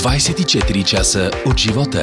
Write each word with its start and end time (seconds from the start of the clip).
24 0.00 0.84
часа 0.84 1.30
от 1.46 1.58
живота. 1.58 2.02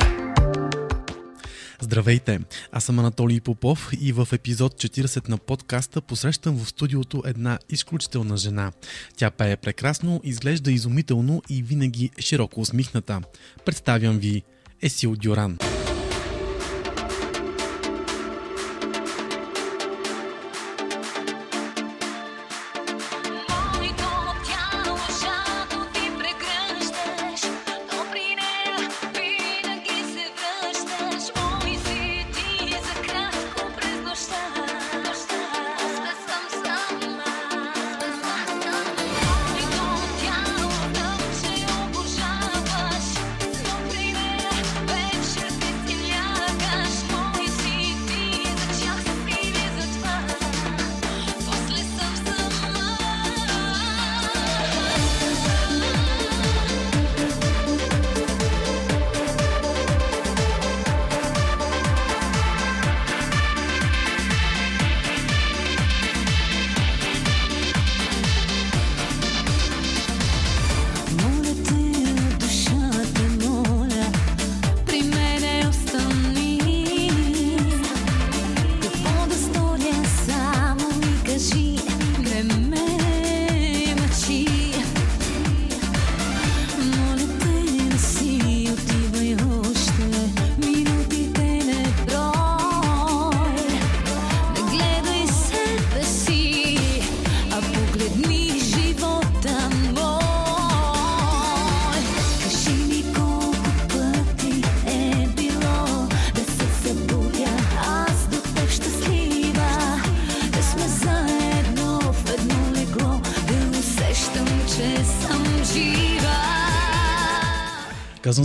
Здравейте! 1.82 2.40
Аз 2.72 2.84
съм 2.84 3.00
Анатолий 3.00 3.42
Попов 3.42 3.90
и 4.02 4.12
в 4.12 4.28
епизод 4.34 4.74
40 4.74 5.30
на 5.30 5.38
подкаста 5.38 6.02
посрещам 6.02 6.58
в 6.58 6.70
студиото 6.70 7.24
една 7.26 7.60
изключителна 7.70 8.38
жена. 8.38 8.72
Тя 9.16 9.32
пее 9.32 9.58
прекрасно, 9.58 10.22
изглежда 10.24 10.72
изумително 10.72 11.42
и 11.50 11.64
винаги 11.64 12.12
широко 12.20 12.62
усмихната. 12.62 13.22
Представям 13.66 14.20
ви 14.20 14.44
Есил 14.82 15.16
Дюран. 15.16 15.58
Моето 15.58 15.87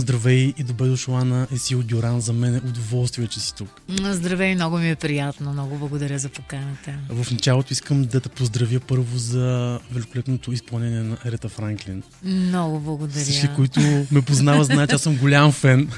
здравей 0.03 0.53
и 0.57 0.63
добре 0.63 0.87
дошла 0.87 1.25
на 1.25 1.47
Есил 1.51 1.83
Дюран. 1.83 2.21
За 2.21 2.33
мен 2.33 2.55
е 2.55 2.61
удоволствие, 2.67 3.27
че 3.27 3.39
си 3.39 3.55
тук. 3.55 3.81
Здравей, 4.03 4.55
много 4.55 4.77
ми 4.77 4.89
е 4.89 4.95
приятно. 4.95 5.53
Много 5.53 5.77
благодаря 5.77 6.19
за 6.19 6.29
поканата. 6.29 6.93
В 7.09 7.31
началото 7.31 7.73
искам 7.73 8.05
да 8.05 8.19
те 8.19 8.29
поздравя 8.29 8.79
първо 8.79 9.17
за 9.17 9.79
великолепното 9.91 10.51
изпълнение 10.51 10.99
на 10.99 11.17
Ерета 11.25 11.49
Франклин. 11.49 12.03
Много 12.23 12.79
благодаря. 12.79 13.23
Всички, 13.23 13.49
които 13.55 13.79
ме 14.11 14.21
познават, 14.21 14.65
знаят, 14.65 14.89
че 14.89 14.95
аз 14.95 15.01
съм 15.01 15.17
голям 15.17 15.51
фен. 15.51 15.89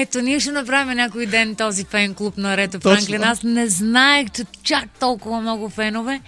Ето, 0.00 0.22
ние 0.22 0.40
ще 0.40 0.52
направим 0.52 0.96
някой 0.96 1.26
ден 1.26 1.54
този 1.54 1.84
фен 1.84 2.14
клуб 2.14 2.36
на 2.36 2.68
Точно. 2.68 2.80
Франклин. 2.80 3.24
Аз 3.24 3.42
не 3.42 3.68
знаех, 3.68 4.30
че 4.30 4.44
чак 4.62 4.88
толкова 5.00 5.40
много 5.40 5.68
фенове 5.68 6.20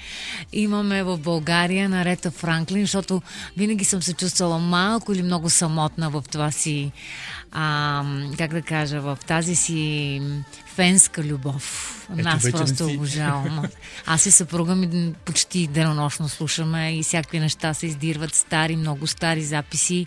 имаме 0.53 1.03
в 1.03 1.19
България 1.19 1.89
на 1.89 2.05
Рета 2.05 2.31
Франклин, 2.31 2.81
защото 2.81 3.23
винаги 3.57 3.85
съм 3.85 4.03
се 4.03 4.13
чувствала 4.15 4.59
малко 4.59 5.13
или 5.13 5.23
много 5.23 5.51
самотна 5.51 6.11
в 6.11 6.25
това 6.33 6.51
си, 6.51 6.93
а, 7.53 8.05
как 8.39 8.51
да 8.51 8.63
кажа, 8.63 9.01
в 9.01 9.19
тази 9.27 9.57
си 9.57 10.21
фенска 10.75 11.23
любов. 11.23 11.91
Ето, 12.19 12.29
не 12.45 12.53
просто 12.53 12.87
обожавам. 12.87 13.63
Аз 14.07 14.27
и 14.27 14.31
съпруга 14.31 14.75
ми 14.75 15.13
почти 15.25 15.67
денонощно 15.67 16.29
слушаме 16.29 16.97
и 16.97 17.03
всякакви 17.03 17.41
неща 17.41 17.75
се 17.75 17.87
издирват, 17.87 18.35
стари, 18.35 18.77
много 18.77 19.07
стари 19.07 19.43
записи. 19.43 20.07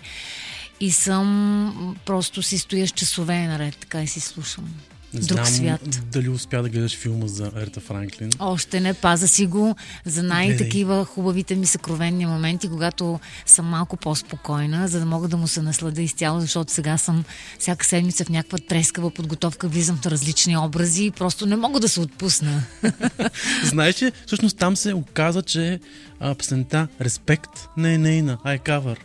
И 0.79 0.91
съм, 0.91 1.95
просто 2.05 2.43
си 2.43 2.57
стоя 2.57 2.87
с 2.87 2.91
часове 2.91 3.47
наред, 3.47 3.77
така 3.77 4.03
и 4.03 4.07
си 4.07 4.19
слушам. 4.19 4.73
Не 5.13 5.19
Друг 5.19 5.37
знам 5.37 5.45
свят. 5.45 6.01
дали 6.11 6.29
успя 6.29 6.61
да 6.61 6.69
гледаш 6.69 6.97
филма 6.97 7.27
за 7.27 7.51
Ерета 7.55 7.79
Франклин. 7.79 8.29
Още 8.39 8.79
не, 8.79 8.93
паза 8.93 9.27
си 9.27 9.45
го 9.45 9.75
за 10.05 10.23
най-такива 10.23 11.05
хубавите 11.05 11.55
ми 11.55 11.65
съкровенни 11.65 12.25
моменти, 12.25 12.69
когато 12.69 13.19
съм 13.45 13.65
малко 13.65 13.97
по-спокойна, 13.97 14.87
за 14.87 14.99
да 14.99 15.05
мога 15.05 15.27
да 15.27 15.37
му 15.37 15.47
се 15.47 15.61
насладя 15.61 16.01
изцяло, 16.01 16.39
защото 16.39 16.73
сега 16.73 16.97
съм 16.97 17.23
всяка 17.59 17.85
седмица 17.85 18.25
в 18.25 18.29
някаква 18.29 18.57
трескава 18.57 19.11
подготовка, 19.11 19.67
влизам 19.67 19.97
в 19.97 20.05
различни 20.05 20.57
образи 20.57 21.05
и 21.05 21.11
просто 21.11 21.45
не 21.45 21.55
мога 21.55 21.79
да 21.79 21.89
се 21.89 21.99
отпусна. 21.99 22.63
Знаеш, 23.63 23.95
че 23.95 24.11
всъщност 24.25 24.57
там 24.57 24.75
се 24.75 24.93
оказа, 24.93 25.41
че 25.41 25.79
а, 26.19 26.35
песента 26.35 26.87
Респект 27.01 27.67
не 27.77 27.93
е 27.93 27.97
нейна, 27.97 28.37
а 28.43 28.53
е 28.53 28.57
кавър. 28.57 28.99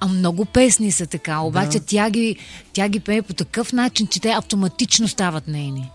А 0.00 0.08
много 0.08 0.44
песни 0.44 0.92
са 0.92 1.06
така, 1.06 1.40
обаче 1.40 1.78
Да. 1.78 1.84
тя, 1.86 2.10
ги, 2.10 2.36
тя 2.72 2.88
ги 2.88 3.00
пее 3.00 3.22
по 3.22 3.34
такъв 3.34 3.72
начин, 3.72 4.06
че 4.06 4.20
те 4.20 4.30
автоматично 4.30 5.08
стават 5.08 5.48
нейни. 5.48 5.90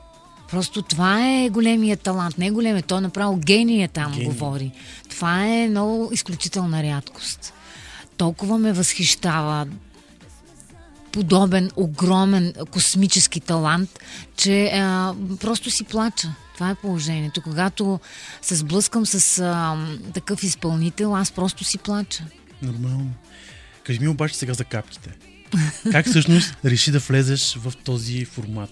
Просто 0.52 0.82
това 0.82 1.28
е 1.30 1.50
големия 1.50 1.98
талант. 1.98 2.38
Не 2.38 2.48
е 2.48 2.52
големия, 2.52 2.84
той 2.84 3.02
направо 3.02 3.38
гения 3.38 3.90
там 3.90 4.12
Гений. 4.12 4.28
говори. 4.28 4.72
Това 5.10 5.46
е 5.46 5.68
много 5.70 6.10
изключителна 6.14 6.84
рядкост. 6.84 7.54
Толкова 8.18 8.58
ме 8.58 8.74
възхищава 8.74 9.68
подобен, 11.12 11.72
огромен 11.76 12.54
космически 12.72 13.40
талант, 13.40 14.00
че 14.38 14.66
а, 14.74 15.14
просто 15.40 15.72
си 15.72 15.84
плача. 15.84 16.34
Това 16.54 16.70
е 16.70 16.76
положението. 16.76 17.42
Когато 17.42 18.00
се 18.42 18.56
сблъскам 18.56 19.06
с 19.06 19.40
а, 19.40 19.78
такъв 20.14 20.44
изпълнител, 20.44 21.16
аз 21.16 21.32
просто 21.32 21.64
си 21.64 21.78
плача. 21.78 22.24
Нормално. 22.62 23.10
Кажи 23.86 24.00
ми 24.00 24.08
обаче 24.08 24.36
сега 24.36 24.54
за 24.54 24.64
капките. 24.64 25.10
Как 25.92 26.06
всъщност 26.06 26.58
реши 26.66 26.92
да 26.92 27.00
влезеш 27.00 27.56
в 27.56 27.74
този 27.84 28.26
формат? 28.26 28.72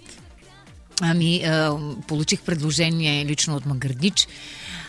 Ами, 1.02 1.44
а, 1.44 1.78
получих 2.08 2.42
предложение 2.42 3.26
лично 3.26 3.56
от 3.56 3.66
Магардич. 3.66 4.28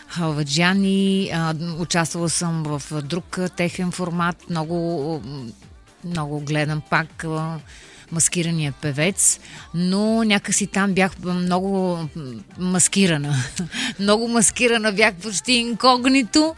Халваджани, 0.07 1.31
участвала 1.79 2.29
съм 2.29 2.63
в 2.63 3.01
друг 3.01 3.39
техен 3.57 3.91
формат. 3.91 4.49
Много, 4.49 5.21
много 6.03 6.39
гледам 6.39 6.81
пак 6.89 7.25
маскирания 8.11 8.73
певец, 8.81 9.39
но 9.73 10.23
някакси 10.23 10.67
там 10.67 10.93
бях 10.93 11.11
много 11.23 11.99
маскирана. 12.57 13.35
много 13.99 14.27
маскирана 14.27 14.91
бях 14.91 15.13
почти 15.13 15.53
инкогнито 15.53 16.55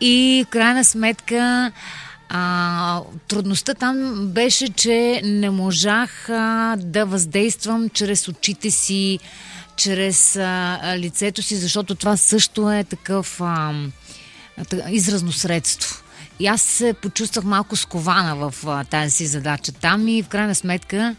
и 0.00 0.44
в 0.46 0.50
крайна 0.50 0.84
сметка 0.84 1.72
а, 2.32 3.02
трудността 3.28 3.74
там 3.74 4.26
беше, 4.28 4.68
че 4.68 5.20
не 5.24 5.50
можах 5.50 6.28
а, 6.28 6.76
да 6.78 7.06
въздействам 7.06 7.88
чрез 7.88 8.28
очите 8.28 8.70
си, 8.70 9.18
чрез 9.76 10.36
а, 10.36 10.78
лицето 10.98 11.42
си, 11.42 11.56
защото 11.56 11.94
това 11.94 12.16
също 12.16 12.72
е 12.72 12.84
такъв 12.84 13.40
а, 13.40 13.74
изразно 14.90 15.32
средство. 15.32 16.02
И 16.40 16.46
аз 16.46 16.62
се 16.62 16.92
почувствах 16.92 17.44
малко 17.44 17.76
скована 17.76 18.36
в 18.36 18.54
а, 18.66 18.84
тази 18.84 19.10
си 19.10 19.26
задача 19.26 19.72
там 19.72 20.08
и 20.08 20.22
в 20.22 20.28
крайна 20.28 20.54
сметка 20.54 21.16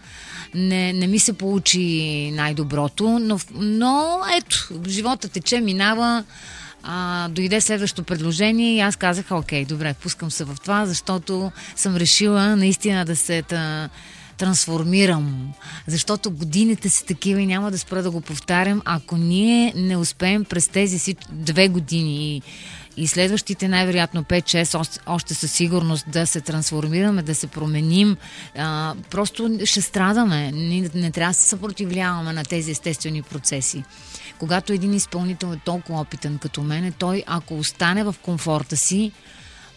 не, 0.54 0.94
не 0.94 1.08
ми 1.08 1.20
се 1.20 1.34
получи 1.34 2.32
най-доброто, 2.34 3.20
но, 3.22 3.40
но 3.54 4.20
ето, 4.38 4.70
живота 4.88 5.28
тече, 5.30 5.62
минава. 5.62 6.24
А, 6.84 7.28
дойде 7.30 7.62
следващото 7.62 8.04
предложение 8.04 8.76
и 8.76 8.80
аз 8.80 8.96
казах, 8.96 9.32
окей, 9.32 9.66
добре, 9.66 9.94
пускам 9.94 10.32
се 10.32 10.44
в 10.44 10.58
това, 10.62 10.86
защото 10.86 11.52
съм 11.76 11.96
решила 11.96 12.56
наистина 12.56 13.06
да 13.06 13.16
се 13.16 13.42
та, 13.42 13.90
трансформирам. 14.38 15.54
Защото 15.88 16.32
годините 16.32 16.90
са 16.90 17.06
такива 17.06 17.42
и 17.42 17.46
няма 17.46 17.72
да 17.72 17.78
спра 17.78 18.04
да 18.04 18.12
го 18.12 18.22
повтарям. 18.22 18.82
Ако 18.86 19.18
ние 19.18 19.74
не 19.76 19.98
успеем 19.98 20.46
през 20.46 20.68
тези 20.68 21.00
си 21.00 21.16
две 21.32 21.68
години 21.68 22.42
и, 22.98 23.08
следващите 23.08 23.68
най-вероятно 23.68 24.24
5-6 24.24 25.00
още, 25.06 25.34
със 25.34 25.52
сигурност 25.52 26.06
да 26.10 26.28
се 26.28 26.42
трансформираме, 26.42 27.22
да 27.22 27.36
се 27.36 27.48
променим. 27.48 28.18
А, 28.58 28.96
просто 29.10 29.60
ще 29.66 29.82
страдаме. 29.82 30.52
Ние 30.52 30.90
не 30.96 31.12
трябва 31.12 31.32
да 31.32 31.38
се 31.38 31.50
съпротивляваме 31.50 32.34
на 32.34 32.44
тези 32.44 32.72
естествени 32.72 33.22
процеси. 33.22 33.84
Когато 34.40 34.74
един 34.74 34.94
изпълнител 34.94 35.54
е 35.54 35.60
толкова 35.66 36.02
опитен 36.02 36.38
като 36.38 36.62
мен, 36.62 36.94
той 36.98 37.24
ако 37.28 37.58
остане 37.58 38.04
в 38.04 38.16
комфорта 38.22 38.78
си, 38.78 39.12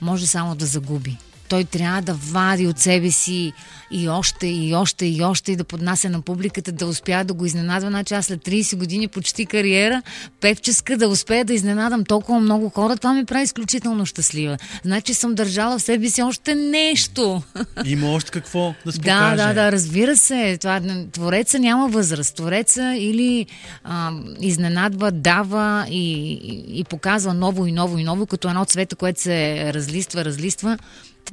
може 0.01 0.27
само 0.27 0.55
да 0.55 0.67
загуби. 0.67 1.19
Той 1.49 1.65
трябва 1.65 2.03
да 2.03 2.15
вади 2.15 2.67
от 2.67 2.79
себе 2.79 3.11
си 3.11 3.53
и 3.91 4.09
още, 4.09 4.47
и 4.47 4.75
още, 4.75 5.07
и 5.07 5.23
още, 5.23 5.53
и 5.53 5.57
да 5.57 5.65
поднася 5.65 6.11
на 6.11 6.21
публиката, 6.21 6.73
да 6.73 6.87
успя 6.87 7.25
да 7.25 7.35
го 7.35 7.47
изненадва. 7.47 7.91
Значи 7.91 8.15
аз 8.15 8.27
след 8.27 8.41
30 8.41 8.77
години 8.77 9.09
почти 9.09 9.47
кариера, 9.47 10.03
певческа, 10.41 10.97
да 10.97 11.09
успея 11.09 11.45
да 11.45 11.55
изненадам 11.55 12.05
толкова 12.05 12.41
много 12.41 12.69
хора, 12.69 12.97
това 12.97 13.15
ми 13.15 13.25
прави 13.25 13.43
изключително 13.45 14.07
щастлива. 14.07 14.59
Значи 14.85 15.15
съм 15.15 15.35
държала 15.35 15.79
в 15.79 15.83
себе 15.83 16.09
си 16.09 16.23
още 16.23 16.55
нещо. 16.55 17.43
Има 17.85 18.11
още 18.13 18.31
какво 18.31 18.75
да 18.87 18.93
се 18.93 18.99
Да, 18.99 19.03
покаже. 19.03 19.37
да, 19.37 19.55
да, 19.55 19.73
разбира 19.73 20.17
се. 20.17 20.59
Това, 20.61 20.81
твореца 21.13 21.59
няма 21.59 21.89
възраст. 21.89 22.37
Твореца 22.37 22.95
или 22.99 23.47
а, 23.85 24.13
изненадва, 24.41 25.11
дава 25.13 25.87
и, 25.91 26.13
и, 26.33 26.81
и 26.81 26.85
показва 26.85 27.35
ново 27.35 27.67
и 27.67 27.73
ново 27.73 27.99
и 27.99 28.05
ново, 28.05 28.27
като 28.27 28.49
едно 28.49 28.65
цвете, 28.65 28.95
което 28.95 29.21
се 29.21 29.71
разлиства, 29.75 30.25
разлиства. 30.25 30.79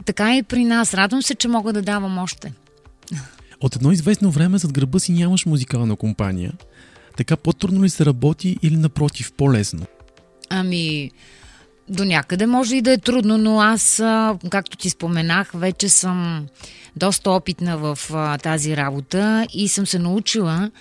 Така 0.06 0.38
и 0.38 0.44
при 0.44 0.66
нас. 0.66 0.94
Радвам 0.94 1.22
се, 1.22 1.36
че 1.36 1.48
мога 1.48 1.74
да 1.74 1.82
давам 1.82 2.18
още. 2.18 2.54
От 3.62 3.76
едно 3.76 3.92
известно 3.92 4.32
време 4.32 4.58
зад 4.58 4.74
гърба 4.74 5.00
си 5.00 5.12
нямаш 5.12 5.46
музикална 5.46 5.96
компания. 5.96 6.54
Така 7.18 7.38
по-трудно 7.38 7.84
ли 7.84 7.90
се 7.90 8.06
работи 8.06 8.58
или 8.62 8.78
напротив 8.78 9.32
по-лесно? 9.38 9.86
Ами, 10.50 11.12
до 11.90 12.06
някъде 12.06 12.46
може 12.46 12.76
и 12.76 12.82
да 12.82 12.92
е 12.92 12.98
трудно, 12.98 13.38
но 13.38 13.62
аз, 13.62 14.04
както 14.50 14.78
ти 14.78 14.90
споменах, 14.90 15.52
вече 15.54 15.90
съм 15.90 16.48
доста 16.96 17.32
опитна 17.32 17.78
в 17.78 18.00
тази 18.44 18.78
работа 18.78 19.48
и 19.54 19.68
съм 19.68 19.88
се 19.88 20.00
научила 20.00 20.72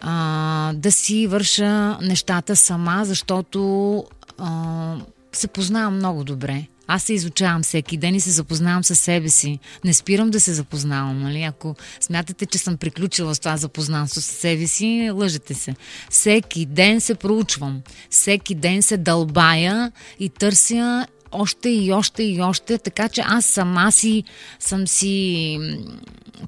а, 0.00 0.72
да 0.72 0.92
си 0.92 1.26
върша 1.26 1.98
нещата 2.02 2.56
сама, 2.56 3.00
защото 3.04 4.04
а, 4.38 4.96
се 5.32 5.48
познавам 5.48 5.96
много 5.96 6.24
добре. 6.24 6.66
Аз 6.92 7.02
се 7.02 7.12
изучавам 7.12 7.62
всеки 7.62 7.96
ден 7.96 8.14
и 8.14 8.20
се 8.20 8.30
запознавам 8.30 8.84
със 8.84 9.00
себе 9.00 9.28
си. 9.28 9.58
Не 9.84 9.94
спирам 9.94 10.30
да 10.30 10.40
се 10.40 10.54
запознавам, 10.54 11.22
нали? 11.22 11.42
Ако 11.42 11.74
смятате, 12.00 12.46
че 12.46 12.58
съм 12.58 12.76
приключила 12.76 13.34
с 13.34 13.38
това 13.38 13.56
запознанство 13.56 14.20
с 14.20 14.24
себе 14.24 14.66
си, 14.66 15.10
лъжете 15.14 15.54
се. 15.54 15.74
Всеки 16.10 16.66
ден 16.66 17.00
се 17.00 17.14
проучвам. 17.14 17.82
Всеки 18.10 18.54
ден 18.54 18.82
се 18.82 18.96
дълбая 18.96 19.92
и 20.20 20.28
търся 20.28 21.06
още 21.32 21.68
и 21.68 21.92
още 21.92 22.22
и 22.22 22.40
още, 22.40 22.78
така 22.78 23.08
че 23.08 23.22
аз 23.26 23.44
сама 23.44 23.92
си 23.92 24.24
съм 24.60 24.88
си 24.88 25.58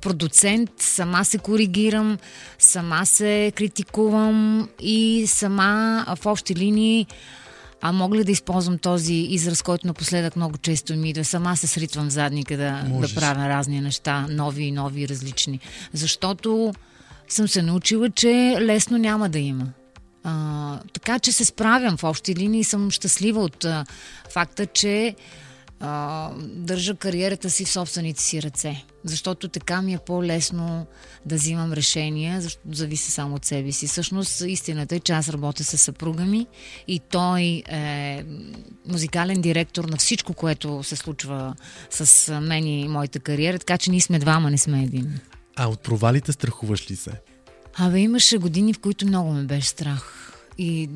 продуцент, 0.00 0.70
сама 0.78 1.24
се 1.24 1.38
коригирам, 1.38 2.18
сама 2.58 3.06
се 3.06 3.52
критикувам 3.56 4.68
и 4.80 5.24
сама 5.26 6.04
в 6.16 6.26
общи 6.26 6.54
линии 6.54 7.06
а 7.82 7.92
мога 7.92 8.16
ли 8.16 8.24
да 8.24 8.32
използвам 8.32 8.78
този 8.78 9.14
израз, 9.14 9.62
който 9.62 9.86
напоследък 9.86 10.36
много 10.36 10.58
често 10.58 10.96
ми 10.96 11.10
идва? 11.10 11.24
Сама 11.24 11.56
се 11.56 11.66
сритвам 11.66 12.08
в 12.08 12.12
задника 12.12 12.56
да, 12.56 12.84
да 13.00 13.14
правя 13.14 13.48
разни 13.48 13.80
неща, 13.80 14.26
нови 14.30 14.62
и 14.64 14.72
нови 14.72 15.02
и 15.02 15.08
различни. 15.08 15.60
Защото 15.92 16.72
съм 17.28 17.48
се 17.48 17.62
научила, 17.62 18.10
че 18.10 18.56
лесно 18.60 18.98
няма 18.98 19.28
да 19.28 19.38
има. 19.38 19.66
А, 20.24 20.78
така 20.92 21.18
че 21.18 21.32
се 21.32 21.44
справям 21.44 21.96
в 21.96 22.04
общи 22.04 22.34
линии 22.34 22.60
и 22.60 22.64
съм 22.64 22.90
щастлива 22.90 23.40
от 23.40 23.64
а, 23.64 23.84
факта, 24.32 24.66
че 24.66 25.14
а, 25.84 26.30
държа 26.38 26.94
кариерата 26.94 27.50
си 27.50 27.64
в 27.64 27.70
собствените 27.70 28.22
си 28.22 28.42
ръце. 28.42 28.84
Защото 29.04 29.48
така 29.48 29.82
ми 29.82 29.94
е 29.94 29.98
по-лесно 30.06 30.86
да 31.26 31.34
взимам 31.34 31.72
решения, 31.72 32.40
защото 32.40 32.62
зависи 32.72 33.10
само 33.10 33.34
от 33.34 33.44
себе 33.44 33.72
си. 33.72 33.86
Всъщност, 33.86 34.40
истината 34.40 34.96
е, 34.96 35.00
че 35.00 35.12
аз 35.12 35.28
работя 35.28 35.64
с 35.64 35.78
съпруга 35.78 36.24
ми 36.24 36.46
и 36.88 37.00
той 37.10 37.62
е 37.68 38.24
музикален 38.88 39.40
директор 39.40 39.84
на 39.84 39.96
всичко, 39.96 40.34
което 40.34 40.82
се 40.82 40.96
случва 40.96 41.54
с 41.90 42.40
мен 42.40 42.66
и 42.66 42.88
моята 42.88 43.20
кариера, 43.20 43.58
така 43.58 43.78
че 43.78 43.90
ние 43.90 44.00
сме 44.00 44.18
двама, 44.18 44.50
не 44.50 44.58
сме 44.58 44.82
един. 44.82 45.18
А 45.56 45.68
от 45.68 45.80
провалите 45.80 46.32
страхуваш 46.32 46.90
ли 46.90 46.96
се? 46.96 47.10
Абе, 47.74 47.98
имаше 47.98 48.38
години, 48.38 48.74
в 48.74 48.78
които 48.78 49.06
много 49.06 49.32
ме 49.32 49.42
беше 49.42 49.68
страх. 49.68 50.32
И 50.58 50.88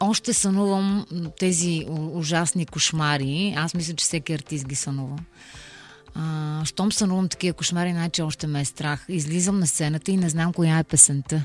още 0.00 0.32
сънувам 0.32 1.06
тези 1.38 1.86
ужасни 2.12 2.66
кошмари. 2.66 3.54
Аз 3.56 3.74
мисля, 3.74 3.94
че 3.94 4.04
всеки 4.04 4.32
артист 4.32 4.68
ги 4.68 4.74
сънува. 4.74 5.16
А, 6.14 6.64
щом 6.64 6.92
сънувам 6.92 7.28
такива 7.28 7.52
кошмари, 7.52 7.92
значи 7.92 8.22
още 8.22 8.46
ме 8.46 8.60
е 8.60 8.64
страх. 8.64 9.04
Излизам 9.08 9.58
на 9.58 9.66
сцената 9.66 10.10
и 10.10 10.16
не 10.16 10.28
знам 10.28 10.52
коя 10.52 10.78
е 10.78 10.84
песента. 10.84 11.44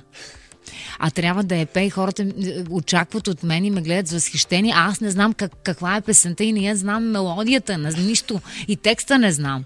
А 0.99 1.11
трябва 1.11 1.43
да 1.43 1.55
е 1.55 1.65
пе 1.65 1.81
и 1.81 1.89
хората 1.89 2.27
очакват 2.69 3.27
от 3.27 3.43
мен 3.43 3.65
и 3.65 3.71
ме 3.71 3.81
гледат 3.81 4.07
с 4.07 4.11
възхищение. 4.11 4.73
Аз 4.75 5.01
не 5.01 5.11
знам 5.11 5.33
как, 5.33 5.51
каква 5.63 5.95
е 5.95 6.01
песента 6.01 6.43
и 6.43 6.53
не 6.53 6.59
я 6.59 6.75
знам 6.75 7.11
мелодията, 7.11 7.77
не, 7.77 7.91
нищо. 7.91 8.41
И 8.67 8.75
текста 8.75 9.19
не 9.19 9.31
знам. 9.31 9.63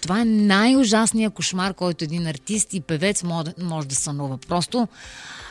Това 0.00 0.20
е 0.20 0.24
най-ужасният 0.24 1.34
кошмар, 1.34 1.74
който 1.74 2.04
един 2.04 2.26
артист 2.26 2.74
и 2.74 2.80
певец 2.80 3.22
може, 3.22 3.52
може 3.62 3.88
да 3.88 3.94
сънува. 3.94 4.38
Просто 4.48 4.88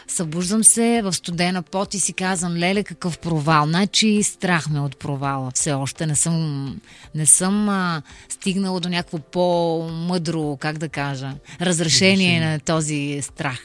събуждам 0.08 0.64
се 0.64 1.02
в 1.04 1.14
студена 1.14 1.62
пот 1.62 1.94
и 1.94 2.00
си 2.00 2.14
казвам, 2.14 2.56
леле, 2.56 2.84
какъв 2.84 3.20
провал. 3.20 3.66
Значи 3.66 4.24
страх 4.24 4.70
ме 4.70 4.80
от 4.80 4.98
провала. 4.98 5.52
Все 5.56 5.74
още 5.74 6.06
не 6.06 6.16
съм, 6.16 6.80
не 7.16 7.26
съм 7.26 7.70
а, 7.70 8.02
стигнала 8.30 8.80
до 8.80 8.90
някакво 8.90 9.20
по-мъдро, 9.20 10.58
как 10.58 10.78
да 10.78 10.90
кажа, 10.90 11.32
разрешение 11.62 12.50
на 12.50 12.60
този 12.60 13.20
страх. 13.22 13.60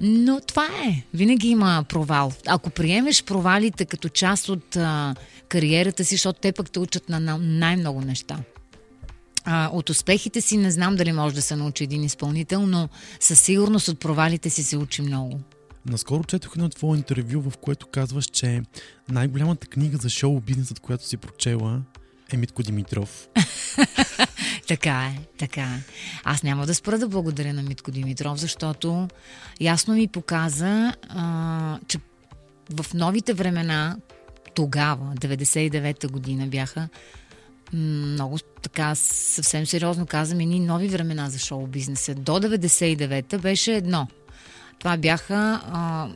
Но 0.00 0.40
това 0.40 0.66
е. 0.66 1.02
Винаги 1.14 1.48
има 1.48 1.84
провал. 1.88 2.32
Ако 2.46 2.70
приемеш 2.70 3.24
провалите 3.24 3.84
като 3.84 4.08
част 4.08 4.48
от 4.48 4.76
а, 4.76 5.14
кариерата 5.48 6.04
си, 6.04 6.14
защото 6.14 6.40
те 6.40 6.52
пък 6.52 6.70
те 6.70 6.78
учат 6.78 7.08
на, 7.08 7.20
на 7.20 7.38
най-много 7.38 8.00
неща. 8.00 8.38
А, 9.44 9.70
от 9.72 9.90
успехите 9.90 10.40
си 10.40 10.56
не 10.56 10.70
знам 10.70 10.96
дали 10.96 11.12
може 11.12 11.34
да 11.34 11.42
се 11.42 11.56
научи 11.56 11.84
един 11.84 12.04
изпълнител, 12.04 12.66
но 12.66 12.88
със 13.20 13.40
сигурност 13.40 13.88
от 13.88 14.00
провалите 14.00 14.50
си 14.50 14.62
се 14.62 14.76
учи 14.76 15.02
много. 15.02 15.40
Наскоро 15.86 16.24
четох 16.24 16.52
едно 16.56 16.68
твое 16.68 16.98
интервю, 16.98 17.50
в 17.50 17.56
което 17.56 17.86
казваш, 17.86 18.26
че 18.26 18.62
най-голямата 19.08 19.66
книга 19.66 19.96
за 19.96 20.08
шоу 20.08 20.40
бизнесът, 20.40 20.80
която 20.80 21.06
си 21.06 21.16
прочела, 21.16 21.82
е 22.32 22.36
Митко 22.36 22.62
Димитров. 22.62 23.28
Така 24.68 25.12
е, 25.16 25.18
така 25.38 25.60
е. 25.60 25.82
Аз 26.24 26.42
няма 26.42 26.66
да 26.66 26.74
спра 26.74 26.98
да 26.98 27.08
благодаря 27.08 27.52
на 27.52 27.62
Митко 27.62 27.90
Димитров, 27.90 28.38
защото 28.38 29.08
ясно 29.60 29.94
ми 29.94 30.08
показа, 30.08 30.94
а, 31.08 31.78
че 31.88 31.98
в 32.70 32.94
новите 32.94 33.34
времена, 33.34 33.96
тогава, 34.54 35.14
99-та 35.14 36.08
година 36.08 36.46
бяха, 36.46 36.88
много 37.72 38.38
така 38.38 38.94
съвсем 38.94 39.66
сериозно 39.66 40.06
казвам, 40.06 40.40
едни 40.40 40.60
нови 40.60 40.88
времена 40.88 41.30
за 41.30 41.38
шоу 41.38 41.66
бизнеса. 41.66 42.14
До 42.14 42.32
99-та 42.32 43.38
беше 43.38 43.74
едно. 43.74 44.08
Това 44.78 44.96
бяха 44.96 45.60
а, 45.72 46.08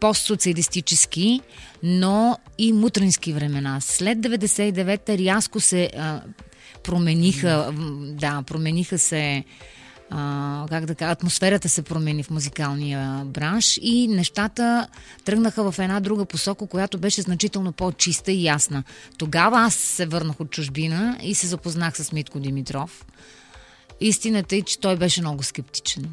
постсоциалистически, 0.00 1.40
но 1.82 2.38
и 2.58 2.72
мутрински 2.72 3.32
времена. 3.32 3.80
След 3.80 4.18
99-та 4.18 5.18
рязко 5.18 5.60
се 5.60 5.90
а, 5.96 6.22
промениха, 6.82 7.72
да, 8.02 8.42
промениха 8.46 8.98
се 8.98 9.44
а, 10.14 10.66
как 10.68 10.86
да 10.86 10.94
кажа, 10.94 11.10
атмосферата 11.10 11.68
се 11.68 11.82
промени 11.82 12.22
в 12.22 12.30
музикалния 12.30 13.22
бранш 13.24 13.78
и 13.82 14.08
нещата 14.08 14.86
тръгнаха 15.24 15.72
в 15.72 15.78
една 15.78 16.00
друга 16.00 16.24
посока, 16.24 16.66
която 16.66 16.98
беше 16.98 17.22
значително 17.22 17.72
по-чиста 17.72 18.32
и 18.32 18.44
ясна. 18.44 18.84
Тогава 19.18 19.60
аз 19.60 19.74
се 19.74 20.06
върнах 20.06 20.40
от 20.40 20.50
чужбина 20.50 21.18
и 21.22 21.34
се 21.34 21.46
запознах 21.46 21.96
с 21.96 22.12
Митко 22.12 22.40
Димитров. 22.40 23.06
Истината 24.00 24.56
е, 24.56 24.62
че 24.62 24.78
той 24.78 24.96
беше 24.96 25.20
много 25.20 25.42
скептичен 25.42 26.10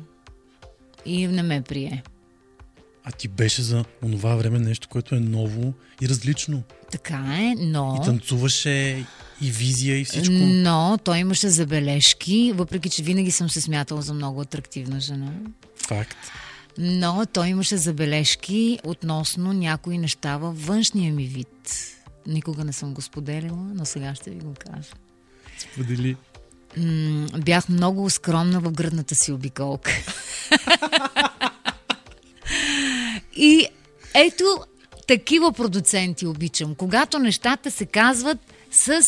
и 1.05 1.27
не 1.27 1.43
ме 1.43 1.61
прие. 1.61 2.03
А 3.09 3.11
ти 3.11 3.27
беше 3.27 3.61
за 3.61 3.85
онова 4.03 4.35
време 4.35 4.59
нещо, 4.59 4.87
което 4.89 5.15
е 5.15 5.19
ново 5.19 5.73
и 6.01 6.09
различно. 6.09 6.63
Така 6.91 7.37
е, 7.39 7.55
но... 7.59 7.99
И 8.01 8.05
танцуваше, 8.05 9.05
и 9.41 9.51
визия, 9.51 9.99
и 9.99 10.05
всичко. 10.05 10.33
Но 10.33 10.99
той 11.03 11.17
имаше 11.17 11.49
забележки, 11.49 12.53
въпреки 12.55 12.89
че 12.89 13.03
винаги 13.03 13.31
съм 13.31 13.49
се 13.49 13.61
смятала 13.61 14.01
за 14.01 14.13
много 14.13 14.41
атрактивна 14.41 14.99
жена. 14.99 15.31
Факт. 15.87 16.17
Но 16.77 17.25
той 17.33 17.47
имаше 17.47 17.77
забележки 17.77 18.79
относно 18.83 19.53
някои 19.53 19.97
неща 19.97 20.37
във 20.37 20.65
външния 20.67 21.13
ми 21.13 21.25
вид. 21.25 21.69
Никога 22.27 22.63
не 22.63 22.73
съм 22.73 22.93
го 22.93 23.01
споделила, 23.01 23.67
но 23.75 23.85
сега 23.85 24.15
ще 24.15 24.29
ви 24.29 24.39
го 24.39 24.53
кажа. 24.59 24.89
Сподели. 25.57 26.15
М- 26.77 27.27
бях 27.37 27.69
много 27.69 28.09
скромна 28.09 28.59
в 28.59 28.71
гръдната 28.71 29.15
си 29.15 29.31
обиколка. 29.31 29.91
И 33.39 33.67
ето, 34.13 34.45
такива 35.07 35.51
продуценти 35.51 36.27
обичам. 36.27 36.75
Когато 36.75 37.19
нещата 37.19 37.71
се 37.71 37.85
казват 37.85 38.37
с 38.71 39.01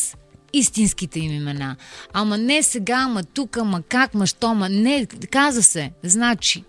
истинските 0.54 1.20
им 1.20 1.32
имена. 1.32 1.76
Ама 2.14 2.38
не 2.38 2.64
сега, 2.64 2.98
ама 3.06 3.24
тук, 3.24 3.58
ама 3.58 3.82
как, 3.82 4.14
ма 4.14 4.28
що, 4.28 4.54
ма 4.54 4.70
не. 4.70 5.06
Каза 5.32 5.64
се. 5.64 5.92
Значи, 6.04 6.64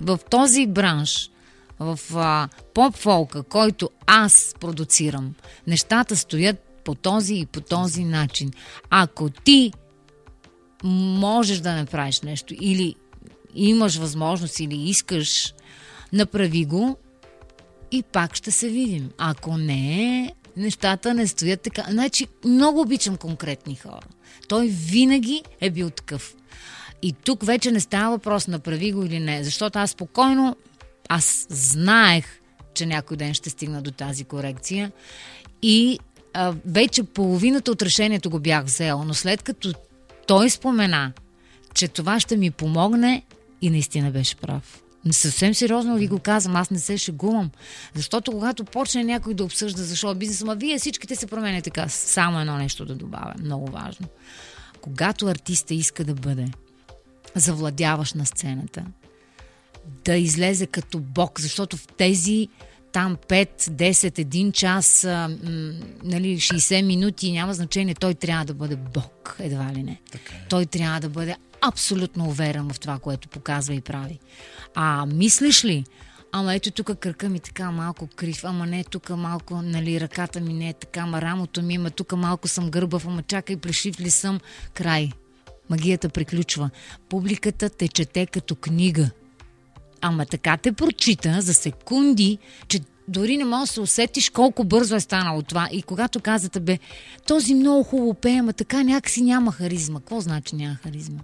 в 0.00 0.20
този 0.30 0.66
бранш, 0.66 1.30
в 1.78 1.98
а, 2.14 2.48
поп-фолка, 2.74 3.42
който 3.42 3.90
аз 4.06 4.54
продуцирам, 4.60 5.34
нещата 5.66 6.16
стоят 6.16 6.56
по 6.84 6.94
този 6.94 7.34
и 7.34 7.46
по 7.46 7.60
този 7.60 8.04
начин. 8.04 8.50
Ако 8.90 9.30
ти 9.30 9.72
можеш 10.84 11.58
да 11.58 11.76
направиш 11.76 12.20
нещо 12.20 12.54
или 12.60 12.94
имаш 13.54 13.96
възможност 13.96 14.60
или 14.60 14.88
искаш, 14.88 15.54
направи 16.12 16.64
го 16.64 16.96
и 17.92 18.02
пак 18.02 18.36
ще 18.36 18.50
се 18.50 18.68
видим. 18.68 19.10
Ако 19.18 19.56
не, 19.56 20.32
нещата 20.56 21.14
не 21.14 21.26
стоят 21.26 21.60
така. 21.60 21.84
Значи, 21.90 22.26
много 22.44 22.80
обичам 22.80 23.16
конкретни 23.16 23.74
хора. 23.74 24.06
Той 24.48 24.66
винаги 24.66 25.42
е 25.60 25.70
бил 25.70 25.90
такъв. 25.90 26.34
И 27.02 27.12
тук 27.12 27.46
вече 27.46 27.70
не 27.70 27.80
става 27.80 28.10
въпрос 28.10 28.48
направи 28.48 28.92
го 28.92 29.04
или 29.04 29.20
не, 29.20 29.44
защото 29.44 29.78
аз 29.78 29.90
спокойно, 29.90 30.56
аз 31.08 31.46
знаех, 31.50 32.40
че 32.74 32.86
някой 32.86 33.16
ден 33.16 33.34
ще 33.34 33.50
стигна 33.50 33.82
до 33.82 33.90
тази 33.90 34.24
корекция 34.24 34.92
и 35.62 35.98
а, 36.32 36.54
вече 36.64 37.02
половината 37.02 37.70
от 37.70 37.82
решението 37.82 38.30
го 38.30 38.40
бях 38.40 38.64
взела, 38.64 39.04
но 39.04 39.14
след 39.14 39.42
като 39.42 39.72
той 40.26 40.50
спомена, 40.50 41.12
че 41.74 41.88
това 41.88 42.20
ще 42.20 42.36
ми 42.36 42.50
помогне 42.50 43.22
и 43.62 43.70
наистина 43.70 44.10
беше 44.10 44.36
прав. 44.36 44.82
Съвсем 45.12 45.54
сериозно 45.54 45.96
ви 45.96 46.08
го 46.08 46.18
казвам, 46.18 46.56
аз 46.56 46.70
не 46.70 46.78
се 46.78 46.96
шегувам. 46.96 47.50
Защото 47.94 48.32
когато 48.32 48.64
почне 48.64 49.04
някой 49.04 49.34
да 49.34 49.44
обсъжда 49.44 49.82
за 49.82 49.96
шоу 49.96 50.14
бизнес, 50.14 50.42
ама 50.42 50.54
вие 50.54 50.78
всичките 50.78 51.16
се 51.16 51.26
променяте 51.26 51.70
така. 51.70 51.88
Само 51.88 52.40
едно 52.40 52.56
нещо 52.56 52.84
да 52.84 52.94
добавя, 52.94 53.34
много 53.42 53.70
важно. 53.70 54.06
Когато 54.80 55.26
артиста 55.26 55.74
иска 55.74 56.04
да 56.04 56.14
бъде 56.14 56.46
завладяваш 57.34 58.14
на 58.14 58.26
сцената, 58.26 58.84
да 60.04 60.16
излезе 60.16 60.66
като 60.66 60.98
бог, 60.98 61.40
защото 61.40 61.76
в 61.76 61.86
тези 61.86 62.48
там 62.92 63.16
5, 63.16 63.48
10, 63.70 63.92
1 64.24 64.52
час, 64.52 65.04
а, 65.04 65.28
м, 65.28 65.72
нали, 66.04 66.36
60 66.36 66.82
минути, 66.82 67.32
няма 67.32 67.54
значение, 67.54 67.94
той 67.94 68.14
трябва 68.14 68.44
да 68.44 68.54
бъде 68.54 68.76
бог, 68.76 69.36
едва 69.40 69.72
ли 69.72 69.82
не. 69.82 70.00
Така 70.12 70.34
е. 70.34 70.46
Той 70.48 70.66
трябва 70.66 71.00
да 71.00 71.08
бъде 71.08 71.36
абсолютно 71.60 72.24
уверен 72.24 72.68
в 72.68 72.80
това, 72.80 72.98
което 72.98 73.28
показва 73.28 73.74
и 73.74 73.80
прави. 73.80 74.18
А 74.78 75.06
мислиш 75.06 75.64
ли, 75.64 75.84
ама 76.32 76.54
ето 76.54 76.70
тук 76.70 76.98
кръка 76.98 77.28
ми 77.28 77.40
така 77.40 77.70
малко 77.70 78.06
крив, 78.06 78.44
ама 78.44 78.66
не 78.66 78.84
тук 78.84 79.10
малко, 79.10 79.62
нали, 79.62 80.00
ръката 80.00 80.40
ми 80.40 80.54
не 80.54 80.68
е 80.68 80.72
така, 80.72 81.00
ама 81.00 81.22
рамото 81.22 81.62
ми, 81.62 81.76
ама 81.76 81.90
тук 81.90 82.12
малко 82.12 82.48
съм 82.48 82.70
гърбав, 82.70 83.06
ама 83.06 83.22
чакай, 83.22 83.56
пришив 83.56 84.00
ли 84.00 84.10
съм, 84.10 84.40
край. 84.74 85.10
Магията 85.70 86.08
приключва. 86.08 86.70
Публиката 87.08 87.70
те 87.70 87.88
чете 87.88 88.26
като 88.26 88.54
книга. 88.54 89.10
Ама 90.00 90.26
така 90.26 90.56
те 90.56 90.72
прочита 90.72 91.40
за 91.40 91.54
секунди, 91.54 92.38
че 92.68 92.80
дори 93.08 93.36
не 93.36 93.44
можеш 93.44 93.68
да 93.68 93.74
се 93.74 93.80
усетиш 93.80 94.30
колко 94.30 94.64
бързо 94.64 94.96
е 94.96 95.00
станало 95.00 95.42
това. 95.42 95.68
И 95.72 95.82
когато 95.82 96.20
казвате, 96.20 96.60
бе, 96.60 96.78
този 97.26 97.54
много 97.54 97.82
хубаво 97.82 98.14
пее, 98.14 98.36
ама 98.36 98.52
така 98.52 98.82
някакси 98.82 99.22
няма 99.22 99.52
харизма. 99.52 100.00
Какво 100.00 100.20
значи 100.20 100.56
няма 100.56 100.74
харизма? 100.74 101.20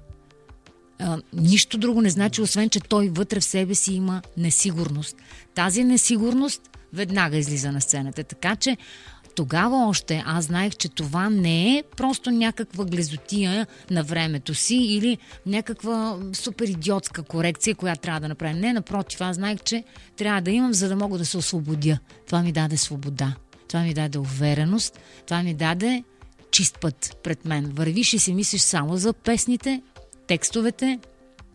А, 1.02 1.18
нищо 1.32 1.78
друго 1.78 2.00
не 2.00 2.10
значи, 2.10 2.42
освен, 2.42 2.70
че 2.70 2.80
той 2.80 3.08
вътре 3.08 3.40
в 3.40 3.44
себе 3.44 3.74
си 3.74 3.94
има 3.94 4.22
несигурност. 4.36 5.16
Тази 5.54 5.84
несигурност 5.84 6.70
веднага 6.92 7.36
излиза 7.36 7.72
на 7.72 7.80
сцената. 7.80 8.24
Така 8.24 8.56
че 8.56 8.76
тогава 9.34 9.86
още 9.88 10.22
аз 10.26 10.44
знаех, 10.44 10.76
че 10.76 10.88
това 10.88 11.30
не 11.30 11.78
е 11.78 11.82
просто 11.96 12.30
някаква 12.30 12.84
глезотия 12.84 13.66
на 13.90 14.02
времето 14.02 14.54
си 14.54 14.76
или 14.76 15.18
някаква 15.46 16.18
супер 16.32 16.66
идиотска 16.66 17.22
корекция, 17.22 17.74
която 17.74 18.00
трябва 18.00 18.20
да 18.20 18.28
направим. 18.28 18.60
Не, 18.60 18.72
напротив, 18.72 19.20
аз 19.20 19.36
знаех, 19.36 19.60
че 19.64 19.84
трябва 20.16 20.40
да 20.40 20.50
имам, 20.50 20.74
за 20.74 20.88
да 20.88 20.96
мога 20.96 21.18
да 21.18 21.26
се 21.26 21.36
освободя. 21.36 21.98
Това 22.26 22.42
ми 22.42 22.52
даде 22.52 22.76
свобода. 22.76 23.34
Това 23.68 23.82
ми 23.82 23.94
даде 23.94 24.18
увереност. 24.18 24.98
Това 25.26 25.42
ми 25.42 25.54
даде 25.54 26.04
чист 26.50 26.78
път 26.80 27.16
пред 27.22 27.44
мен. 27.44 27.72
Вървиш 27.74 28.12
и 28.12 28.18
си 28.18 28.34
мислиш 28.34 28.60
само 28.60 28.96
за 28.96 29.12
песните, 29.12 29.82
текстовете, 30.26 30.98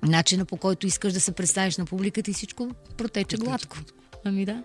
начина 0.03 0.45
по 0.45 0.57
който 0.57 0.87
искаш 0.87 1.13
да 1.13 1.19
се 1.19 1.31
представиш 1.31 1.77
на 1.77 1.85
публиката 1.85 2.31
и 2.31 2.33
всичко 2.33 2.69
протече 2.97 3.37
гладко. 3.37 3.77
Ами 4.25 4.45
да. 4.45 4.63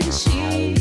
Защо 0.00 0.30
сгреши? 0.30 0.79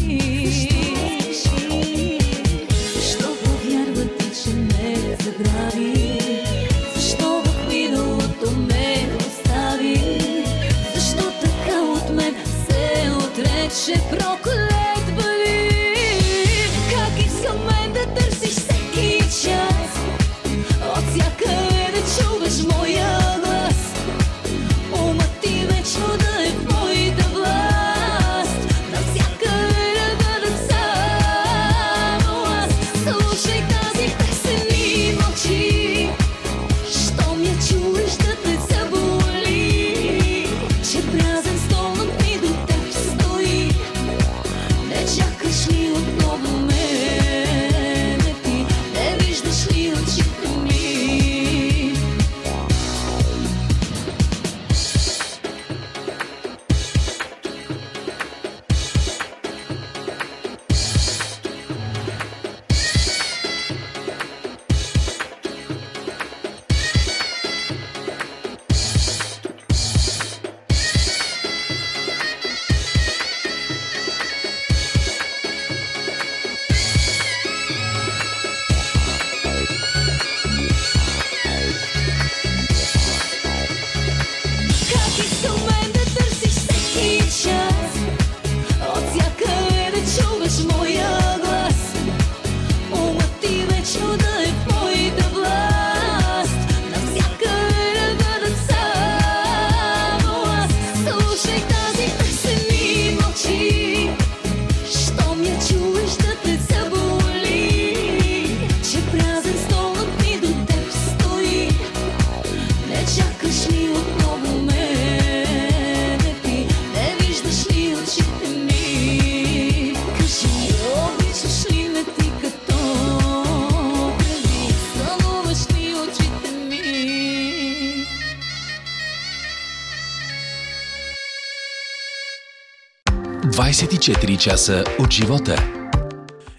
24 133.69 134.37
часа 134.37 134.83
от 134.99 135.11
живота. 135.11 135.55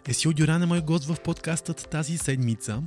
Есил 0.09 0.33
Дюран 0.33 0.63
е 0.63 0.67
мой 0.67 0.81
гост 0.81 1.05
в 1.05 1.17
подкастът 1.25 1.89
тази 1.91 2.19
седмица. 2.19 2.83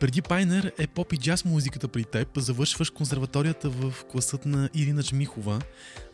Преди 0.00 0.22
Пайнер 0.22 0.72
е 0.78 0.86
поп 0.86 1.12
и 1.12 1.16
джаз 1.16 1.44
музиката 1.44 1.88
при 1.88 2.04
теб. 2.04 2.28
Завършваш 2.36 2.90
консерваторията 2.90 3.70
в 3.70 3.94
класът 4.10 4.46
на 4.46 4.68
Ирина 4.74 5.02
Чмихова. 5.02 5.58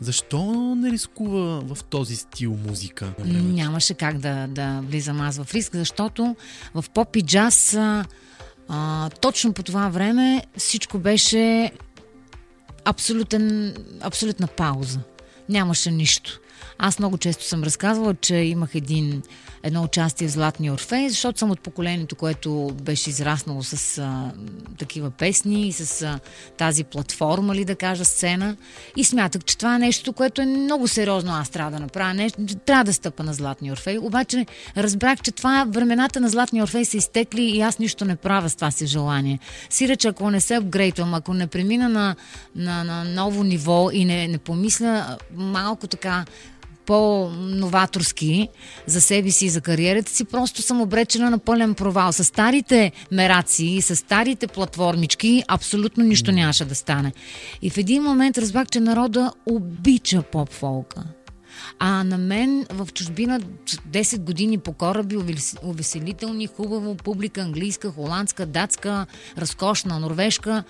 Защо 0.00 0.74
не 0.74 0.90
рискува 0.90 1.60
в 1.60 1.84
този 1.84 2.16
стил 2.16 2.56
музика? 2.68 3.04
на 3.04 3.24
времето? 3.24 3.44
Нямаше 3.44 3.94
как 3.94 4.18
да, 4.18 4.46
да 4.46 4.80
влизам 4.84 5.20
аз 5.20 5.38
в 5.42 5.54
риск, 5.54 5.76
защото 5.76 6.36
в 6.74 6.84
поп 6.94 7.16
и 7.16 7.22
джаз 7.22 7.74
а, 8.68 9.10
точно 9.20 9.52
по 9.52 9.62
това 9.62 9.88
време 9.88 10.44
всичко 10.56 10.98
беше 10.98 11.72
абсолютен, 12.84 13.74
абсолютна 14.00 14.46
пауза. 14.46 15.00
Нямаше 15.48 15.90
нищо. 15.90 16.40
Аз 16.78 16.98
много 16.98 17.18
често 17.18 17.44
съм 17.44 17.62
разказвала, 17.62 18.14
че 18.14 18.36
имах 18.36 18.74
един, 18.74 19.22
едно 19.68 19.82
участие 19.82 20.28
в 20.28 20.30
Златния 20.30 20.72
Орфей, 20.72 21.08
защото 21.08 21.38
съм 21.38 21.50
от 21.50 21.60
поколението, 21.60 22.16
което 22.16 22.70
беше 22.82 23.10
израснало 23.10 23.62
с 23.62 23.98
а, 23.98 24.32
такива 24.78 25.10
песни 25.10 25.68
и 25.68 25.72
с 25.72 26.02
а, 26.02 26.18
тази 26.56 26.84
платформа, 26.84 27.54
ли 27.54 27.64
да 27.64 27.76
кажа, 27.76 28.04
сцена. 28.04 28.56
И 28.96 29.04
смятах, 29.04 29.44
че 29.44 29.58
това 29.58 29.76
е 29.76 29.78
нещо, 29.78 30.12
което 30.12 30.42
е 30.42 30.46
много 30.46 30.88
сериозно 30.88 31.32
аз 31.32 31.50
трябва 31.50 31.70
да 31.70 31.80
направя. 31.80 32.14
Нещо, 32.14 32.38
трябва 32.66 32.84
да 32.84 32.92
стъпа 32.92 33.22
на 33.22 33.34
Златния 33.34 33.72
Орфей. 33.72 33.98
Обаче 33.98 34.46
разбрах, 34.76 35.20
че 35.22 35.32
това 35.32 35.64
времената 35.68 36.20
на 36.20 36.28
Златния 36.28 36.64
Орфей 36.64 36.84
са 36.84 36.96
изтекли 36.96 37.42
и 37.42 37.60
аз 37.60 37.78
нищо 37.78 38.04
не 38.04 38.16
правя 38.16 38.48
с 38.48 38.54
това 38.54 38.70
си 38.70 38.86
желание. 38.86 39.38
Сиреч, 39.70 40.04
ако 40.04 40.30
не 40.30 40.40
се 40.40 40.54
апгрейтвам, 40.54 41.14
ако 41.14 41.34
не 41.34 41.46
премина 41.46 41.88
на, 41.88 42.16
на, 42.54 42.84
на 42.84 43.04
ново 43.04 43.44
ниво 43.44 43.90
и 43.92 44.04
не, 44.04 44.28
не 44.28 44.38
помисля 44.38 45.16
малко 45.36 45.86
така 45.86 46.24
по-новаторски 46.88 48.48
за 48.86 49.00
себе 49.00 49.30
си 49.30 49.46
и 49.46 49.48
за 49.48 49.60
кариерата 49.60 50.10
си, 50.10 50.24
просто 50.24 50.62
съм 50.62 50.80
обречена 50.80 51.30
на 51.30 51.38
пълен 51.38 51.74
провал. 51.74 52.12
С 52.12 52.24
старите 52.24 52.92
мераци, 53.12 53.78
с 53.82 53.96
старите 53.96 54.46
платформички, 54.46 55.42
абсолютно 55.48 56.04
нищо 56.04 56.32
нямаше 56.32 56.64
да 56.64 56.74
стане. 56.74 57.12
И 57.62 57.70
в 57.70 57.76
един 57.76 58.02
момент 58.02 58.38
разбрах, 58.38 58.68
че 58.68 58.80
народа 58.80 59.32
обича 59.46 60.22
поп-фолка. 60.22 61.04
А 61.78 62.04
на 62.04 62.18
мен 62.18 62.66
в 62.70 62.88
чужбина 62.94 63.40
10 63.40 64.18
години 64.18 64.58
по 64.58 64.72
кораби, 64.72 65.16
увес- 65.16 65.58
увеселителни, 65.62 66.46
хубаво, 66.46 66.94
публика, 66.94 67.40
английска, 67.40 67.90
холандска, 67.90 68.46
датска, 68.46 69.06
разкошна, 69.38 70.00
норвежка. 70.00 70.64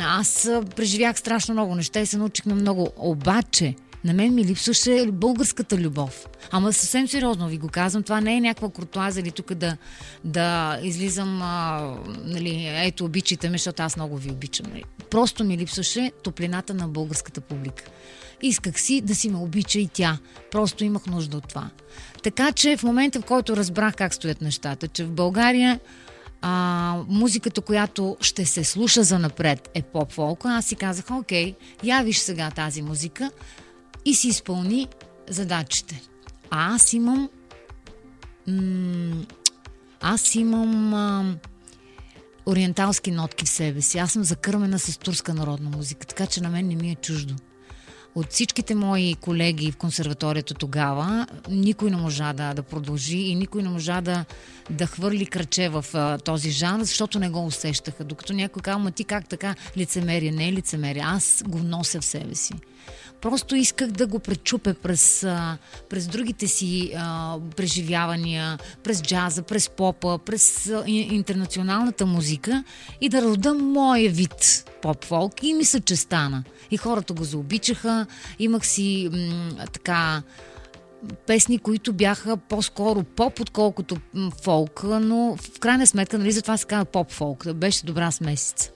Аз 0.00 0.50
преживях 0.76 1.18
страшно 1.18 1.54
много 1.54 1.74
неща 1.74 2.00
и 2.00 2.06
се 2.06 2.16
научих 2.16 2.46
на 2.46 2.54
много. 2.54 2.88
Обаче, 2.96 3.74
на 4.04 4.14
мен 4.14 4.34
ми 4.34 4.44
липсваше 4.44 5.06
българската 5.12 5.76
любов. 5.78 6.26
Ама 6.50 6.72
съвсем 6.72 7.08
сериозно 7.08 7.48
ви 7.48 7.58
го 7.58 7.68
казвам. 7.68 8.02
Това 8.02 8.20
не 8.20 8.36
е 8.36 8.40
някаква 8.40 8.68
куртуаза 8.68 9.20
или 9.20 9.30
тук 9.30 9.54
да, 9.54 9.76
да 10.24 10.78
излизам, 10.82 11.42
а, 11.42 11.94
нали, 12.24 12.70
ето 12.84 13.04
обичайте 13.04 13.48
ме, 13.48 13.58
защото 13.58 13.82
аз 13.82 13.96
много 13.96 14.16
ви 14.16 14.30
обичам. 14.30 14.66
Нали. 14.70 14.84
Просто 15.10 15.44
ми 15.44 15.58
липсваше 15.58 16.12
топлината 16.22 16.74
на 16.74 16.88
българската 16.88 17.40
публика. 17.40 17.84
Исках 18.42 18.80
си 18.80 19.00
да 19.00 19.14
си 19.14 19.28
ме 19.28 19.38
обича 19.38 19.78
и 19.78 19.88
тя. 19.92 20.18
Просто 20.50 20.84
имах 20.84 21.06
нужда 21.06 21.36
от 21.36 21.48
това. 21.48 21.70
Така 22.22 22.52
че 22.52 22.76
в 22.76 22.82
момента, 22.82 23.20
в 23.20 23.24
който 23.24 23.56
разбрах 23.56 23.94
как 23.96 24.14
стоят 24.14 24.40
нещата, 24.40 24.88
че 24.88 25.04
в 25.04 25.10
България 25.10 25.80
а, 26.42 26.96
музиката, 27.08 27.60
която 27.60 28.16
ще 28.20 28.44
се 28.46 28.64
слуша 28.64 29.02
за 29.02 29.18
напред 29.18 29.70
е 29.74 29.82
поп-фолка, 29.82 30.48
аз 30.48 30.66
си 30.66 30.76
казах, 30.76 31.10
окей, 31.10 31.54
я 31.84 32.02
виж 32.02 32.18
сега 32.18 32.50
тази 32.50 32.82
музика 32.82 33.30
и 34.04 34.14
си 34.14 34.28
изпълни 34.28 34.88
задачите. 35.28 36.02
А 36.50 36.74
аз 36.74 36.92
имам 36.92 37.28
аз 40.00 40.34
имам 40.34 40.94
а, 40.94 41.36
ориенталски 42.46 43.10
нотки 43.10 43.44
в 43.44 43.48
себе 43.48 43.82
си. 43.82 43.98
Аз 43.98 44.12
съм 44.12 44.24
закърмена 44.24 44.78
с 44.78 44.98
турска 44.98 45.34
народна 45.34 45.70
музика, 45.70 46.06
така 46.06 46.26
че 46.26 46.40
на 46.40 46.50
мен 46.50 46.68
не 46.68 46.76
ми 46.76 46.90
е 46.90 46.94
чуждо. 46.94 47.34
От 48.14 48.30
всичките 48.30 48.74
мои 48.74 49.14
колеги 49.14 49.72
в 49.72 49.76
консерваторията 49.76 50.54
тогава, 50.54 51.26
никой 51.48 51.90
не 51.90 51.96
можа 51.96 52.32
да, 52.32 52.54
да 52.54 52.62
продължи 52.62 53.18
и 53.18 53.34
никой 53.34 53.62
не 53.62 53.68
можа 53.68 54.00
да, 54.00 54.24
да 54.70 54.86
хвърли 54.86 55.26
кръче 55.26 55.68
в 55.68 55.84
а, 55.94 56.18
този 56.18 56.50
жанр, 56.50 56.82
защото 56.82 57.18
не 57.18 57.30
го 57.30 57.46
усещаха. 57.46 58.04
Докато 58.04 58.32
някой 58.32 58.62
казва, 58.62 58.78
ма 58.78 58.90
ти 58.90 59.04
как 59.04 59.28
така 59.28 59.54
лицемерие? 59.76 60.30
Не 60.30 60.48
е 60.48 60.52
лицемерие. 60.52 61.02
Аз 61.06 61.42
го 61.46 61.58
нося 61.58 62.00
в 62.00 62.04
себе 62.04 62.34
си. 62.34 62.54
Просто 63.20 63.56
исках 63.56 63.90
да 63.90 64.06
го 64.06 64.18
пречупя 64.18 64.74
през, 64.74 65.26
през 65.88 66.06
другите 66.06 66.48
си 66.48 66.92
а, 66.96 67.36
преживявания, 67.56 68.58
през 68.82 69.02
джаза, 69.02 69.42
през 69.42 69.68
попа, 69.68 70.18
през 70.18 70.66
а, 70.66 70.84
интернационалната 70.86 72.06
музика 72.06 72.64
и 73.00 73.08
да 73.08 73.22
рода 73.22 73.54
моя 73.54 74.10
вид 74.10 74.64
поп-фолк. 74.82 75.42
И 75.42 75.54
мисля, 75.54 75.80
че 75.80 75.96
стана. 75.96 76.44
И 76.70 76.76
хората 76.76 77.12
го 77.12 77.24
заобичаха. 77.24 77.99
Имах 78.38 78.66
си 78.66 79.08
м- 79.12 79.66
така 79.72 80.22
песни, 81.26 81.58
които 81.58 81.92
бяха 81.92 82.36
по-скоро 82.36 83.02
поп, 83.02 83.40
отколкото 83.40 83.96
фолк, 84.42 84.82
но 84.84 85.36
в 85.36 85.60
крайна 85.60 85.86
сметка, 85.86 86.18
нали, 86.18 86.32
затова 86.32 86.56
се 86.56 86.66
казва 86.66 86.84
поп-фолк. 86.84 87.52
Беше 87.54 87.86
добра 87.86 88.10
смесица. 88.10 88.70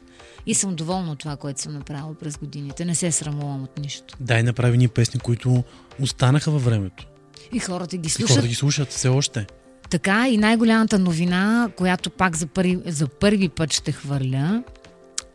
И 0.46 0.54
съм 0.54 0.74
доволна 0.74 1.12
от 1.12 1.18
това, 1.18 1.36
което 1.36 1.60
съм 1.60 1.72
направила 1.74 2.14
през 2.14 2.36
годините. 2.36 2.84
Не 2.84 2.94
се 2.94 3.12
срамувам 3.12 3.62
от 3.62 3.78
нищо. 3.78 4.16
Дай 4.20 4.42
направи 4.42 4.78
ни 4.78 4.88
песни, 4.88 5.20
които 5.20 5.64
останаха 6.00 6.50
във 6.50 6.64
времето. 6.64 7.06
И 7.52 7.58
хората 7.58 7.96
ги 7.96 8.06
И 8.06 8.10
слушат. 8.10 8.30
хората 8.30 8.48
ги 8.48 8.54
слушат 8.54 8.88
все 8.88 9.08
още. 9.08 9.46
Така 9.90 10.28
и 10.28 10.36
най-голямата 10.38 10.98
новина, 10.98 11.70
която 11.76 12.10
пак 12.10 12.36
за 12.36 12.46
първи, 12.46 12.78
за 12.86 13.08
първи 13.08 13.48
път 13.48 13.72
ще 13.72 13.92
хвърля, 13.92 14.62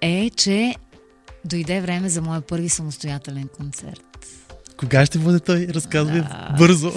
е, 0.02 0.30
че 0.30 0.76
дойде 1.46 1.82
време 1.82 2.10
за 2.10 2.22
моя 2.22 2.42
първи 2.42 2.70
самостоятелен 2.70 3.48
концерт. 3.58 4.04
Кога 4.78 5.06
ще 5.06 5.20
бъде 5.20 5.40
той? 5.40 5.68
Разказвай 5.70 6.24
бързо. 6.58 6.94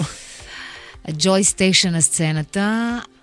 Joy 1.09 1.43
Station 1.43 1.89
на 1.89 2.01
сцената. 2.01 2.61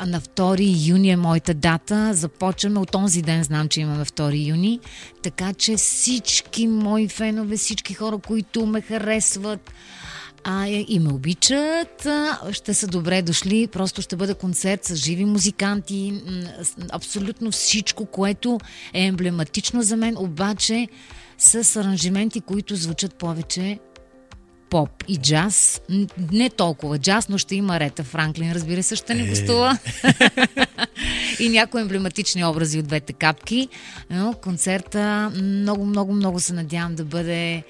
На 0.07 0.21
2 0.21 0.89
юни 0.89 1.11
е 1.11 1.17
моята 1.17 1.55
дата. 1.55 2.15
Започваме 2.15 2.79
от 2.79 2.95
онзи 2.95 3.23
ден, 3.23 3.43
знам, 3.43 3.69
че 3.69 3.81
имаме 3.81 4.05
2 4.05 4.49
юни. 4.49 4.81
Така 5.23 5.55
че 5.55 5.77
всички 5.77 6.67
мои 6.67 7.09
фенове, 7.09 7.57
всички 7.57 7.95
хора, 7.95 8.19
които 8.19 8.67
ме 8.67 8.81
харесват 8.81 9.71
а, 10.45 10.67
и 10.69 10.99
ме 10.99 11.13
обичат, 11.13 12.07
ще 12.53 12.75
са 12.75 12.87
добре 12.87 13.23
дошли. 13.23 13.67
Просто 13.67 14.03
ще 14.03 14.17
бъде 14.17 14.35
концерт 14.35 14.85
с 14.85 14.97
живи 14.97 15.25
музиканти. 15.25 16.23
Абсолютно 16.93 17.51
всичко, 17.51 18.07
което 18.07 18.59
е 18.95 19.03
емблематично 19.03 19.83
за 19.83 19.97
мен, 19.97 20.17
обаче 20.19 20.89
с 21.39 21.77
аранжименти, 21.77 22.41
които 22.41 22.77
звучат 22.77 23.15
повече 23.15 23.79
поп 24.71 25.05
и 25.09 25.17
джаз. 25.17 25.81
Не 26.33 26.51
толкова 26.51 26.99
джаз, 26.99 27.29
но 27.29 27.39
ще 27.39 27.55
има 27.55 27.81
Рета 27.81 28.05
Франклин, 28.05 28.53
разбира 28.53 28.83
се, 28.83 28.97
ще 28.97 29.15
ни 29.15 29.29
гостува. 29.29 29.79
и 31.41 31.49
някои 31.49 31.81
емблематични 31.81 32.45
образи 32.45 32.79
от 32.79 32.87
двете 32.87 33.13
капки. 33.13 33.69
Но 34.11 34.35
концерта 34.43 35.33
много, 35.35 35.87
много, 35.87 36.13
много 36.13 36.41
се 36.41 36.53
надявам 36.53 36.95
да 36.95 37.05
бъде 37.05 37.63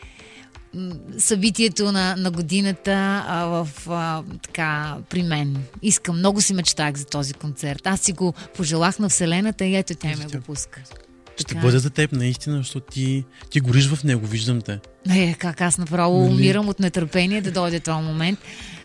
събитието 1.18 1.92
на, 1.92 2.16
на 2.16 2.30
годината 2.30 3.24
а, 3.26 3.44
в, 3.44 3.68
а, 3.88 4.22
така, 4.42 4.96
при 5.08 5.22
мен. 5.22 5.56
Искам, 5.82 6.18
много 6.18 6.40
си 6.40 6.54
мечтах 6.54 6.96
за 6.96 7.04
този 7.04 7.34
концерт. 7.34 7.86
Аз 7.86 8.00
си 8.00 8.12
го 8.12 8.34
пожелах 8.56 8.98
на 8.98 9.08
Вселената 9.08 9.64
и 9.64 9.76
ето 9.76 9.94
тя 9.94 10.08
ме 10.08 10.24
го 10.24 10.40
пуска. 10.40 10.80
Ще 11.36 11.44
Така. 11.44 11.60
бъде 11.60 11.78
за 11.78 11.90
теб, 11.90 12.12
наистина, 12.12 12.56
защото 12.56 12.86
ти, 12.92 13.24
ти 13.50 13.60
гориш 13.60 13.88
в 13.88 14.04
него, 14.04 14.26
виждам 14.26 14.60
те. 14.60 14.78
Е, 15.10 15.34
как 15.34 15.60
аз 15.60 15.78
направо 15.78 16.18
Нали? 16.18 16.32
умирам 16.32 16.68
от 16.68 16.80
нетърпение 16.80 17.40
да 17.40 17.52
дойде 17.52 17.80
този 17.80 18.04
момент, 18.04 18.38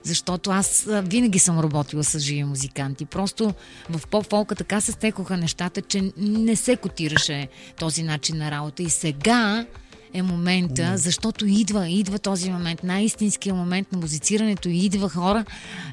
защото 0.04 0.52
аз 0.52 0.88
винаги 0.90 1.40
съм 1.40 1.60
работила 1.60 2.04
с 2.04 2.20
живи 2.20 2.44
музиканти. 2.44 3.06
Просто 3.06 3.54
в 3.90 4.08
поп-фолка 4.08 4.56
така 4.56 4.82
се 4.82 4.92
стекоха 4.92 5.38
нещата, 5.38 5.82
че 5.82 6.12
не 6.18 6.56
се 6.56 6.76
котираше 6.76 7.48
този 7.80 8.04
начин 8.04 8.38
на 8.38 8.52
работа. 8.52 8.84
И 8.84 8.90
сега 8.90 9.66
е 10.16 10.22
момента, 10.22 10.94
защото 10.98 11.46
идва, 11.46 11.90
идва 11.90 12.20
този 12.20 12.52
момент, 12.52 12.84
най-истинския 12.84 13.56
момент 13.56 13.92
на 13.92 13.98
музицирането, 13.98 14.70
и 14.70 14.78
идва 14.78 15.10
хора 15.10 15.46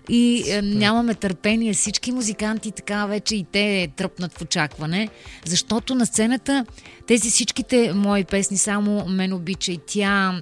и 0.09 0.45
е, 0.49 0.63
нямаме 0.63 1.15
търпение. 1.15 1.75
Всички 1.75 2.13
музиканти 2.13 2.71
така 2.71 3.07
вече 3.07 3.37
и 3.37 3.47
те 3.53 3.89
тръпнат 3.97 4.39
в 4.39 4.43
очакване, 4.43 5.09
защото 5.47 5.95
на 5.95 6.07
сцената 6.07 6.67
тези 7.07 7.31
всичките 7.31 7.93
мои 7.93 8.25
песни, 8.25 8.59
само 8.59 9.05
мен 9.09 9.33
обича 9.33 9.73
и 9.73 9.81
тя, 9.87 10.41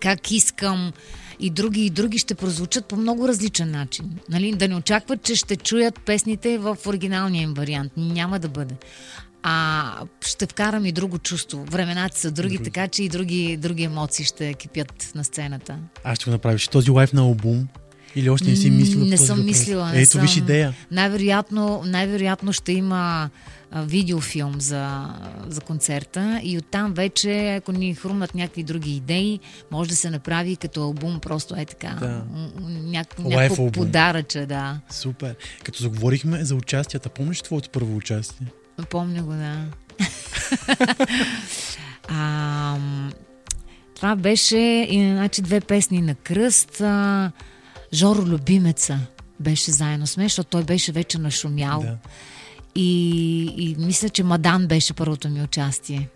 как 0.00 0.30
искам 0.30 0.92
и 1.40 1.50
други 1.50 1.86
и 1.86 1.90
други 1.90 2.18
ще 2.18 2.34
прозвучат 2.34 2.86
по 2.86 2.96
много 2.96 3.28
различен 3.28 3.70
начин. 3.70 4.18
Нали? 4.28 4.52
Да 4.52 4.68
не 4.68 4.76
очакват, 4.76 5.22
че 5.22 5.34
ще 5.34 5.56
чуят 5.56 6.00
песните 6.00 6.58
в 6.58 6.78
оригиналния 6.86 7.42
им 7.42 7.54
вариант. 7.54 7.92
Няма 7.96 8.38
да 8.38 8.48
бъде. 8.48 8.74
А 9.48 10.00
ще 10.26 10.46
вкарам 10.46 10.86
и 10.86 10.92
друго 10.92 11.18
чувство. 11.18 11.64
Времената 11.64 12.18
са 12.18 12.30
други, 12.30 12.58
така 12.58 12.88
че 12.88 13.02
и 13.02 13.08
други, 13.08 13.56
други 13.56 13.82
емоции 13.82 14.24
ще 14.24 14.54
кипят 14.54 15.12
на 15.14 15.24
сцената. 15.24 15.78
Аз 16.04 16.16
ще 16.16 16.24
го 16.24 16.30
направиш 16.30 16.68
този 16.68 16.90
лайф 16.90 17.12
на 17.12 17.20
албум 17.20 17.68
или 18.16 18.30
още 18.30 18.50
не 18.50 18.56
си 18.56 18.70
мислила 18.70 19.04
Не 19.06 19.16
съм 19.16 19.26
въпрос? 19.36 19.44
мислила. 19.44 19.92
Не 19.92 20.00
Ето 20.00 20.10
съм. 20.10 20.20
виж 20.20 20.36
идея. 20.36 20.74
Най-вероятно, 20.90 21.82
най-вероятно 21.86 22.52
ще 22.52 22.72
има 22.72 23.30
а, 23.70 23.82
видеофилм 23.82 24.60
за, 24.60 25.14
за 25.48 25.60
концерта 25.60 26.40
и 26.42 26.58
оттам 26.58 26.94
вече, 26.94 27.54
ако 27.54 27.72
ни 27.72 27.94
хрумнат 27.94 28.34
някакви 28.34 28.62
други 28.62 28.96
идеи, 28.96 29.40
може 29.70 29.90
да 29.90 29.96
се 29.96 30.10
направи 30.10 30.56
като 30.56 30.82
албум, 30.82 31.20
просто 31.20 31.54
е 31.56 31.64
така. 31.64 31.96
Да. 32.00 32.24
Няк, 32.68 33.18
някакво 33.18 33.72
подаръче, 33.72 34.46
да. 34.46 34.80
Супер. 34.90 35.34
Като 35.64 35.82
заговорихме 35.82 36.44
за 36.44 36.54
участията, 36.54 37.08
помниш 37.08 37.42
твоето 37.42 37.70
първо 37.70 37.96
участие? 37.96 38.46
Помня 38.84 39.22
го, 39.22 39.32
да. 39.32 39.64
а, 42.08 42.78
това 43.94 44.16
беше 44.16 44.58
и, 44.90 45.10
значи, 45.12 45.42
две 45.42 45.60
песни 45.60 46.00
на 46.00 46.14
кръст. 46.14 46.80
А, 46.80 47.32
Жоро 47.92 48.22
Любимеца 48.22 48.98
беше 49.40 49.70
заедно 49.70 50.06
с 50.06 50.16
мен, 50.16 50.26
защото 50.26 50.50
той 50.50 50.64
беше 50.64 50.92
вече 50.92 51.18
нашумял. 51.18 51.80
Да. 51.80 51.98
И, 52.74 53.42
и 53.58 53.76
мисля, 53.78 54.08
че 54.08 54.24
Мадан 54.24 54.66
беше 54.66 54.92
първото 54.92 55.28
ми 55.28 55.42
участие. 55.42 56.08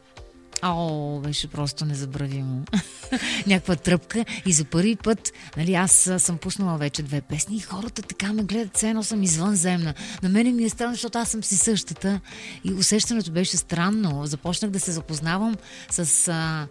О, 0.63 1.21
беше 1.21 1.49
просто 1.49 1.85
незабравимо. 1.85 2.63
Някаква 3.47 3.77
тръпка 3.77 4.25
и 4.47 4.53
за 4.53 4.65
първи 4.65 4.97
път, 4.97 5.33
нали, 5.57 5.75
аз 5.75 6.11
съм 6.19 6.39
пуснала 6.39 6.79
вече 6.79 7.03
две 7.03 7.21
песни 7.21 7.57
и 7.57 7.61
хората 7.61 8.03
така 8.03 8.33
ме 8.33 8.43
гледат, 8.43 8.77
все 8.77 8.89
едно 8.89 9.03
съм 9.03 9.23
извънземна. 9.23 9.95
На 10.23 10.29
мене 10.29 10.53
ми 10.53 10.65
е 10.65 10.69
странно, 10.69 10.95
защото 10.95 11.19
аз 11.19 11.29
съм 11.29 11.45
си 11.45 11.57
същата 11.57 12.21
и 12.65 12.73
усещането 12.73 13.33
беше 13.33 13.57
странно. 13.57 14.27
Започнах 14.27 14.71
да 14.71 14.81
се 14.81 14.93
запознавам 14.93 15.57
с, 15.91 16.29
а, 16.29 16.67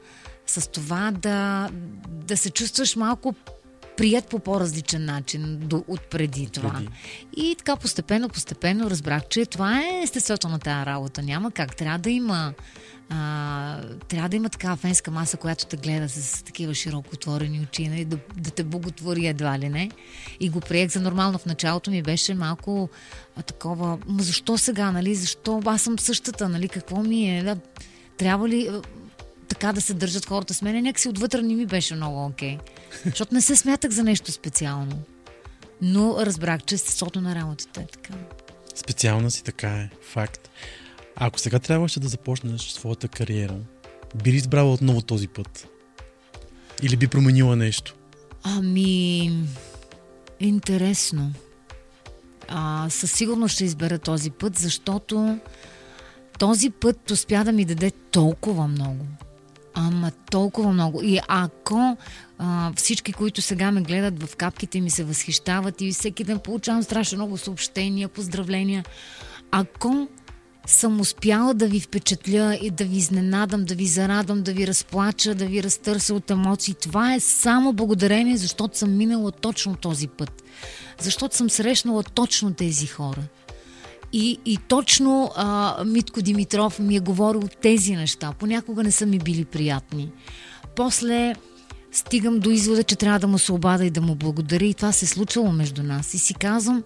с 0.47 0.69
това 0.69 1.11
да, 1.11 1.69
да 2.07 2.37
се 2.37 2.49
чувстваш 2.49 2.95
малко 2.95 3.35
прият 3.97 4.27
по 4.27 4.39
по-различен 4.39 5.05
начин 5.05 5.57
до, 5.61 5.83
от 5.87 6.01
преди 6.01 6.49
това. 6.49 6.71
Преди. 6.71 6.89
И 7.37 7.55
така 7.55 7.75
постепенно, 7.75 8.29
постепенно 8.29 8.89
разбрах, 8.89 9.27
че 9.27 9.45
това 9.45 9.81
е 9.81 10.01
естеството 10.03 10.49
на 10.49 10.59
тази 10.59 10.85
работа. 10.85 11.21
Няма 11.21 11.51
как. 11.51 11.75
Трябва 11.75 11.99
да 11.99 12.09
има 12.09 12.53
а, 13.09 13.81
трябва 14.07 14.29
да 14.29 14.35
има 14.35 14.49
такава 14.49 14.75
фенска 14.75 15.11
маса, 15.11 15.37
която 15.37 15.65
те 15.65 15.77
гледа 15.77 16.09
с 16.09 16.43
такива 16.43 16.73
широко 16.73 17.09
отворени 17.13 17.59
очи, 17.59 17.87
нали, 17.87 18.05
да, 18.05 18.17
да 18.37 18.51
те 18.51 18.63
боготвори 18.63 19.27
едва 19.27 19.59
ли 19.59 19.69
не. 19.69 19.91
И 20.39 20.49
го 20.49 20.59
приех 20.59 20.91
за 20.91 21.01
нормално. 21.01 21.37
В 21.37 21.45
началото 21.45 21.91
ми 21.91 22.01
беше 22.01 22.33
малко 22.33 22.89
а, 23.35 23.41
такова, 23.41 23.97
ма 24.07 24.23
защо 24.23 24.57
сега, 24.57 24.91
нали? 24.91 25.15
Защо 25.15 25.61
аз 25.65 25.81
съм 25.81 25.99
същата, 25.99 26.49
нали? 26.49 26.69
Какво 26.69 27.03
ми 27.03 27.37
е? 27.37 27.43
Да, 27.43 27.57
трябва 28.17 28.49
ли 28.49 28.69
така 29.47 29.73
да 29.73 29.81
се 29.81 29.93
държат 29.93 30.25
хората 30.25 30.53
с 30.53 30.61
мен? 30.61 30.83
Някакси 30.83 31.09
отвътре 31.09 31.41
не 31.41 31.55
ми 31.55 31.65
беше 31.65 31.95
много 31.95 32.25
окей. 32.25 32.57
Защото 33.05 33.33
не 33.33 33.41
се 33.41 33.55
смятах 33.55 33.91
за 33.91 34.03
нещо 34.03 34.31
специално. 34.31 34.99
Но 35.81 36.15
разбрах, 36.19 36.63
че 36.63 36.75
естеството 36.75 37.21
на 37.21 37.35
работата 37.35 37.81
е 37.81 37.85
така. 37.85 38.13
Специална 38.75 39.31
си, 39.31 39.43
така 39.43 39.69
е. 39.69 39.89
Факт. 40.01 40.49
Ако 41.19 41.39
сега 41.39 41.59
трябваше 41.59 41.99
да 41.99 42.07
започнеш 42.07 42.61
своята 42.61 43.07
кариера, 43.07 43.55
би 44.23 44.31
ли 44.31 44.35
избрала 44.35 44.73
отново 44.73 45.01
този 45.01 45.27
път? 45.27 45.67
Или 46.83 46.97
би 46.97 47.07
променила 47.07 47.55
нещо? 47.55 47.95
Ами, 48.43 49.31
интересно. 50.39 51.31
А, 52.47 52.87
със 52.89 53.11
сигурност 53.11 53.55
ще 53.55 53.65
избера 53.65 53.99
този 53.99 54.31
път, 54.31 54.57
защото 54.57 55.39
този 56.39 56.69
път 56.69 57.11
успя 57.11 57.43
да 57.43 57.51
ми 57.51 57.65
даде 57.65 57.91
толкова 57.91 58.67
много. 58.67 59.05
Ама 59.73 60.11
толкова 60.31 60.71
много. 60.71 61.01
И 61.03 61.19
ако 61.27 61.97
а, 62.37 62.73
всички, 62.75 63.13
които 63.13 63.41
сега 63.41 63.71
ме 63.71 63.81
гледат 63.81 64.23
в 64.23 64.35
капките 64.35 64.81
ми 64.81 64.89
се 64.89 65.03
възхищават 65.03 65.81
и 65.81 65.91
всеки 65.91 66.23
ден 66.23 66.39
получавам 66.39 66.83
страшно 66.83 67.15
много 67.17 67.37
съобщения, 67.37 68.09
поздравления, 68.09 68.85
ако 69.51 70.07
съм 70.71 71.01
успяла 71.01 71.53
да 71.53 71.67
ви 71.67 71.79
впечатля 71.79 72.57
и 72.61 72.71
да 72.71 72.85
ви 72.85 72.97
изненадам, 72.97 73.65
да 73.65 73.75
ви 73.75 73.85
зарадвам, 73.85 74.41
да 74.43 74.53
ви 74.53 74.67
разплача, 74.67 75.35
да 75.35 75.45
ви 75.45 75.63
разтърся 75.63 76.13
от 76.13 76.31
емоции. 76.31 76.73
Това 76.73 77.13
е 77.13 77.19
само 77.19 77.73
благодарение, 77.73 78.37
защото 78.37 78.77
съм 78.77 78.97
минала 78.97 79.31
точно 79.31 79.75
този 79.75 80.07
път. 80.07 80.43
Защото 80.99 81.35
съм 81.35 81.49
срещнала 81.49 82.03
точно 82.03 82.53
тези 82.53 82.87
хора. 82.87 83.21
И, 84.13 84.37
и 84.45 84.57
точно 84.67 85.31
а, 85.35 85.77
Митко 85.85 86.21
Димитров 86.21 86.79
ми 86.79 86.95
е 86.95 86.99
говорил 86.99 87.41
тези 87.61 87.95
неща. 87.95 88.33
Понякога 88.39 88.83
не 88.83 88.91
са 88.91 89.05
ми 89.05 89.19
били 89.19 89.45
приятни. 89.45 90.11
После 90.75 91.35
стигам 91.91 92.39
до 92.39 92.49
извода, 92.49 92.83
че 92.83 92.95
трябва 92.95 93.19
да 93.19 93.27
му 93.27 93.39
се 93.39 93.51
обада 93.51 93.85
и 93.85 93.89
да 93.89 94.01
му 94.01 94.15
благодаря. 94.15 94.65
И 94.65 94.73
това 94.73 94.91
се 94.91 95.05
е 95.05 95.07
случило 95.07 95.51
между 95.51 95.83
нас. 95.83 96.13
И 96.13 96.17
си 96.17 96.33
казвам, 96.33 96.83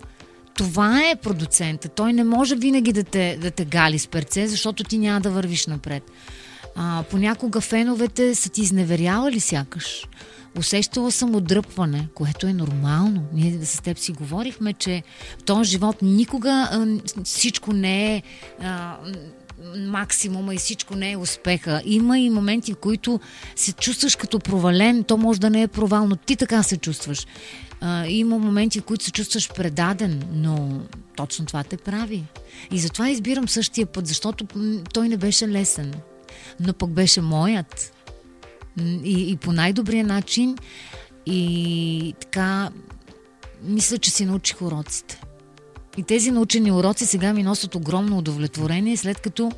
това 0.56 1.02
е 1.12 1.16
продуцента. 1.16 1.90
Той 1.90 2.14
не 2.14 2.24
може 2.24 2.56
винаги 2.56 2.94
да 2.94 3.04
те, 3.04 3.38
да 3.42 3.52
те 3.52 3.66
гали 3.66 4.00
с 4.00 4.08
перце, 4.08 4.48
защото 4.48 4.84
ти 4.84 4.98
няма 4.98 5.22
да 5.22 5.30
вървиш 5.30 5.68
напред. 5.68 6.04
А, 6.76 7.04
понякога 7.12 7.62
феновете 7.62 8.36
са 8.36 8.50
ти 8.50 8.62
изневерявали 8.62 9.40
сякаш. 9.40 10.08
Усещала 10.58 11.12
съм 11.12 11.36
отдръпване, 11.36 12.08
което 12.14 12.48
е 12.48 12.54
нормално. 12.54 13.24
Ние 13.34 13.66
с 13.66 13.82
теб 13.82 13.98
си 13.98 14.12
говорихме, 14.12 14.74
че 14.74 15.04
в 15.40 15.44
този 15.44 15.72
живот 15.72 16.02
никога 16.02 16.70
а, 16.72 16.88
всичко 17.24 17.74
не 17.74 18.16
е 18.16 18.24
а, 18.62 18.98
максимума 19.78 20.56
и 20.56 20.58
всичко 20.58 20.96
не 20.96 21.12
е 21.12 21.18
успеха. 21.18 21.82
Има 21.86 22.20
и 22.20 22.30
моменти, 22.30 22.74
в 22.74 22.78
които 22.78 23.20
се 23.56 23.74
чувстваш 23.74 24.16
като 24.16 24.40
провален. 24.40 25.04
То 25.04 25.18
може 25.18 25.40
да 25.40 25.50
не 25.50 25.62
е 25.62 25.68
провал, 25.68 26.08
но 26.08 26.16
ти 26.16 26.36
така 26.36 26.64
се 26.64 26.78
чувстваш. 26.78 27.28
А, 27.82 28.08
има 28.08 28.38
моменти, 28.38 28.80
в 28.80 28.84
които 28.84 29.04
се 29.04 29.12
чувстваш 29.12 29.50
предаден, 29.54 30.24
но 30.34 30.82
точно 31.16 31.46
това 31.46 31.64
те 31.64 31.78
прави. 31.78 32.24
И 32.72 32.80
затова 32.80 33.10
избирам 33.10 33.50
същия 33.50 33.86
път, 33.86 34.08
защото 34.08 34.46
той 34.94 35.10
не 35.10 35.18
беше 35.18 35.48
лесен, 35.48 35.94
но 36.60 36.74
пък 36.74 36.90
беше 36.90 37.22
моят. 37.22 37.94
И, 39.04 39.32
и 39.32 39.38
по 39.38 39.52
най-добрия 39.52 40.04
начин. 40.04 40.58
И 41.26 42.16
така, 42.20 42.70
мисля, 43.64 43.98
че 43.98 44.12
си 44.12 44.26
научих 44.26 44.62
уроците. 44.62 45.22
И 45.98 46.04
тези 46.04 46.32
научени 46.32 46.72
уроци 46.72 47.06
сега 47.06 47.34
ми 47.34 47.44
носят 47.44 47.76
огромно 47.76 48.18
удовлетворение, 48.18 48.98
след 48.98 49.20
като 49.20 49.52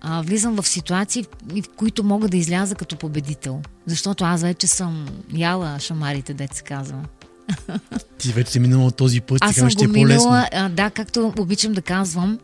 а, 0.00 0.22
влизам 0.22 0.56
в 0.56 0.68
ситуации, 0.68 1.22
в, 1.22 1.62
които 1.76 2.04
мога 2.04 2.28
да 2.28 2.36
изляза 2.36 2.74
като 2.74 2.96
победител. 2.96 3.62
Защото 3.86 4.24
аз 4.24 4.42
вече 4.42 4.66
съм 4.66 5.06
яла 5.34 5.76
шамарите, 5.80 6.34
дет 6.34 6.54
се 6.54 6.62
казва. 6.62 6.98
Ти 8.18 8.32
вече 8.32 8.52
си 8.52 8.60
минала 8.60 8.90
този 8.90 9.20
път, 9.20 9.38
Аз 9.40 9.54
сега 9.54 9.70
ще 9.70 9.84
е 9.84 9.86
го 9.86 9.92
по-лесно. 9.94 10.30
а, 10.52 10.68
да, 10.68 10.90
както 10.90 11.32
обичам 11.38 11.72
да 11.72 11.82
казвам, 11.82 12.38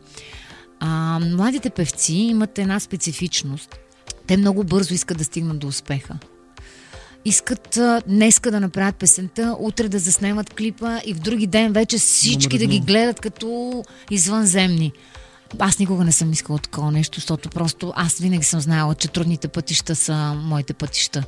а, 0.79 1.19
младите 1.19 1.69
певци 1.69 2.13
имат 2.13 2.59
една 2.59 2.79
специфичност. 2.79 3.75
Те 4.27 4.37
много 4.37 4.63
бързо 4.63 4.93
искат 4.93 5.17
да 5.17 5.23
стигнат 5.23 5.59
до 5.59 5.67
успеха. 5.67 6.17
Искат 7.25 7.79
днеска 8.07 8.51
да 8.51 8.59
направят 8.59 8.95
песента, 8.95 9.55
утре 9.59 9.89
да 9.89 9.99
заснемат 9.99 10.53
клипа 10.53 10.99
и 11.05 11.13
в 11.13 11.19
други 11.19 11.47
ден 11.47 11.73
вече 11.73 11.97
всички 11.97 12.57
да 12.57 12.65
ги 12.65 12.79
гледат 12.79 13.19
като 13.19 13.83
извънземни. 14.11 14.91
Аз 15.59 15.79
никога 15.79 16.03
не 16.03 16.11
съм 16.11 16.31
искала 16.31 16.59
такова 16.59 16.91
нещо, 16.91 17.19
защото 17.19 17.49
просто 17.49 17.93
аз 17.95 18.17
винаги 18.17 18.43
съм 18.43 18.59
знаела, 18.59 18.95
че 18.95 19.07
трудните 19.07 19.47
пътища 19.47 19.95
са 19.95 20.33
моите 20.33 20.73
пътища. 20.73 21.23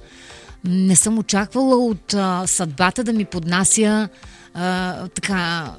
Не 0.64 0.96
съм 0.96 1.18
очаквала 1.18 1.76
от 1.76 2.14
а, 2.14 2.48
съдбата 2.48 3.04
да 3.04 3.14
ми 3.14 3.26
поднася 3.26 4.10
а, 4.54 5.08
така 5.08 5.72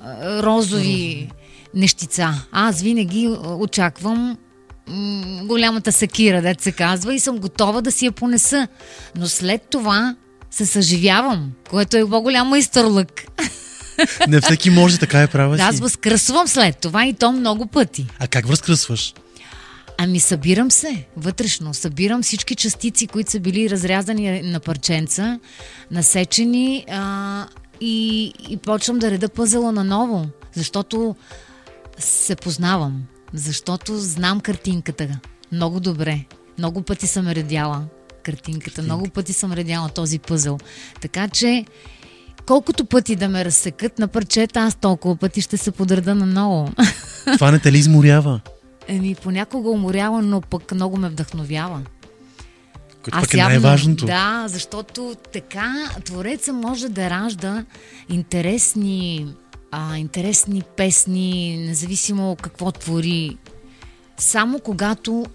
розови 0.42 1.30
нещица. 1.74 2.46
Аз 2.52 2.82
винаги 2.82 3.36
очаквам 3.44 4.38
м, 4.88 5.40
голямата 5.44 5.92
сакира, 5.92 6.42
дет 6.42 6.60
се 6.60 6.72
казва, 6.72 7.14
и 7.14 7.20
съм 7.20 7.38
готова 7.38 7.80
да 7.80 7.92
си 7.92 8.04
я 8.06 8.12
понеса. 8.12 8.68
Но 9.16 9.26
след 9.28 9.62
това 9.70 10.16
се 10.50 10.66
съживявам, 10.66 11.52
което 11.70 11.96
е 11.96 12.08
по-голям 12.10 12.48
майсторлък. 12.48 13.24
Не 14.28 14.40
всеки 14.40 14.70
може, 14.70 14.98
така 14.98 15.22
е 15.22 15.26
права 15.26 15.56
Да, 15.56 15.62
аз 15.62 15.76
си. 15.76 15.82
възкръсвам 15.82 16.48
след 16.48 16.76
това 16.78 17.06
и 17.06 17.12
то 17.14 17.32
много 17.32 17.66
пъти. 17.66 18.06
А 18.18 18.26
как 18.28 18.46
възкръсваш? 18.46 19.14
Ами 19.98 20.20
събирам 20.20 20.70
се 20.70 21.04
вътрешно. 21.16 21.74
Събирам 21.74 22.22
всички 22.22 22.54
частици, 22.54 23.06
които 23.06 23.30
са 23.30 23.40
били 23.40 23.70
разрязани 23.70 24.42
на 24.42 24.60
парченца, 24.60 25.38
насечени 25.90 26.84
а, 26.90 27.46
и, 27.80 28.32
и 28.48 28.56
почвам 28.56 28.98
да 28.98 29.10
реда 29.10 29.28
пъзела 29.28 29.72
наново, 29.72 30.26
защото 30.54 31.16
се 31.98 32.36
познавам, 32.36 33.02
защото 33.32 33.98
знам 33.98 34.40
картинката 34.40 35.20
много 35.52 35.80
добре. 35.80 36.24
Много 36.58 36.82
пъти 36.82 37.06
съм 37.06 37.28
редяла 37.28 37.84
картинката, 38.22 38.82
много 38.82 39.08
пъти 39.08 39.32
съм 39.32 39.52
редяла 39.52 39.88
този 39.88 40.18
пъзел. 40.18 40.58
Така 41.00 41.28
че 41.28 41.64
колкото 42.46 42.84
пъти 42.84 43.16
да 43.16 43.28
ме 43.28 43.44
разсекат 43.44 43.98
на 43.98 44.08
парчета, 44.08 44.60
аз 44.60 44.74
толкова 44.74 45.16
пъти 45.16 45.40
ще 45.40 45.56
се 45.56 45.70
подреда 45.70 46.14
наново. 46.14 46.72
Това 47.34 47.50
не 47.50 47.58
те 47.58 47.72
ли 47.72 47.78
изморява? 47.78 48.40
Еми, 48.88 49.14
понякога 49.14 49.70
уморява, 49.70 50.22
но 50.22 50.40
пък 50.40 50.72
много 50.72 50.96
ме 50.96 51.08
вдъхновява. 51.08 51.82
Което 53.02 53.20
пък 53.20 53.34
е 53.34 53.36
най-важното. 53.36 54.06
Да, 54.06 54.44
защото 54.48 55.14
така 55.32 55.74
Твореца 56.04 56.52
може 56.52 56.88
да 56.88 57.10
ражда 57.10 57.64
интересни, 58.08 59.26
а, 59.70 59.96
интересни 59.96 60.62
песни, 60.62 61.56
независимо 61.66 62.36
какво 62.42 62.72
твори, 62.72 63.36
само 64.16 64.60
когато 64.60 65.26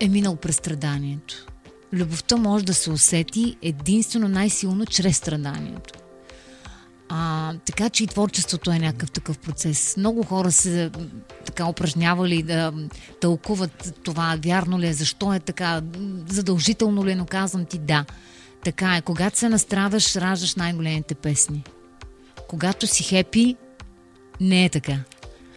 е 0.00 0.08
минал 0.08 0.36
през 0.36 0.56
страданието. 0.56 1.46
Любовта 1.92 2.36
може 2.36 2.64
да 2.64 2.74
се 2.74 2.90
усети 2.90 3.56
единствено 3.62 4.28
най-силно 4.28 4.86
чрез 4.86 5.16
страданието. 5.16 5.98
А, 7.08 7.54
така 7.66 7.90
че 7.90 8.04
и 8.04 8.06
творчеството 8.06 8.70
е 8.70 8.78
някакъв 8.78 9.10
такъв 9.10 9.38
процес. 9.38 9.96
Много 9.96 10.22
хора 10.22 10.52
се 10.52 10.90
така 11.44 11.66
упражнявали 11.66 12.42
да 12.42 12.72
тълкуват 13.20 13.94
това, 14.02 14.38
вярно 14.44 14.78
ли 14.78 14.86
е, 14.86 14.92
защо 14.92 15.34
е 15.34 15.40
така, 15.40 15.82
задължително 16.26 17.04
ли 17.06 17.10
е, 17.10 17.14
но 17.14 17.26
казвам 17.26 17.64
ти 17.64 17.78
да. 17.78 18.04
Така 18.64 18.96
е. 18.96 19.02
Когато 19.02 19.38
се 19.38 19.48
настрадаш, 19.48 20.16
раждаш 20.16 20.54
най-големите 20.54 21.14
песни. 21.14 21.64
Когато 22.48 22.86
си 22.86 23.02
хепи, 23.02 23.56
не 24.40 24.64
е 24.64 24.68
така. 24.68 24.96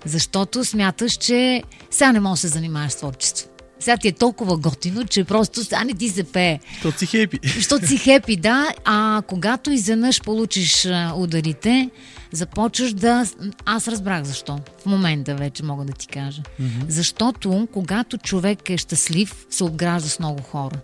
Защото 0.06 0.66
смяташ, 0.66 1.14
че 1.14 1.64
сега 1.92 2.12
не 2.12 2.20
можеш 2.20 2.42
да 2.42 2.48
се 2.48 2.54
занимаваш 2.54 2.92
с 2.92 2.96
творчество. 2.96 3.48
Сега 3.80 3.98
ти 3.98 4.08
е 4.08 4.12
толкова 4.12 4.58
готино, 4.58 5.06
че 5.06 5.24
просто 5.24 5.64
сега 5.64 5.84
не 5.84 5.94
ти 5.94 6.10
се 6.10 6.24
пее. 6.24 6.60
Защото 6.74 7.00
си 7.00 7.06
хепи. 7.06 7.40
Защото 7.56 7.88
си 7.88 7.98
хепи, 7.98 8.36
да, 8.36 8.68
а 8.86 9.22
когато 9.28 9.72
изведнъж 9.72 10.22
получиш 10.22 10.88
ударите, 11.16 11.90
започваш 12.32 12.94
да... 12.94 13.26
Аз 13.66 13.88
разбрах 13.88 14.24
защо. 14.24 14.60
В 14.82 14.86
момента 14.86 15.36
вече 15.36 15.64
мога 15.64 15.86
да 15.86 15.94
ти 15.94 16.08
кажа. 16.08 16.42
Mm-hmm. 16.42 16.86
Защото 16.88 17.68
когато 17.74 18.18
човек 18.18 18.70
е 18.70 18.78
щастлив, 18.78 19.46
се 19.50 19.64
обгражда 19.64 20.10
с 20.10 20.20
много 20.20 20.42
хора. 20.42 20.76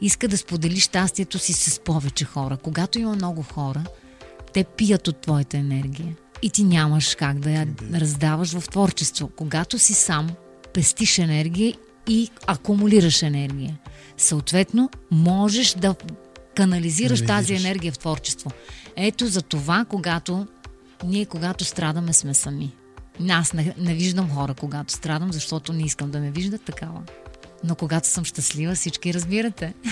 Иска 0.00 0.28
да 0.28 0.38
сподели 0.38 0.80
щастието 0.80 1.38
си 1.38 1.52
с 1.52 1.80
повече 1.80 2.24
хора. 2.24 2.56
Когато 2.56 2.98
има 2.98 3.14
много 3.14 3.42
хора, 3.42 3.84
те 4.52 4.64
пият 4.64 5.08
от 5.08 5.20
твоята 5.20 5.56
енергия. 5.56 6.16
И 6.42 6.50
ти 6.50 6.64
нямаш 6.64 7.14
как 7.14 7.38
да 7.38 7.50
я 7.50 7.66
раздаваш 7.94 8.58
в 8.58 8.68
творчество. 8.68 9.30
Когато 9.36 9.78
си 9.78 9.94
сам, 9.94 10.30
пестиш 10.74 11.18
енергия 11.18 11.74
и 12.08 12.30
акумулираш 12.46 13.22
енергия. 13.22 13.78
Съответно, 14.16 14.90
можеш 15.10 15.74
да 15.74 15.94
канализираш 16.54 17.26
тази 17.26 17.54
енергия 17.54 17.92
в 17.92 17.98
творчество. 17.98 18.50
Ето 18.96 19.26
за 19.26 19.42
това, 19.42 19.84
когато 19.88 20.46
ние, 21.04 21.26
когато 21.26 21.64
страдаме, 21.64 22.12
сме 22.12 22.34
сами. 22.34 22.72
Аз 23.28 23.52
не, 23.52 23.74
не 23.78 23.94
виждам 23.94 24.30
хора, 24.30 24.54
когато 24.54 24.92
страдам, 24.92 25.32
защото 25.32 25.72
не 25.72 25.82
искам 25.82 26.10
да 26.10 26.20
ме 26.20 26.30
виждат 26.30 26.64
такава. 26.64 27.02
Но 27.64 27.74
когато 27.74 28.08
съм 28.08 28.24
щастлива, 28.24 28.74
всички 28.74 29.14
разбирате. 29.14 29.74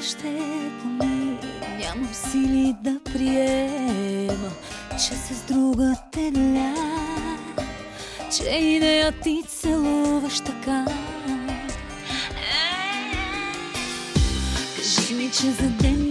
Всяка 0.00 0.22
дума 0.22 0.32
ще 0.32 0.38
поми, 0.82 1.38
нямам 1.78 2.14
сили 2.14 2.76
да 2.82 3.00
приема, 3.12 4.50
че 4.92 5.14
с 5.14 5.42
друга 5.48 5.96
те 6.12 6.32
ля. 6.36 6.74
че 8.36 8.44
и 8.44 8.78
нея 8.78 9.12
ти 9.12 9.42
целуваш 9.48 10.40
така. 10.40 10.84
Кажи 14.76 15.14
ми, 15.14 15.30
че 15.30 15.50
за 15.50 15.68
ден 15.68 16.09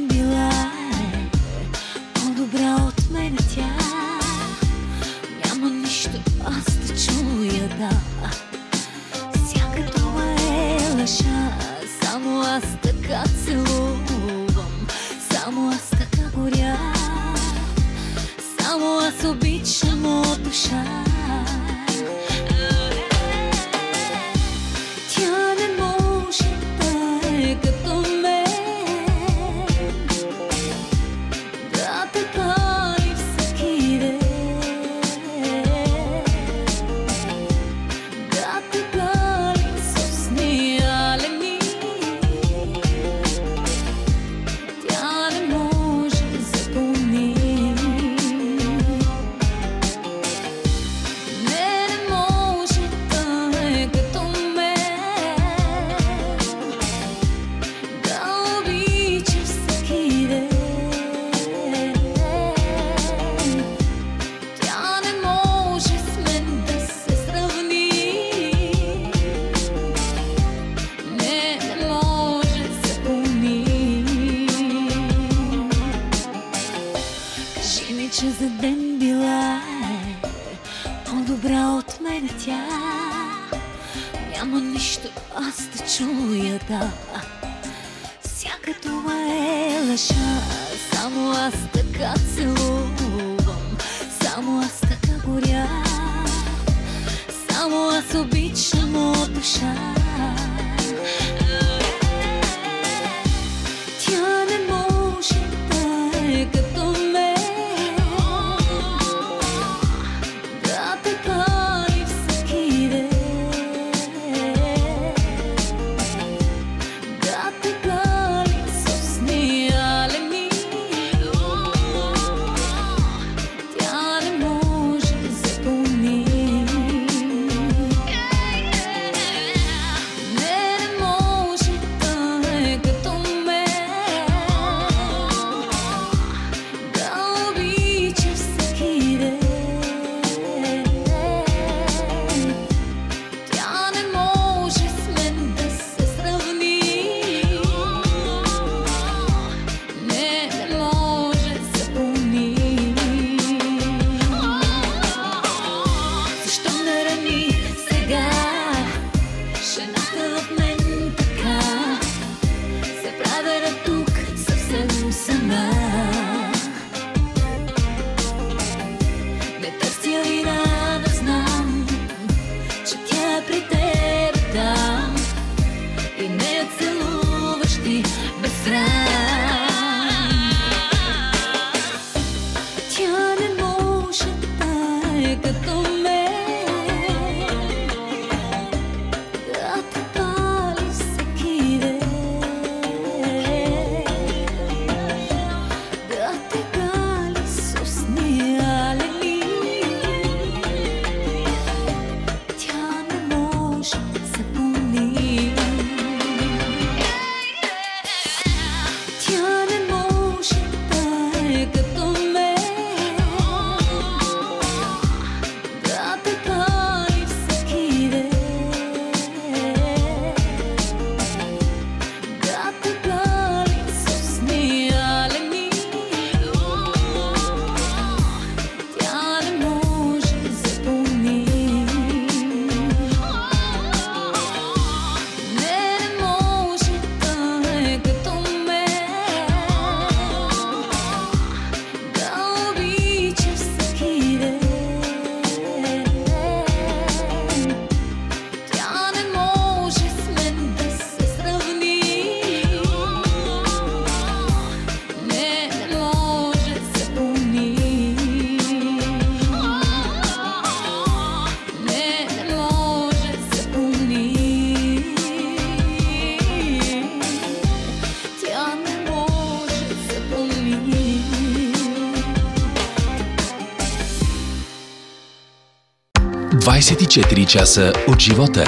24 276.89 277.47
часа 277.47 277.93
от 278.07 278.19
живота. 278.19 278.63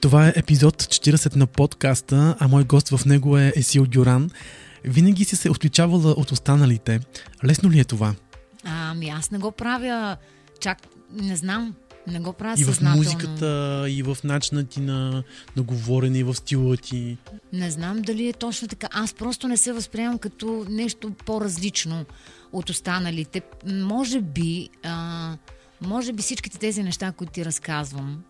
Това 0.00 0.28
е 0.28 0.32
епизод 0.36 0.82
40 0.82 1.36
на 1.36 1.46
подкаста, 1.46 2.36
а 2.38 2.48
мой 2.48 2.64
гост 2.64 2.88
в 2.88 3.06
него 3.06 3.38
е 3.38 3.52
Есил 3.56 3.86
Дюран. 3.86 4.30
Винаги 4.84 5.24
си 5.24 5.36
се 5.36 5.50
отличавала 5.50 6.10
от 6.10 6.32
останалите. 6.32 7.00
Лесно 7.44 7.70
ли 7.70 7.80
е 7.80 7.84
това? 7.84 8.14
Ами 8.64 9.08
аз 9.08 9.30
не 9.30 9.38
го 9.38 9.52
правя 9.52 10.16
чак 10.60 10.78
не 11.12 11.36
знам, 11.36 11.74
не 12.06 12.20
го 12.20 12.32
правя 12.32 12.60
И 12.60 12.64
в 12.64 12.66
съзнателно. 12.66 12.96
музиката, 12.96 13.84
и 13.88 14.02
в 14.02 14.16
начина 14.24 14.64
ти 14.64 14.80
на, 14.80 15.24
на 15.56 15.62
говорене, 15.62 16.18
и 16.18 16.24
в 16.24 16.34
стила 16.34 16.76
ти. 16.76 17.18
Не 17.52 17.70
знам 17.70 18.02
дали 18.02 18.28
е 18.28 18.32
точно 18.32 18.68
така. 18.68 18.88
Аз 18.92 19.14
просто 19.14 19.48
не 19.48 19.56
се 19.56 19.72
възприемам 19.72 20.18
като 20.18 20.66
нещо 20.68 21.12
по-различно 21.26 22.04
от 22.52 22.70
останалите. 22.70 23.42
Може 23.66 24.20
би, 24.20 24.68
а, 24.84 25.32
може 25.80 26.12
би 26.12 26.22
всичките 26.22 26.58
тези 26.58 26.82
неща, 26.82 27.12
които 27.12 27.32
ти 27.32 27.44
разказвам, 27.44 28.22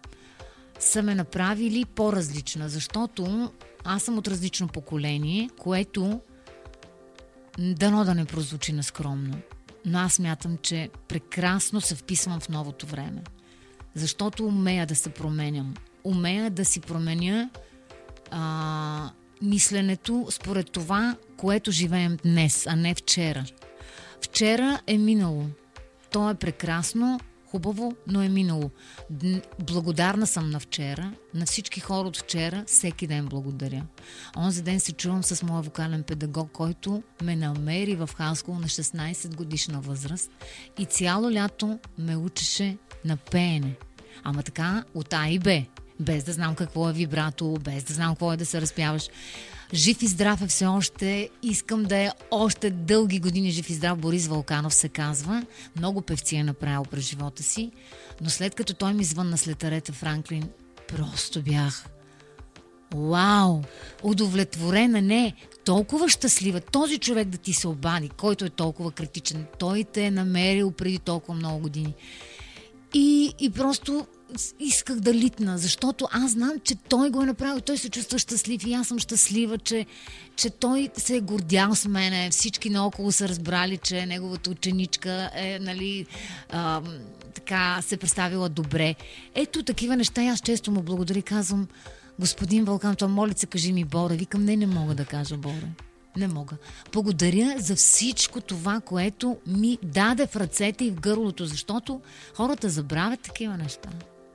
са 0.79 1.03
ме 1.03 1.15
направили 1.15 1.85
по-различна, 1.85 2.69
защото 2.69 3.53
аз 3.85 4.03
съм 4.03 4.19
от 4.19 4.29
различно 4.29 4.69
поколение, 4.69 5.51
което 5.59 6.21
дано 7.59 8.05
да 8.05 8.15
не 8.15 8.25
прозвучи 8.25 8.73
нескромно, 8.73 9.39
но 9.85 9.99
аз 9.99 10.19
мятам, 10.19 10.59
че 10.63 10.91
прекрасно 11.09 11.81
се 11.81 11.95
вписвам 11.95 12.41
в 12.41 12.49
новото 12.49 12.87
време. 12.87 13.23
Защото 13.95 14.47
умея 14.47 14.87
да 14.87 14.95
се 14.95 15.11
променям. 15.11 15.75
Умея 16.05 16.51
да 16.51 16.65
си 16.65 16.81
променя 16.81 17.51
а, 18.31 19.11
мисленето 19.43 20.27
според 20.31 20.71
това, 20.71 21.17
което 21.37 21.71
живеем 21.71 22.17
днес, 22.25 22.67
а 22.67 22.77
не 22.77 22.95
вчера. 22.95 23.45
Вчера 24.21 24.81
е 24.87 24.99
минало. 24.99 25.47
То 26.11 26.31
е 26.31 26.35
прекрасно, 26.35 27.21
хубаво, 27.51 27.97
но 28.07 28.23
е 28.23 28.29
минало. 28.29 28.71
Благодарна 29.59 30.27
съм 30.27 30.51
на 30.51 30.61
вчера, 30.61 31.13
на 31.35 31.47
всички 31.47 31.81
хора 31.81 32.09
от 32.09 32.17
вчера, 32.17 32.65
всеки 32.67 33.07
ден 33.07 33.27
благодаря. 33.27 33.83
Онзи 34.37 34.63
ден 34.63 34.81
се 34.81 34.93
чувам 34.93 35.23
с 35.23 35.43
моя 35.43 35.63
вокален 35.63 36.03
педагог, 36.03 36.51
който 36.53 37.03
ме 37.23 37.37
намери 37.37 37.97
в 37.97 38.11
Хасково 38.17 38.59
на 38.59 38.67
16 38.67 39.35
годишна 39.35 39.81
възраст 39.81 40.31
и 40.79 40.85
цяло 40.85 41.33
лято 41.33 41.79
ме 41.99 42.17
учеше 42.17 42.77
на 43.05 43.17
пеене. 43.17 43.75
Ама 44.25 44.43
така 44.43 44.85
от 44.95 45.13
А 45.13 45.29
и 45.29 45.39
Б. 45.39 45.63
Без 46.01 46.25
да 46.25 46.33
знам 46.33 46.55
какво 46.55 46.91
е 46.91 46.93
вибрато, 46.93 47.57
без 47.61 47.85
да 47.85 47.95
знам 47.95 48.15
какво 48.15 48.33
е 48.33 48.37
да 48.37 48.47
се 48.47 48.61
разпяваш. 48.61 49.09
Жив 49.75 50.03
и 50.03 50.07
здрав 50.07 50.43
е 50.43 50.47
все 50.47 50.67
още. 50.67 51.29
Искам 51.43 51.83
да 51.83 51.97
е 51.97 52.11
още 52.31 52.71
дълги 52.71 53.21
години 53.21 53.51
жив 53.51 53.71
и 53.71 53.75
здрав. 53.75 53.99
Борис 53.99 54.27
Вълканов 54.27 54.75
се 54.75 54.89
казва. 54.89 55.43
Много 55.77 56.03
певци 56.03 56.37
е 56.37 56.45
направил 56.45 56.83
през 56.83 57.05
живота 57.05 57.43
си. 57.43 57.73
Но 58.21 58.31
след 58.31 58.55
като 58.55 58.75
той 58.75 58.95
ми 58.95 59.05
звънна 59.05 59.39
след 59.39 59.65
Арета 59.65 59.93
Франклин, 59.93 60.49
просто 60.89 61.43
бях 61.43 61.87
Вау! 62.95 63.63
Удовлетворена, 64.03 65.03
не, 65.03 65.35
толкова 65.65 66.09
щастлива. 66.09 66.61
Този 66.61 66.99
човек 66.99 67.29
да 67.29 67.39
ти 67.39 67.53
се 67.53 67.69
обади, 67.69 68.09
който 68.09 68.45
е 68.45 68.51
толкова 68.51 68.91
критичен, 68.91 69.47
той 69.59 69.85
те 69.85 70.05
е 70.05 70.11
намерил 70.11 70.71
преди 70.71 70.99
толкова 70.99 71.35
много 71.35 71.59
години. 71.59 71.95
И, 72.95 73.35
и 73.39 73.51
просто 73.51 74.07
исках 74.61 75.01
да 75.01 75.15
литна, 75.15 75.59
защото 75.59 76.09
аз 76.13 76.31
знам, 76.31 76.53
че 76.65 76.75
той 76.75 77.11
го 77.11 77.23
е 77.23 77.27
направил, 77.27 77.61
той 77.61 77.79
се 77.79 77.91
чувства 77.91 78.19
щастлив 78.19 78.67
и 78.67 78.75
аз 78.75 78.89
съм 78.89 78.99
щастлива, 78.99 79.59
че, 79.59 79.87
че 80.37 80.51
той 80.51 80.91
се 80.97 81.17
е 81.17 81.21
гордял 81.21 81.75
с 81.75 81.89
мене. 81.89 82.31
Всички 82.31 82.71
наоколо 82.71 83.13
са 83.13 83.29
разбрали, 83.29 83.77
че 83.77 84.07
неговата 84.07 84.51
ученичка 84.51 85.31
е, 85.35 85.59
нали, 85.59 86.07
а, 86.51 86.83
така 87.35 87.83
се 87.83 87.97
представила 87.97 88.49
добре. 88.49 88.95
Ето 89.35 89.63
такива 89.63 89.97
неща 89.97 90.23
и 90.23 90.29
аз 90.29 90.41
често 90.41 90.71
му 90.71 90.83
благодаря 90.83 91.19
и 91.19 91.23
казвам, 91.23 91.69
господин 92.19 92.65
Вълкан, 92.65 92.97
това 92.97 93.13
моля 93.13 93.33
се, 93.37 93.47
кажи 93.47 93.73
ми 93.73 93.85
Боре. 93.85 94.17
Викам, 94.17 94.45
не, 94.45 94.57
не 94.57 94.67
мога 94.67 94.95
да 94.95 95.05
кажа 95.05 95.37
Боре. 95.37 95.69
Не 96.17 96.29
мога. 96.29 96.57
Благодаря 96.93 97.55
за 97.59 97.77
всичко 97.77 98.41
това, 98.41 98.81
което 98.81 99.37
ми 99.47 99.79
даде 99.83 100.27
в 100.27 100.37
ръцете 100.37 100.85
и 100.85 100.91
в 100.91 101.01
гърлото, 101.01 101.47
защото 101.47 102.01
хората 102.35 102.69
забравят 102.69 103.21
такива 103.21 103.57
неща. 103.57 103.89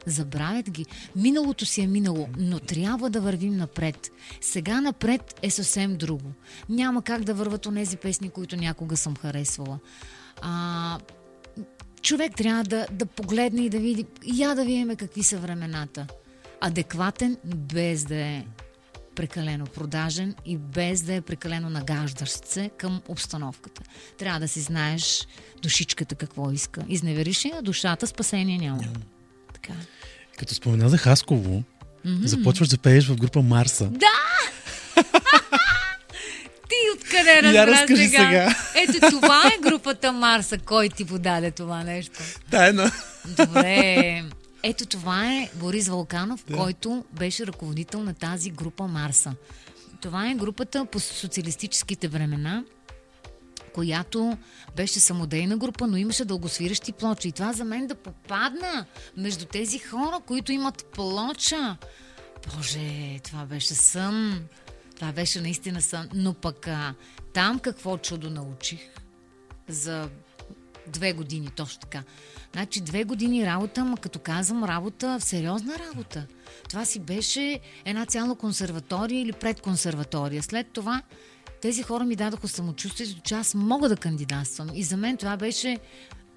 Забравят 0.06 0.70
ги. 0.70 0.86
Миналото 1.16 1.66
си 1.66 1.82
е 1.82 1.88
минало, 1.88 2.28
но 2.38 2.60
трябва 2.60 3.10
да 3.10 3.22
вървим 3.22 3.58
напред. 3.58 4.12
Сега 4.42 4.82
напред 4.82 5.40
е 5.42 5.50
съвсем 5.50 5.96
друго. 5.96 6.32
Няма 6.70 7.02
как 7.02 7.24
да 7.24 7.34
върват 7.34 7.66
онези 7.66 7.98
песни, 7.98 8.30
които 8.30 8.56
някога 8.56 8.98
съм 8.98 9.16
харесвала. 9.18 9.80
А, 10.42 11.00
човек 12.02 12.36
трябва 12.36 12.64
да, 12.64 12.88
да 12.92 13.06
погледне 13.06 13.62
и 13.62 13.70
да 13.70 13.80
види, 13.80 14.06
я 14.26 14.56
да 14.56 14.66
видим 14.66 14.96
какви 14.96 15.24
са 15.24 15.38
времената. 15.38 16.08
Адекватен, 16.62 17.38
без 17.46 18.04
да 18.04 18.16
е 18.16 18.46
прекалено 19.16 19.66
продажен 19.66 20.36
и 20.46 20.58
без 20.58 21.02
да 21.02 21.14
е 21.14 21.22
прекалено 21.22 21.70
нагаждащ 21.70 22.46
се 22.46 22.70
към 22.78 23.02
обстановката. 23.08 23.82
Трябва 24.18 24.40
да 24.40 24.48
си 24.48 24.60
знаеш 24.60 25.28
душичката 25.62 26.16
какво 26.16 26.52
иска. 26.52 26.82
Изневериш 26.88 27.46
я 27.46 27.62
душата, 27.62 28.08
спасение 28.08 28.58
няма. 28.58 28.84
Така. 29.62 29.74
Като 30.38 30.54
спомена 30.54 30.90
за 30.90 30.98
Хасково, 30.98 31.64
mm-hmm. 32.06 32.26
започваш 32.26 32.68
да 32.68 32.78
пееш 32.78 33.08
в 33.08 33.16
група 33.16 33.42
Марса. 33.42 33.92
Ти 36.70 36.76
откъде 36.96 37.30
Я 37.30 37.44
разбра 37.44 37.68
разкажи 37.68 38.08
сега? 38.08 38.18
сега. 38.18 38.56
Ето 38.76 39.10
това 39.10 39.42
е 39.56 39.62
групата 39.62 40.12
Марса. 40.12 40.58
Кой 40.58 40.90
ти 40.90 41.06
подаде 41.06 41.52
това 41.52 41.84
нещо? 41.84 42.20
Тайна. 42.52 42.92
Добре. 43.28 44.24
Ето 44.64 44.86
това 44.86 45.34
е 45.34 45.50
Борис 45.56 45.88
Вълканов, 45.88 46.44
да. 46.50 46.58
който 46.58 47.06
беше 47.14 47.48
ръководител 47.48 48.04
на 48.04 48.14
тази 48.14 48.50
група 48.50 48.88
Марса. 48.88 49.34
Това 50.02 50.30
е 50.30 50.36
групата 50.36 50.86
по 50.86 51.00
социалистическите 51.00 52.08
времена, 52.08 52.64
която 53.74 54.38
беше 54.76 55.00
самодейна 55.00 55.58
група, 55.58 55.88
но 55.88 55.98
имаше 55.98 56.26
дългосвиращи 56.26 56.92
плочи. 56.92 57.28
И 57.28 57.32
това 57.32 57.54
за 57.54 57.64
мен 57.64 57.88
да 57.88 57.96
попадна 57.96 58.86
между 59.18 59.46
тези 59.46 59.80
хора, 59.80 60.20
които 60.28 60.52
имат 60.52 60.86
плоча. 60.86 61.78
Боже, 62.56 63.20
това 63.24 63.46
беше 63.46 63.76
сън. 63.76 64.48
Това 64.96 65.12
беше 65.12 65.42
наистина 65.42 65.82
сън. 65.82 66.10
Но 66.14 66.34
пък 66.34 66.68
а, 66.68 66.94
там 67.34 67.60
какво 67.60 67.98
чудо 67.98 68.30
научих 68.30 68.80
за 69.68 70.10
две 70.88 71.14
години, 71.14 71.50
точно 71.56 71.80
така. 71.80 72.04
Значи 72.54 72.82
две 72.82 73.04
години 73.04 73.46
работа, 73.46 73.86
ма 73.86 73.98
като 73.98 74.20
казвам 74.20 74.64
работа, 74.64 75.18
сериозна 75.20 75.80
работа. 75.80 76.26
Това 76.70 76.86
си 76.86 77.00
беше 77.00 77.60
една 77.86 78.06
цяла 78.06 78.36
консерватория 78.36 79.22
или 79.22 79.32
предконсерватория. 79.32 80.44
След 80.44 80.68
това 80.68 81.02
тези 81.62 81.84
хора 81.84 82.04
ми 82.04 82.16
дадоха 82.16 82.48
самочувствието, 82.48 83.22
че 83.22 83.36
аз 83.36 83.56
мога 83.56 83.90
да 83.90 83.96
кандидатствам. 83.96 84.70
И 84.74 84.84
за 84.84 84.98
мен 84.98 85.18
това 85.18 85.38
беше 85.38 85.78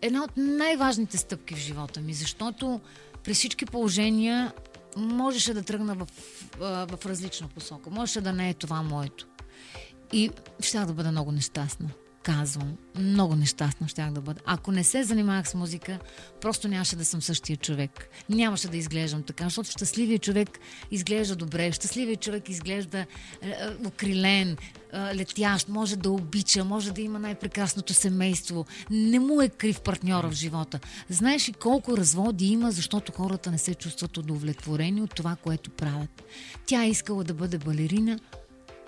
една 0.03 0.25
от 0.25 0.31
най-важните 0.37 1.16
стъпки 1.16 1.55
в 1.55 1.59
живота 1.59 2.01
ми, 2.01 2.14
защото 2.14 2.81
при 3.25 3.35
всички 3.35 3.66
положения 3.66 4.53
можеше 4.97 5.55
да 5.55 5.62
тръгна 5.62 5.95
в, 5.95 6.09
в, 6.59 7.07
различна 7.07 7.49
посока. 7.49 7.91
Можеше 7.91 8.20
да 8.20 8.33
не 8.33 8.51
е 8.51 8.55
това 8.55 8.83
моето. 8.83 9.27
И 10.12 10.31
щях 10.61 10.87
да 10.87 10.93
бъда 10.93 11.11
много 11.11 11.33
нещастна. 11.33 11.89
Казвам, 12.25 12.77
много 12.99 13.37
нещастна 13.37 13.89
щях 13.89 14.12
да 14.12 14.20
бъда. 14.20 14.41
Ако 14.45 14.72
не 14.72 14.85
се 14.85 15.03
занимавах 15.03 15.49
с 15.49 15.55
музика, 15.55 15.99
просто 16.41 16.68
нямаше 16.68 16.97
да 16.97 17.05
съм 17.05 17.22
същия 17.22 17.57
човек. 17.57 18.09
Нямаше 18.29 18.68
да 18.68 18.77
изглеждам 18.77 19.22
така, 19.22 19.45
защото 19.45 19.70
щастливият 19.70 20.22
човек 20.22 20.59
изглежда 20.91 21.37
добре, 21.37 21.72
щастливият 21.72 22.20
човек 22.20 22.49
изглежда 22.49 22.99
е, 22.99 23.07
е, 23.43 23.55
окрилен, 23.87 24.57
е, 24.93 24.99
летящ, 25.14 25.68
може 25.68 25.97
да 25.97 26.11
обича, 26.11 26.64
може 26.64 26.93
да 26.93 27.03
има 27.03 27.18
най-прекрасното 27.18 27.95
семейство. 27.95 28.66
Не 28.91 29.18
му 29.18 29.43
е 29.43 29.49
крив 29.49 29.81
партньора 29.81 30.31
в 30.31 30.35
живота. 30.35 30.81
Знаеш 31.09 31.49
ли 31.49 31.53
колко 31.53 31.97
разводи 31.97 32.47
има, 32.47 32.70
защото 32.70 33.12
хората 33.12 33.51
не 33.51 33.59
се 33.59 33.75
чувстват 33.75 34.16
удовлетворени 34.16 35.03
от 35.03 35.14
това, 35.14 35.37
което 35.37 35.70
правят. 35.70 36.22
Тя 36.66 36.85
е 36.85 36.91
искала 36.91 37.25
да 37.25 37.35
бъде 37.35 37.59
балерина, 37.59 38.18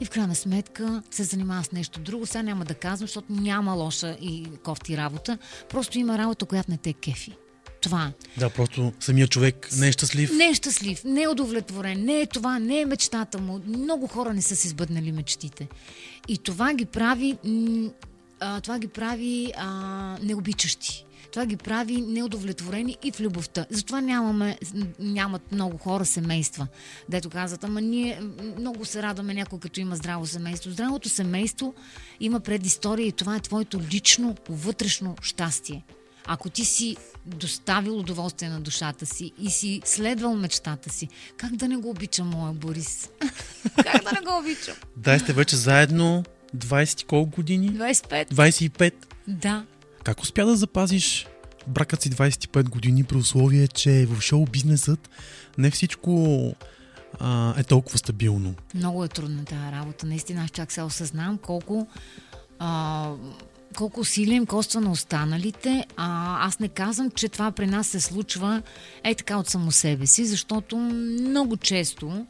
и 0.00 0.04
в 0.04 0.10
крайна 0.10 0.34
сметка 0.34 1.02
се 1.10 1.24
занимава 1.24 1.64
с 1.64 1.72
нещо 1.72 2.00
друго. 2.00 2.26
Сега 2.26 2.42
няма 2.42 2.64
да 2.64 2.74
казвам, 2.74 3.06
защото 3.06 3.32
няма 3.32 3.72
лоша 3.72 4.16
и 4.20 4.46
кофти 4.62 4.96
работа. 4.96 5.38
Просто 5.68 5.98
има 5.98 6.18
работа, 6.18 6.46
която 6.46 6.70
не 6.70 6.76
те 6.76 6.92
кефи. 6.92 7.36
Това. 7.80 8.12
Да, 8.38 8.50
просто 8.50 8.92
самия 9.00 9.28
човек 9.28 9.68
не 9.76 9.88
е 9.88 9.92
щастлив. 9.92 10.32
Не 10.32 10.48
е 10.48 10.54
щастлив, 10.54 11.04
не 11.04 11.22
е 11.22 11.28
удовлетворен, 11.28 12.04
не 12.04 12.20
е 12.20 12.26
това, 12.26 12.58
не 12.58 12.80
е 12.80 12.86
мечтата 12.86 13.38
му. 13.38 13.60
Много 13.66 14.06
хора 14.06 14.34
не 14.34 14.42
са 14.42 14.56
си 14.56 14.68
сбъднали 14.68 15.12
мечтите. 15.12 15.68
И 16.28 16.38
това 16.38 16.74
ги 16.74 16.84
прави, 16.84 17.38
м, 17.44 17.90
а, 18.40 18.60
това 18.60 18.78
ги 18.78 18.88
прави 18.88 19.52
а, 19.56 19.68
необичащи. 20.22 21.05
Това 21.36 21.46
ги 21.46 21.56
прави 21.56 22.00
неудовлетворени 22.00 22.96
и 23.02 23.12
в 23.12 23.20
любовта. 23.20 23.66
Затова 23.70 24.00
нямаме, 24.00 24.58
нямат 24.98 25.52
много 25.52 25.78
хора 25.78 26.04
семейства. 26.04 26.66
Дето 27.08 27.30
казват, 27.30 27.64
ама 27.64 27.80
ние 27.80 28.20
много 28.58 28.84
се 28.84 29.02
радваме 29.02 29.34
някой 29.34 29.58
като 29.58 29.80
има 29.80 29.96
здраво 29.96 30.26
семейство. 30.26 30.70
Здравото 30.70 31.08
семейство 31.08 31.74
има 32.20 32.40
предистория 32.40 33.06
и 33.06 33.12
това 33.12 33.36
е 33.36 33.40
твоето 33.40 33.80
лично, 33.92 34.36
вътрешно 34.48 35.16
щастие. 35.22 35.84
Ако 36.26 36.50
ти 36.50 36.64
си 36.64 36.96
доставил 37.26 37.98
удоволствие 37.98 38.48
на 38.48 38.60
душата 38.60 39.06
си 39.06 39.32
и 39.38 39.50
си 39.50 39.82
следвал 39.84 40.34
мечтата 40.34 40.90
си, 40.90 41.08
как 41.36 41.56
да 41.56 41.68
не 41.68 41.76
го 41.76 41.90
обичам, 41.90 42.28
моя 42.28 42.52
Борис? 42.52 43.10
как 43.76 44.04
да 44.04 44.12
не 44.12 44.20
го 44.20 44.38
обичам? 44.38 44.74
Да, 44.96 45.18
сте 45.18 45.32
вече 45.32 45.56
заедно 45.56 46.24
20 46.56 47.02
и 47.02 47.04
колко 47.04 47.36
години? 47.36 47.70
25. 47.70 48.30
25. 48.30 48.92
Да. 49.28 49.64
Как 50.06 50.22
успя 50.22 50.46
да 50.46 50.56
запазиш 50.56 51.26
бракът 51.66 52.02
си 52.02 52.10
25 52.10 52.68
години 52.68 53.04
при 53.04 53.16
условие, 53.16 53.68
че 53.68 54.06
в 54.06 54.20
шоу 54.20 54.44
бизнесът 54.44 55.10
не 55.58 55.70
всичко 55.70 56.52
а, 57.20 57.60
е 57.60 57.64
толкова 57.64 57.98
стабилно. 57.98 58.54
Много 58.74 59.04
е 59.04 59.08
трудна 59.08 59.44
тази 59.44 59.72
работа. 59.72 60.06
Наистина, 60.06 60.44
аз 60.44 60.50
чак 60.50 60.72
сега 60.72 60.84
осъзнавам 60.84 61.38
колко, 61.38 61.86
а, 62.58 63.10
колко 63.76 64.00
усилия 64.00 64.36
им 64.36 64.46
коства 64.46 64.80
на 64.80 64.90
останалите. 64.90 65.84
А, 65.96 66.36
аз 66.46 66.60
не 66.60 66.68
казвам, 66.68 67.10
че 67.10 67.28
това 67.28 67.52
при 67.52 67.66
нас 67.66 67.86
се 67.86 68.00
случва 68.00 68.62
е 69.04 69.14
така 69.14 69.38
от 69.38 69.48
само 69.48 69.72
себе 69.72 70.06
си, 70.06 70.26
защото 70.26 70.76
много 70.76 71.56
често 71.56 72.26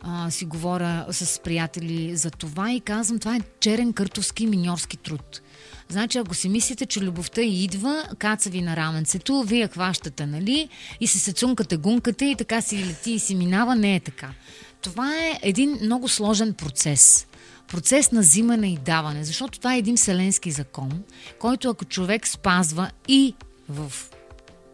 а, 0.00 0.30
си 0.30 0.44
говоря 0.44 1.06
с 1.10 1.40
приятели 1.42 2.16
за 2.16 2.30
това 2.30 2.72
и 2.72 2.80
казвам, 2.80 3.18
това 3.18 3.36
е 3.36 3.40
черен 3.60 3.92
къртовски 3.92 4.46
миньорски 4.46 4.96
труд. 4.96 5.40
Значи, 5.90 6.18
ако 6.18 6.34
си 6.34 6.48
мислите, 6.48 6.86
че 6.86 7.00
любовта 7.00 7.42
идва, 7.42 8.04
каца 8.18 8.50
ви 8.50 8.62
на 8.62 8.76
раменцето, 8.76 9.42
вие 9.42 9.68
хващате, 9.68 10.26
нали? 10.26 10.68
И 11.00 11.06
се 11.06 11.18
се 11.18 11.32
цункате, 11.32 11.76
гункате 11.76 12.24
и 12.24 12.36
така 12.36 12.60
си 12.60 12.86
лети 12.86 13.12
и 13.12 13.18
си 13.18 13.34
минава. 13.34 13.76
Не 13.76 13.94
е 13.96 14.00
така. 14.00 14.30
Това 14.80 15.16
е 15.16 15.38
един 15.42 15.78
много 15.82 16.08
сложен 16.08 16.54
процес. 16.54 17.26
Процес 17.68 18.12
на 18.12 18.20
взимане 18.20 18.72
и 18.72 18.78
даване, 18.78 19.24
защото 19.24 19.58
това 19.58 19.74
е 19.74 19.78
един 19.78 19.96
вселенски 19.96 20.50
закон, 20.50 21.02
който 21.38 21.70
ако 21.70 21.84
човек 21.84 22.28
спазва 22.28 22.90
и 23.08 23.34
в 23.68 23.92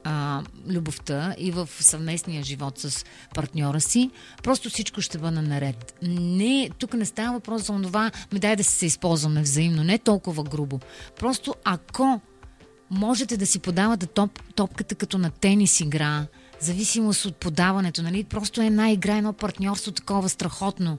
а, 0.08 0.42
любовта 0.68 1.34
и 1.38 1.50
в 1.50 1.68
съвместния 1.80 2.42
живот 2.42 2.78
с 2.78 3.04
партньора 3.34 3.80
си, 3.80 4.10
просто 4.42 4.70
всичко 4.70 5.00
ще 5.00 5.18
бъде 5.18 5.40
наред. 5.40 5.94
Не, 6.02 6.70
тук 6.78 6.94
не 6.94 7.04
става 7.04 7.32
въпрос 7.32 7.62
за 7.62 7.82
това, 7.82 8.10
ми 8.32 8.38
дай 8.38 8.56
да 8.56 8.64
се 8.64 8.86
използваме 8.86 9.42
взаимно, 9.42 9.84
не 9.84 9.98
толкова 9.98 10.44
грубо. 10.44 10.80
Просто 11.18 11.54
ако 11.64 12.20
можете 12.90 13.36
да 13.36 13.46
си 13.46 13.58
подавате 13.58 14.06
топ, 14.06 14.42
топката 14.54 14.94
като 14.94 15.18
на 15.18 15.30
тенис 15.30 15.80
игра, 15.80 16.26
зависимост 16.60 17.24
от 17.24 17.36
подаването, 17.36 18.02
нали? 18.02 18.24
Просто 18.24 18.62
една 18.62 18.90
игра, 18.90 19.16
едно 19.16 19.32
партньорство 19.32 19.92
такова 19.92 20.28
страхотно. 20.28 20.98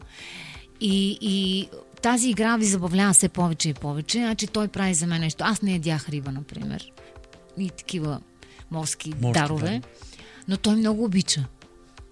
И, 0.82 1.18
и 1.22 1.68
тази 2.01 2.30
игра 2.30 2.58
ви 2.58 2.66
забавлява 2.66 3.14
все 3.14 3.30
повече 3.30 3.70
и 3.70 3.74
повече. 3.74 4.18
Значи 4.18 4.47
той 4.47 4.68
прави 4.68 4.93
за 4.93 5.08
мен 5.08 5.22
нещо. 5.22 5.43
Аз 5.47 5.62
не 5.62 5.72
ядях 5.72 6.10
риба, 6.10 6.32
например. 6.32 6.91
И 7.58 7.70
такива 7.70 8.20
морски, 8.72 9.13
Морски, 9.22 9.39
дарове. 9.41 9.82
да. 9.82 9.88
Но 10.47 10.57
той 10.57 10.76
много 10.76 11.03
обича. 11.03 11.45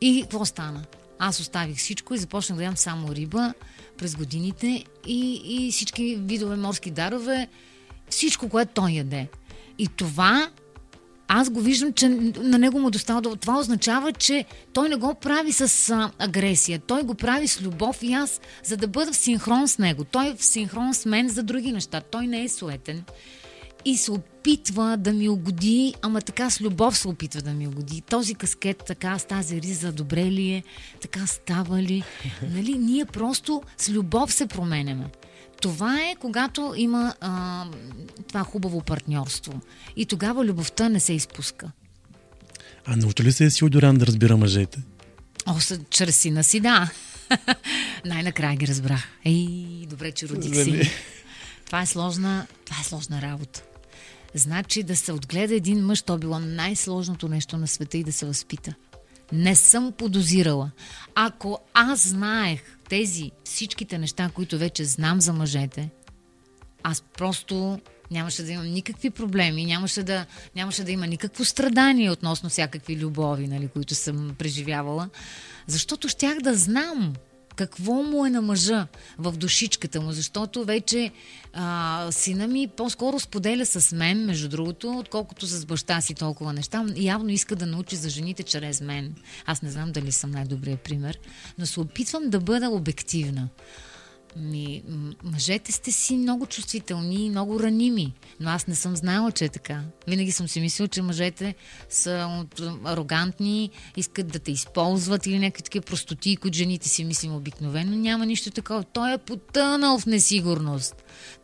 И 0.01 0.21
какво 0.21 0.45
стана? 0.45 0.83
Аз 1.19 1.39
оставих 1.39 1.77
всичко 1.77 2.13
и 2.13 2.17
започнах 2.17 2.57
да 2.57 2.63
ям 2.63 2.77
само 2.77 3.15
риба 3.15 3.53
през 3.97 4.15
годините 4.15 4.67
и, 5.07 5.41
и 5.45 5.71
всички 5.71 6.15
видове 6.15 6.55
морски 6.55 6.91
дарове, 6.91 7.47
всичко, 8.09 8.49
което 8.49 8.71
той 8.73 8.91
яде. 8.91 9.27
И 9.77 9.87
това 9.87 10.49
аз 11.27 11.49
го 11.49 11.61
виждам, 11.61 11.93
че 11.93 12.09
на 12.09 12.57
него 12.57 12.79
му 12.79 12.91
достава. 12.91 13.21
до- 13.21 13.35
Това 13.35 13.59
означава, 13.59 14.13
че 14.13 14.45
той 14.73 14.89
не 14.89 14.95
го 14.95 15.13
прави 15.15 15.51
с 15.51 15.89
а, 15.89 16.11
агресия. 16.19 16.79
Той 16.79 17.03
го 17.03 17.15
прави 17.15 17.47
с 17.47 17.61
любов 17.61 18.03
и 18.03 18.13
аз, 18.13 18.41
за 18.63 18.77
да 18.77 18.87
бъда 18.87 19.11
в 19.11 19.17
синхрон 19.17 19.67
с 19.67 19.77
него. 19.77 20.03
Той 20.03 20.27
е 20.27 20.35
в 20.35 20.45
синхрон 20.45 20.93
с 20.93 21.05
мен 21.05 21.29
за 21.29 21.43
други 21.43 21.71
неща. 21.71 22.01
Той 22.01 22.27
не 22.27 22.43
е 22.43 22.49
суетен. 22.49 23.03
И 23.85 23.97
се 23.97 24.11
опитва 24.45 24.97
да 24.97 25.13
ми 25.13 25.29
угоди, 25.29 25.93
ама 26.01 26.21
така 26.21 26.49
с 26.49 26.61
любов 26.61 26.97
се 26.97 27.07
опитва 27.07 27.41
да 27.41 27.51
ми 27.51 27.67
угоди. 27.67 28.01
Този 28.01 28.35
каскет, 28.35 28.83
така 28.87 29.19
с 29.19 29.25
тази 29.25 29.61
риза, 29.61 29.91
добре 29.91 30.23
ли 30.23 30.49
е? 30.49 30.63
Така 31.01 31.27
става 31.27 31.81
ли? 31.81 32.03
Нали? 32.43 32.73
Ние 32.73 33.05
просто 33.05 33.63
с 33.77 33.89
любов 33.89 34.33
се 34.33 34.47
променяме. 34.47 35.05
Това 35.61 36.01
е 36.01 36.15
когато 36.15 36.73
има 36.77 37.13
а, 37.21 37.65
това 38.27 38.43
хубаво 38.43 38.81
партньорство. 38.81 39.61
И 39.95 40.05
тогава 40.05 40.45
любовта 40.45 40.89
не 40.89 40.99
се 40.99 41.13
изпуска. 41.13 41.71
А 42.85 42.95
научи 42.95 43.23
ли 43.23 43.31
се 43.31 43.49
Силдоран 43.51 43.97
да 43.97 44.07
разбира 44.07 44.37
мъжете? 44.37 44.79
О, 45.45 45.59
с- 45.59 45.79
чрез 45.89 46.15
сина 46.15 46.43
си, 46.43 46.59
да. 46.59 46.91
Най-накрая 48.05 48.55
ги 48.55 48.67
разбрах. 48.67 49.07
Ей, 49.25 49.57
добре, 49.87 50.11
че 50.11 50.27
родих 50.27 50.51
Нали? 50.51 50.83
си. 50.83 50.91
Това 51.65 51.81
е 51.81 51.85
сложна, 51.85 52.47
това 52.65 52.77
е 52.81 52.83
сложна 52.83 53.21
работа. 53.21 53.63
Значи 54.35 54.83
да 54.83 54.95
се 54.95 55.11
отгледа 55.11 55.55
един 55.55 55.85
мъж, 55.85 56.01
то 56.01 56.17
било 56.17 56.39
най-сложното 56.39 57.27
нещо 57.27 57.57
на 57.57 57.67
света 57.67 57.97
и 57.97 58.03
да 58.03 58.11
се 58.11 58.25
възпита. 58.25 58.73
Не 59.31 59.55
съм 59.55 59.91
подозирала. 59.91 60.71
Ако 61.15 61.59
аз 61.73 62.07
знаех 62.07 62.61
тези 62.89 63.31
всичките 63.43 63.97
неща, 63.97 64.29
които 64.33 64.57
вече 64.57 64.85
знам 64.85 65.21
за 65.21 65.33
мъжете, 65.33 65.89
аз 66.83 67.01
просто 67.01 67.79
нямаше 68.11 68.43
да 68.43 68.51
имам 68.51 68.67
никакви 68.67 69.09
проблеми, 69.09 69.65
нямаше 69.65 70.03
да, 70.03 70.25
нямаше 70.55 70.83
да 70.83 70.91
има 70.91 71.07
никакво 71.07 71.45
страдание 71.45 72.11
относно 72.11 72.49
всякакви 72.49 72.97
любови, 72.97 73.47
нали, 73.47 73.67
които 73.67 73.95
съм 73.95 74.35
преживявала, 74.37 75.09
защото 75.67 76.09
щях 76.09 76.39
да 76.39 76.55
знам 76.55 77.13
какво 77.55 77.93
му 77.93 78.25
е 78.25 78.29
на 78.29 78.41
мъжа 78.41 78.87
в 79.17 79.31
душичката 79.31 80.01
му, 80.01 80.11
защото 80.11 80.63
вече 80.63 81.11
а, 81.53 82.07
сина 82.11 82.47
ми 82.47 82.67
по-скоро 82.67 83.19
споделя 83.19 83.65
с 83.65 83.95
мен, 83.95 84.25
между 84.25 84.49
другото, 84.49 84.97
отколкото 84.97 85.45
с 85.45 85.65
баща 85.65 86.01
си 86.01 86.13
толкова 86.13 86.53
неща. 86.53 86.85
Явно 86.95 87.29
иска 87.29 87.55
да 87.55 87.65
научи 87.65 87.95
за 87.95 88.09
жените 88.09 88.43
чрез 88.43 88.81
мен. 88.81 89.15
Аз 89.45 89.61
не 89.61 89.69
знам 89.69 89.91
дали 89.91 90.11
съм 90.11 90.31
най-добрият 90.31 90.79
пример, 90.79 91.19
но 91.57 91.65
се 91.65 91.79
опитвам 91.79 92.29
да 92.29 92.39
бъда 92.39 92.69
обективна. 92.69 93.49
Ми, 94.35 94.83
мъжете 95.23 95.71
сте 95.71 95.91
си 95.91 96.17
много 96.17 96.45
чувствителни 96.45 97.25
и 97.25 97.29
много 97.29 97.59
раними, 97.59 98.13
но 98.39 98.49
аз 98.49 98.67
не 98.67 98.75
съм 98.75 98.95
знаела, 98.95 99.31
че 99.31 99.45
е 99.45 99.49
така. 99.49 99.81
Винаги 100.07 100.31
съм 100.31 100.47
си 100.47 100.59
мислила, 100.59 100.87
че 100.87 101.01
мъжете 101.01 101.55
са 101.89 102.45
арогантни, 102.83 103.69
искат 103.97 104.27
да 104.27 104.39
те 104.39 104.51
използват 104.51 105.25
или 105.25 105.39
някакви 105.39 105.63
такива 105.63 105.85
простоти, 105.85 106.35
които 106.37 106.57
жените 106.57 106.89
си 106.89 107.03
мислим 107.03 107.35
обикновено. 107.35 107.95
Няма 107.95 108.25
нищо 108.25 108.51
такова. 108.51 108.83
Той 108.83 109.13
е 109.13 109.17
потънал 109.17 109.99
в 109.99 110.05
несигурност. 110.05 110.95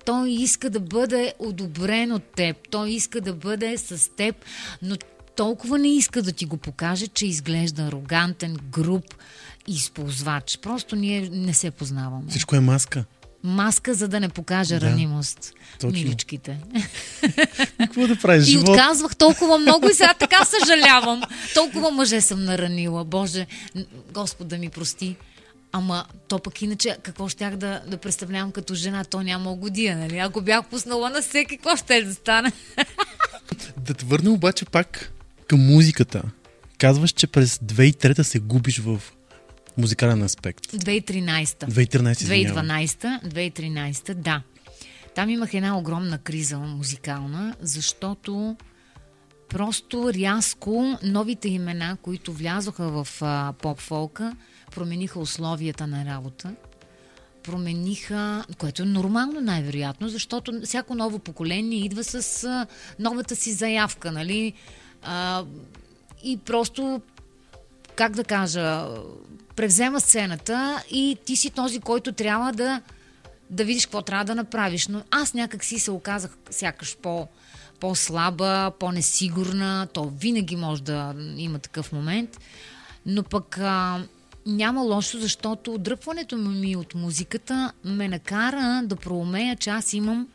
Той 0.06 0.30
иска 0.30 0.70
да 0.70 0.80
бъде 0.80 1.34
одобрен 1.40 2.12
от 2.12 2.24
теб. 2.24 2.58
Той 2.70 2.90
иска 2.90 3.22
да 3.22 3.34
бъде 3.34 3.78
с 3.78 4.16
теб, 4.16 4.36
но 4.82 4.96
толкова 5.36 5.80
не 5.80 5.88
иска 5.88 6.22
да 6.22 6.32
ти 6.32 6.46
го 6.46 6.58
покаже, 6.58 7.08
че 7.08 7.26
изглежда 7.26 7.84
арогантен, 7.84 8.58
груб 8.64 9.04
използвач. 9.68 10.60
Просто 10.62 10.96
ние 10.96 11.30
не 11.32 11.54
се 11.54 11.72
познаваме. 11.72 12.30
Всичко 12.30 12.56
е 12.56 12.60
маска. 12.60 13.06
Маска, 13.44 13.94
за 13.94 14.08
да 14.08 14.20
не 14.20 14.30
покаже 14.30 14.80
Да, 14.80 14.86
ранимост. 14.86 15.54
точно. 15.80 16.00
Миличките. 16.00 16.60
Какво 17.78 18.08
да 18.08 18.16
правиш? 18.16 18.48
И 18.48 18.52
Живот. 18.52 18.70
отказвах 18.70 19.16
толкова 19.16 19.58
много 19.58 19.90
и 19.90 19.94
сега 19.94 20.14
така 20.14 20.46
съжалявам. 20.46 21.22
Толкова 21.54 21.92
мъже 21.92 22.22
съм 22.22 22.44
наранила. 22.46 23.06
Боже, 23.06 23.48
Господ 24.14 24.48
да 24.48 24.58
ми 24.58 24.70
прости. 24.70 25.16
Ама 25.72 26.06
то 26.28 26.40
пък 26.40 26.62
иначе 26.62 26.98
какво 27.04 27.30
щях 27.30 27.56
да, 27.56 27.82
да 27.88 27.98
представлявам 27.98 28.52
като 28.52 28.76
жена? 28.76 29.04
То 29.04 29.22
няма 29.22 29.56
годия, 29.56 29.98
нали? 29.98 30.18
Ако 30.18 30.42
бях 30.42 30.66
пуснала 30.66 31.10
на 31.10 31.22
всеки, 31.22 31.58
какво 31.58 31.76
ще 31.76 32.04
да 32.04 32.14
стане? 32.14 32.52
Да 33.78 33.94
те 33.94 34.06
върна 34.06 34.32
обаче 34.32 34.66
пак 34.66 35.12
към 35.52 35.60
музиката. 35.60 36.24
Казваш, 36.78 37.12
че 37.12 37.28
през 37.28 37.58
2003 37.58 38.22
се 38.22 38.40
губиш 38.40 38.80
в 38.80 39.02
музикален 39.78 40.24
аспект. 40.24 40.68
2013. 40.68 41.46
2013, 41.46 42.22
извинявам. 42.22 42.66
2012, 42.66 43.24
2013, 43.24 44.14
да. 44.14 44.42
Там 45.16 45.30
имах 45.30 45.54
една 45.54 45.78
огромна 45.78 46.18
криза 46.18 46.58
музикална, 46.58 47.56
защото 47.62 48.56
просто 49.50 50.14
рязко 50.14 50.98
новите 51.04 51.50
имена, 51.50 51.98
които 52.02 52.34
влязоха 52.34 53.04
в 53.04 53.08
а, 53.22 53.54
поп-фолка, 53.62 54.36
промениха 54.76 55.20
условията 55.20 55.88
на 55.88 56.06
работа. 56.06 56.56
Промениха, 57.44 58.46
което 58.58 58.82
е 58.82 58.86
нормално 58.86 59.42
най-вероятно, 59.42 60.10
защото 60.10 60.62
всяко 60.64 60.96
ново 60.96 61.20
поколение 61.20 61.86
идва 61.86 62.04
с 62.04 62.44
а, 62.44 62.68
новата 63.00 63.36
си 63.36 63.54
заявка, 63.54 64.12
нали? 64.12 64.54
А, 65.04 65.44
и 66.24 66.38
просто 66.38 67.02
как 67.96 68.16
да 68.16 68.24
кажа, 68.24 68.88
превзема 69.56 70.00
сцената 70.00 70.84
и 70.92 71.18
ти 71.26 71.36
си 71.36 71.50
този, 71.50 71.80
който 71.80 72.12
трябва 72.12 72.52
да, 72.52 72.82
да 73.50 73.66
видиш 73.66 73.86
какво 73.86 74.02
трябва 74.02 74.26
да 74.26 74.36
направиш. 74.36 74.88
Но 74.88 75.04
аз 75.12 75.34
някак 75.34 75.64
си 75.64 75.80
се 75.80 75.92
оказах 75.92 76.38
сякаш 76.50 76.98
по, 76.98 77.28
по-слаба, 77.80 78.72
по-несигурна. 78.80 79.88
То 79.94 80.12
винаги 80.20 80.56
може 80.56 80.84
да 80.84 81.16
има 81.38 81.60
такъв 81.60 81.92
момент. 81.92 82.40
Но 83.06 83.24
пък 83.24 83.58
а, 83.58 84.00
няма 84.46 84.82
лошо, 84.82 85.20
защото 85.20 85.74
отдръпването 85.74 86.38
ми 86.38 86.76
от 86.76 86.96
музиката 86.96 87.72
ме 87.84 88.08
накара 88.08 88.82
да 88.86 88.96
проумея, 88.96 89.56
че 89.56 89.70
аз 89.70 89.94
имам 89.94 90.28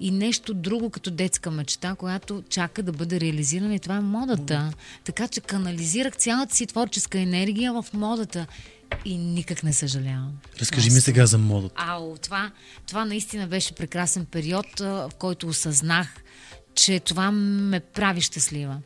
и 0.00 0.10
нещо 0.10 0.54
друго 0.54 0.90
като 0.90 1.10
детска 1.10 1.50
мечта, 1.50 1.94
която 1.94 2.42
чака 2.48 2.82
да 2.82 2.92
бъде 2.92 3.20
реализирана 3.20 3.74
и 3.74 3.78
това 3.78 3.96
е 3.96 4.00
модата. 4.00 4.72
Така 5.04 5.28
че 5.28 5.40
канализирах 5.40 6.16
цялата 6.16 6.56
си 6.56 6.66
творческа 6.66 7.18
енергия 7.20 7.72
в 7.72 7.86
модата 7.92 8.46
и 9.04 9.16
никак 9.18 9.62
не 9.62 9.72
съжалявам. 9.72 10.32
Разкажи 10.60 10.86
ми 10.86 10.94
Просто- 10.94 11.04
сега 11.04 11.26
за 11.26 11.38
модата. 11.38 11.74
Ау, 11.78 12.16
това, 12.16 12.50
това 12.86 13.04
наистина 13.04 13.46
беше 13.46 13.74
прекрасен 13.74 14.24
период, 14.26 14.66
в 14.80 15.10
който 15.18 15.46
осъзнах, 15.48 16.08
че 16.74 17.00
това 17.00 17.30
ме 17.30 17.80
прави 17.80 18.20
щастлива. 18.20 18.76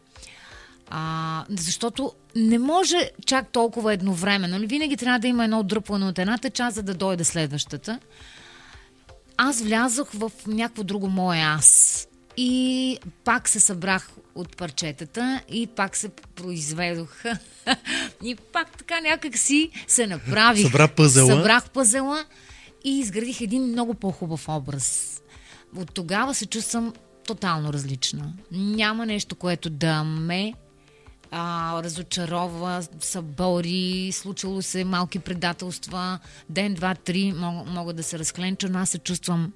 А, 0.91 1.45
защото 1.51 2.13
не 2.37 2.59
може 2.59 3.11
чак 3.27 3.49
толкова 3.53 3.93
едновременно. 3.93 4.55
Нали? 4.55 4.67
Винаги 4.67 4.97
трябва 4.97 5.19
да 5.19 5.27
има 5.27 5.45
едно 5.45 5.59
отдръпване 5.59 6.05
от 6.07 6.19
едната 6.19 6.51
част, 6.51 6.75
за 6.75 6.83
да 6.83 6.95
дойде 6.95 7.25
следващата. 7.25 7.99
Аз 9.45 9.63
влязох 9.63 10.11
в 10.13 10.33
някакво 10.47 10.83
друго 10.83 11.09
мое 11.09 11.41
аз. 11.41 12.09
И 12.37 12.99
пак 13.25 13.49
се 13.49 13.61
събрах 13.61 14.11
от 14.35 14.57
парчетата 14.57 15.41
и 15.49 15.67
пак 15.67 15.97
се 15.97 16.09
произведох. 16.09 17.25
и 18.25 18.37
пак 18.53 18.77
така 18.77 19.01
някак 19.01 19.39
си 19.39 19.71
се 19.87 20.07
направих. 20.07 20.67
Събра 20.67 20.89
пъзела. 20.89 21.27
Събрах 21.27 21.71
пъзела 21.71 22.25
и 22.85 22.99
изградих 22.99 23.41
един 23.41 23.63
много 23.63 23.95
по-хубав 23.95 24.49
образ. 24.49 25.21
От 25.77 25.95
тогава 25.95 26.35
се 26.35 26.47
чувствам 26.47 26.93
тотално 27.27 27.73
различна. 27.73 28.33
Няма 28.53 29.07
нещо, 29.07 29.35
което 29.35 29.71
да 29.71 30.05
ме 30.05 30.55
а, 31.33 31.83
разочарова, 31.83 32.83
събори, 33.01 34.11
случило 34.13 34.63
се 34.63 34.85
малки 34.85 35.19
предателства, 35.19 36.19
ден, 36.49 36.75
два, 36.75 36.95
три 36.95 37.33
мог, 37.33 37.69
могат 37.69 37.97
да 37.97 38.03
се 38.03 38.19
разкленча, 38.19 38.69
но 38.69 38.79
аз 38.79 38.91
се 38.91 38.99
чувствам 38.99 39.53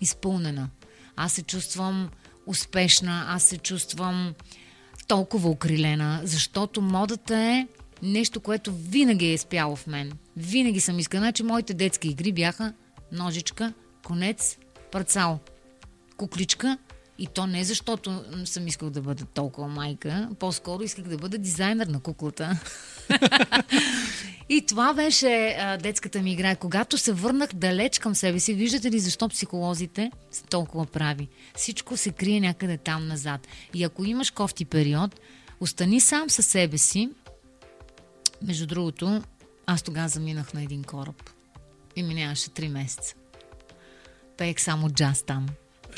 изпълнена. 0.00 0.68
Аз 1.16 1.32
се 1.32 1.42
чувствам 1.42 2.10
успешна, 2.46 3.24
аз 3.28 3.42
се 3.42 3.58
чувствам 3.58 4.34
толкова 5.08 5.48
окрилена, 5.48 6.20
защото 6.24 6.82
модата 6.82 7.36
е 7.36 7.66
нещо, 8.02 8.40
което 8.40 8.72
винаги 8.72 9.32
е 9.32 9.38
спяло 9.38 9.76
в 9.76 9.86
мен. 9.86 10.12
Винаги 10.36 10.80
съм 10.80 10.98
искала. 10.98 11.20
Значи 11.20 11.42
моите 11.42 11.74
детски 11.74 12.08
игри 12.08 12.32
бяха 12.32 12.72
ножичка, 13.12 13.72
конец, 14.04 14.58
парцал, 14.92 15.38
кукличка 16.16 16.78
и 17.20 17.26
то 17.26 17.46
не 17.46 17.64
защото 17.64 18.24
съм 18.44 18.66
искал 18.66 18.90
да 18.90 19.02
бъда 19.02 19.24
толкова 19.24 19.68
майка, 19.68 20.28
по-скоро 20.38 20.82
исках 20.82 21.04
да 21.04 21.16
бъда 21.16 21.38
дизайнер 21.38 21.86
на 21.86 22.00
куклата. 22.00 22.60
и 24.48 24.66
това 24.66 24.94
беше 24.94 25.56
а, 25.58 25.76
детската 25.76 26.22
ми 26.22 26.32
игра. 26.32 26.56
Когато 26.56 26.98
се 26.98 27.12
върнах 27.12 27.50
далеч 27.54 27.98
към 27.98 28.14
себе 28.14 28.40
си, 28.40 28.54
виждате 28.54 28.90
ли 28.90 28.98
защо 28.98 29.28
психолозите 29.28 30.10
са 30.30 30.44
толкова 30.44 30.86
прави? 30.86 31.28
Всичко 31.56 31.96
се 31.96 32.10
крие 32.10 32.40
някъде 32.40 32.76
там 32.76 33.06
назад. 33.06 33.46
И 33.74 33.84
ако 33.84 34.04
имаш 34.04 34.30
кофти 34.30 34.64
период, 34.64 35.20
остани 35.60 36.00
сам 36.00 36.30
със 36.30 36.46
себе 36.46 36.78
си. 36.78 37.10
Между 38.42 38.66
другото, 38.66 39.22
аз 39.66 39.82
тогава 39.82 40.08
заминах 40.08 40.54
на 40.54 40.62
един 40.62 40.84
кораб. 40.84 41.30
И 41.96 42.02
минаваше 42.02 42.50
3 42.50 42.68
месеца. 42.68 43.14
Пеех 44.36 44.60
само 44.60 44.90
джаз 44.90 45.22
там. 45.22 45.46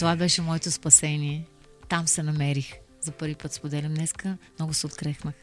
Това 0.02 0.16
беше 0.16 0.42
моето 0.42 0.70
спасение. 0.70 1.46
Там 1.88 2.08
се 2.08 2.22
намерих. 2.22 2.72
За 3.00 3.12
първи 3.12 3.34
път 3.34 3.52
споделям 3.52 3.94
днеска. 3.94 4.36
Много 4.58 4.74
се 4.74 4.86
открехнах. 4.86 5.34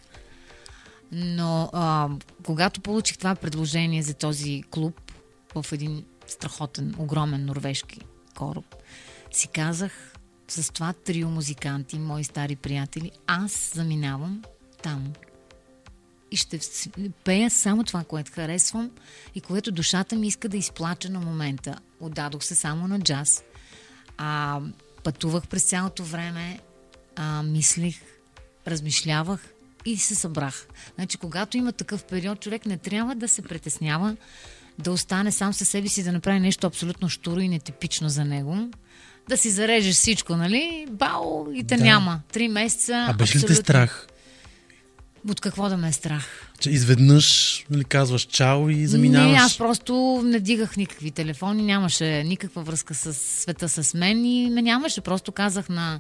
Но 1.12 1.70
а, 1.74 2.10
когато 2.44 2.82
получих 2.82 3.18
това 3.18 3.36
предложение 3.36 4.04
за 4.04 4.14
този 4.14 4.64
клуб 4.72 5.12
в 5.56 5.66
един 5.72 6.06
страхотен, 6.28 6.96
огромен 6.98 7.46
норвежки 7.46 8.00
кораб, 8.38 8.76
си 9.32 9.48
казах 9.48 10.14
с 10.48 10.74
това 10.74 10.94
трио 10.94 11.30
музиканти, 11.30 12.00
мои 12.00 12.24
стари 12.24 12.56
приятели, 12.56 13.12
аз 13.28 13.72
заминавам 13.76 14.44
там. 14.84 15.14
И 16.32 16.38
ще 16.38 16.60
пея 17.24 17.50
само 17.50 17.84
това, 17.84 18.04
което 18.04 18.32
харесвам 18.32 18.92
и 19.36 19.42
което 19.42 19.72
душата 19.72 20.16
ми 20.16 20.28
иска 20.28 20.50
да 20.50 20.58
изплача 20.58 21.10
на 21.10 21.20
момента. 21.20 21.80
Отдадох 22.00 22.44
се 22.44 22.56
само 22.56 22.88
на 22.88 23.00
джаз. 23.00 23.44
А, 24.22 24.60
пътувах 25.04 25.48
през 25.48 25.64
цялото 25.64 26.04
време, 26.04 26.60
а, 27.16 27.44
мислих, 27.44 28.02
размишлявах 28.68 29.40
и 29.86 29.98
се 29.98 30.16
събрах. 30.16 30.68
Значи, 30.96 31.18
когато 31.18 31.58
има 31.58 31.72
такъв 31.72 32.04
период, 32.04 32.40
човек 32.40 32.66
не 32.66 32.78
трябва 32.78 33.16
да 33.16 33.28
се 33.28 33.42
притеснява 33.42 34.16
да 34.80 34.92
остане 34.92 35.32
сам 35.32 35.54
със 35.54 35.70
себе 35.70 35.88
си, 35.88 36.04
да 36.04 36.12
направи 36.12 36.40
нещо 36.40 36.68
абсолютно 36.68 37.10
штуро 37.10 37.40
и 37.40 37.50
нетипично 37.50 38.10
за 38.10 38.26
него. 38.26 38.70
Да 39.30 39.38
си 39.38 39.50
зарежеш 39.50 39.96
всичко, 39.96 40.36
нали? 40.36 40.88
Бао 40.92 41.52
и 41.54 41.64
те 41.64 41.78
Да. 41.78 41.84
няма. 41.84 42.22
Три 42.32 42.48
месеца. 42.48 43.06
А 43.10 43.14
беше 43.14 43.38
ли 43.38 43.46
те 43.46 43.56
страх? 43.56 44.08
От 45.28 45.42
какво 45.42 45.70
да 45.70 45.78
ме 45.78 45.88
е 45.88 45.92
страх? 45.92 46.50
Че 46.60 46.70
изведнъж 46.70 47.66
нали, 47.70 47.84
казваш 47.84 48.22
чао 48.22 48.70
и 48.70 48.88
заминаваш. 48.88 49.32
Не, 49.32 49.38
аз 49.38 49.58
просто 49.58 50.22
не 50.26 50.40
дигах 50.40 50.78
никакви 50.78 51.12
телефони, 51.12 51.64
нямаше 51.64 52.24
никаква 52.24 52.64
връзка 52.64 52.94
с 52.96 53.14
света 53.14 53.70
с 53.70 53.94
мен 53.94 54.26
и 54.26 54.50
ме 54.50 54.62
нямаше. 54.62 55.02
Просто 55.02 55.32
казах 55.32 55.70
на, 55.70 56.00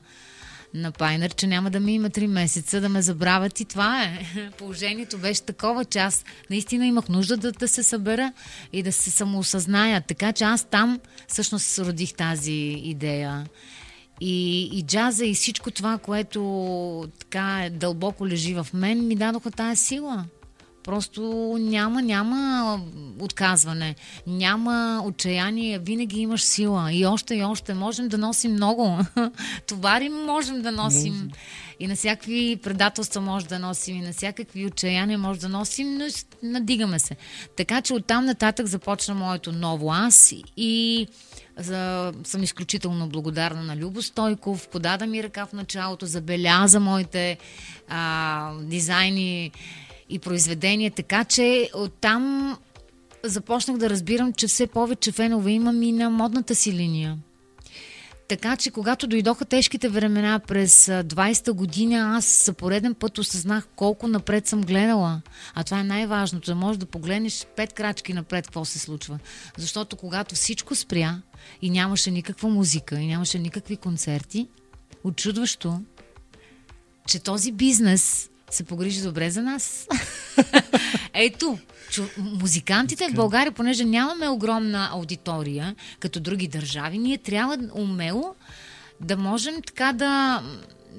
на 0.74 0.92
Пайнер, 0.92 1.36
че 1.36 1.48
няма 1.48 1.70
да 1.70 1.80
ми 1.80 1.96
има 1.96 2.10
три 2.10 2.28
месеца 2.28 2.82
да 2.82 2.90
ме 2.90 3.02
забравят 3.02 3.60
и 3.60 3.66
това 3.66 4.04
е. 4.04 4.26
Положението 4.58 5.18
беше 5.18 5.42
такова, 5.42 5.86
че 5.86 6.00
аз 6.00 6.26
наистина 6.50 6.86
имах 6.86 7.10
нужда 7.10 7.38
да, 7.38 7.52
да 7.52 7.68
се 7.68 7.84
събера 7.84 8.34
и 8.74 8.84
да 8.84 8.92
се 8.92 9.12
самоосъзная. 9.12 10.02
Така 10.02 10.34
че 10.34 10.44
аз 10.44 10.64
там 10.64 11.00
всъщност 11.28 11.80
родих 11.80 12.14
тази 12.14 12.52
идея. 12.84 13.46
И, 14.22 14.64
и 14.74 14.84
джаза 14.84 15.26
и 15.26 15.34
всичко 15.34 15.72
това, 15.72 15.98
което 15.98 17.10
така 17.20 17.66
е 17.66 17.70
дълбоко 17.70 18.28
лежи 18.28 18.54
в 18.54 18.68
мен, 18.74 19.08
ми 19.08 19.16
дадоха 19.16 19.52
тая 19.52 19.76
сила. 19.76 20.26
Просто 20.90 21.22
няма, 21.60 22.02
няма 22.02 22.82
отказване, 23.20 23.96
няма 24.28 25.02
отчаяние, 25.06 25.80
винаги 25.80 26.20
имаш 26.20 26.44
сила. 26.44 26.94
И 26.94 27.06
още, 27.06 27.36
и 27.36 27.44
още. 27.44 27.74
Можем 27.74 28.08
да 28.08 28.18
носим 28.18 28.52
много. 28.52 29.00
Товари 29.68 30.10
можем 30.10 30.62
да 30.62 30.72
носим. 30.72 31.32
И 31.80 31.88
на 31.88 31.96
всякакви 31.96 32.60
предателства 32.64 33.22
може 33.22 33.48
да 33.48 33.60
носим, 33.60 33.98
и 33.98 34.02
на 34.02 34.14
всякакви 34.14 34.66
отчаяния 34.66 35.18
може 35.18 35.40
да 35.40 35.50
носим, 35.50 35.98
но 35.98 36.06
надигаме 36.44 37.00
се. 37.00 37.16
Така 37.58 37.82
че 37.82 37.94
оттам 37.94 38.26
нататък 38.26 38.66
започна 38.66 39.16
моето 39.16 39.52
ново 39.52 39.92
аз 39.92 40.34
и 40.58 41.08
за, 41.58 42.14
съм 42.24 42.44
изключително 42.44 43.08
благодарна 43.08 43.64
на 43.64 43.78
Любо 43.78 44.02
Стойков. 44.02 44.68
Подада 44.68 45.06
ми 45.08 45.24
ръка 45.24 45.46
в 45.46 45.54
началото, 45.54 46.06
забеляза 46.06 46.80
моите 46.80 47.38
а, 47.90 48.54
дизайни 48.62 49.52
и 50.10 50.20
произведения, 50.20 50.92
така 50.92 51.24
че 51.24 51.70
оттам 51.76 52.58
започнах 53.24 53.78
да 53.78 53.90
разбирам, 53.90 54.34
че 54.34 54.48
все 54.48 54.68
повече 54.68 55.12
фенове 55.12 55.52
имам 55.52 55.84
и 55.84 55.92
на 55.92 56.10
модната 56.10 56.56
си 56.56 56.74
линия. 56.74 57.18
Така 58.30 58.58
че, 58.58 58.72
когато 58.72 59.08
дойдоха 59.08 59.46
тежките 59.46 59.90
времена 59.90 60.40
през 60.40 60.90
а, 60.90 61.04
20-та 61.04 61.54
година, 61.54 62.18
аз 62.18 62.46
за 62.46 62.54
пореден 62.54 62.94
път 62.94 63.18
осъзнах 63.18 63.68
колко 63.76 64.08
напред 64.08 64.48
съм 64.48 64.62
гледала. 64.62 65.22
А 65.54 65.64
това 65.64 65.80
е 65.80 65.84
най-важното, 65.84 66.52
да 66.52 66.56
можеш 66.56 66.78
да 66.78 66.86
погледнеш 66.86 67.48
пет 67.56 67.74
крачки 67.74 68.14
напред 68.14 68.46
какво 68.46 68.66
се 68.66 68.80
случва. 68.80 69.20
Защото 69.58 69.96
когато 69.96 70.36
всичко 70.36 70.76
спря 70.76 71.22
и 71.62 71.70
нямаше 71.70 72.12
никаква 72.12 72.50
музика, 72.50 73.00
и 73.00 73.08
нямаше 73.08 73.40
никакви 73.40 73.78
концерти, 73.78 74.48
очудващо, 75.04 75.82
че 77.08 77.20
този 77.20 77.52
бизнес 77.52 78.30
се 78.52 78.64
погрижи 78.64 79.02
добре 79.02 79.30
за 79.30 79.42
нас. 79.42 79.88
Ето, 81.14 81.60
чу, 81.92 82.04
музикантите 82.18 83.10
в 83.10 83.14
България, 83.14 83.52
понеже 83.52 83.86
нямаме 83.86 84.30
огромна 84.30 84.90
аудитория, 84.92 85.76
като 86.00 86.20
други 86.20 86.48
държави, 86.48 86.98
ние 86.98 87.18
трябва 87.18 87.58
умело 87.74 88.36
да 89.02 89.18
можем 89.18 89.62
така 89.62 89.94
да, 89.94 90.44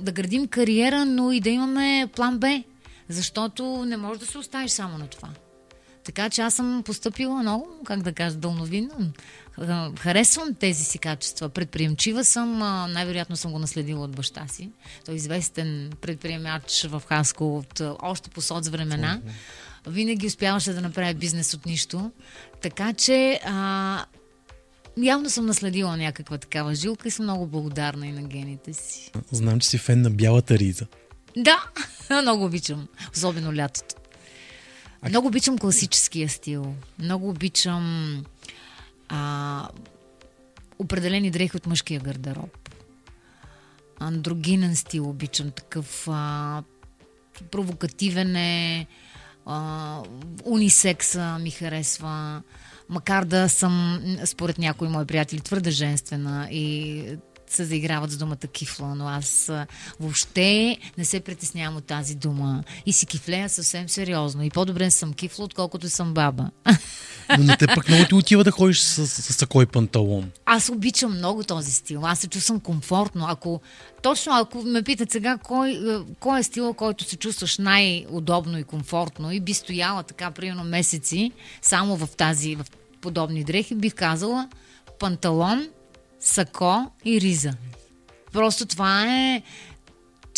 да 0.02 0.12
градим 0.12 0.48
кариера, 0.48 1.04
но 1.04 1.32
и 1.32 1.40
да 1.40 1.50
имаме 1.50 2.08
план 2.16 2.38
Б. 2.38 2.62
Защото 3.08 3.84
не 3.86 3.96
може 3.96 4.20
да 4.20 4.26
се 4.26 4.38
оставиш 4.38 4.70
само 4.70 4.98
на 4.98 5.06
това. 5.06 5.28
Така 6.04 6.30
че 6.30 6.42
аз 6.42 6.54
съм 6.54 6.82
поступила 6.86 7.42
много, 7.42 7.68
как 7.84 8.02
да 8.02 8.12
кажа, 8.12 8.36
дълновидно. 8.36 9.12
Ха- 9.58 9.92
Харесвам 9.98 10.54
тези 10.54 10.84
си 10.84 10.98
качества. 10.98 11.48
Предприемчива 11.48 12.24
съм, 12.24 12.62
а, 12.62 12.86
най-вероятно 12.88 13.36
съм 13.36 13.52
го 13.52 13.58
наследила 13.58 14.04
от 14.04 14.16
баща 14.16 14.48
си. 14.48 14.70
Той 15.04 15.14
е 15.14 15.16
известен 15.16 15.90
предприемач 16.00 16.86
в 16.88 17.02
Хаско 17.06 17.56
от 17.58 17.80
а, 17.80 17.96
още 18.02 18.30
по 18.30 18.40
соц 18.40 18.68
времена. 18.68 19.20
Винаги 19.86 20.26
успяваше 20.26 20.72
да 20.72 20.80
направи 20.80 21.14
бизнес 21.14 21.54
от 21.54 21.66
нищо. 21.66 22.10
Така 22.62 22.92
че 22.92 23.40
а, 23.44 24.04
явно 25.02 25.30
съм 25.30 25.46
наследила 25.46 25.96
някаква 25.96 26.38
такава 26.38 26.74
жилка 26.74 27.08
и 27.08 27.10
съм 27.10 27.24
много 27.24 27.46
благодарна 27.46 28.06
и 28.06 28.12
на 28.12 28.22
гените 28.22 28.72
си. 28.72 29.10
Знам, 29.32 29.60
че 29.60 29.68
си 29.68 29.78
фен 29.78 30.02
на 30.02 30.10
бялата 30.10 30.58
риза. 30.58 30.86
Да, 31.36 31.64
много 32.22 32.44
обичам. 32.44 32.88
Особено 33.12 33.56
лятото. 33.56 33.94
Много 35.08 35.26
обичам 35.28 35.58
класическия 35.58 36.28
стил. 36.28 36.74
Много 36.98 37.28
обичам 37.28 38.24
а, 39.10 39.68
определени 40.78 41.30
дрехи 41.30 41.56
от 41.56 41.66
мъжкия 41.66 42.00
гардероб. 42.00 42.68
Андрогинен 43.98 44.76
стил 44.76 45.08
обичам. 45.08 45.50
Такъв 45.50 46.08
а, 46.10 46.62
провокативен 47.50 48.36
е. 48.36 48.86
А, 49.46 50.02
унисекса 50.44 51.38
ми 51.38 51.50
харесва. 51.50 52.42
Макар 52.88 53.24
да 53.24 53.48
съм, 53.48 54.02
според 54.24 54.58
някои 54.58 54.88
мои 54.88 55.06
приятели, 55.06 55.40
твърде 55.40 55.70
женствена 55.70 56.48
и 56.50 57.04
се 57.54 57.64
заиграват 57.64 58.10
с 58.10 58.16
думата 58.16 58.36
кифла, 58.36 58.94
но 58.94 59.08
аз 59.08 59.52
въобще 60.00 60.78
не 60.98 61.04
се 61.04 61.20
притеснявам 61.20 61.76
от 61.76 61.84
тази 61.84 62.14
дума. 62.14 62.62
И 62.86 62.92
си 62.92 63.06
кифлея 63.06 63.48
съвсем 63.48 63.88
сериозно. 63.88 64.42
И 64.42 64.50
по-добре 64.50 64.90
съм 64.90 65.12
кифла, 65.12 65.44
отколкото 65.44 65.88
съм 65.88 66.14
баба. 66.14 66.50
Но 67.38 67.44
на 67.44 67.56
те 67.56 67.66
пък 67.66 67.88
много 67.88 68.04
ти 68.04 68.14
отива 68.14 68.44
да 68.44 68.50
ходиш 68.50 68.80
с, 68.80 69.06
с, 69.06 69.46
и 69.62 69.66
панталон. 69.66 70.30
Аз 70.46 70.68
обичам 70.68 71.16
много 71.16 71.44
този 71.44 71.72
стил. 71.72 72.06
Аз 72.06 72.18
се 72.18 72.28
чувствам 72.28 72.60
комфортно. 72.60 73.26
Ако, 73.28 73.60
точно 74.02 74.32
ако 74.36 74.62
ме 74.62 74.82
питат 74.82 75.10
сега 75.10 75.38
кой, 75.38 75.80
кой 76.20 76.40
е 76.40 76.42
стила, 76.42 76.74
който 76.74 77.04
се 77.04 77.16
чувстваш 77.16 77.58
най-удобно 77.58 78.58
и 78.58 78.64
комфортно 78.64 79.32
и 79.32 79.40
би 79.40 79.54
стояла 79.54 80.02
така, 80.02 80.30
примерно 80.30 80.64
месеци, 80.64 81.32
само 81.62 81.96
в 81.96 82.08
тази, 82.16 82.56
в 82.56 82.64
подобни 83.00 83.44
дрехи, 83.44 83.74
бих 83.74 83.94
казала 83.94 84.48
панталон, 84.98 85.68
сако 86.20 86.90
и 87.04 87.20
риза. 87.20 87.52
Просто 88.32 88.66
това 88.66 89.06
е... 89.06 89.42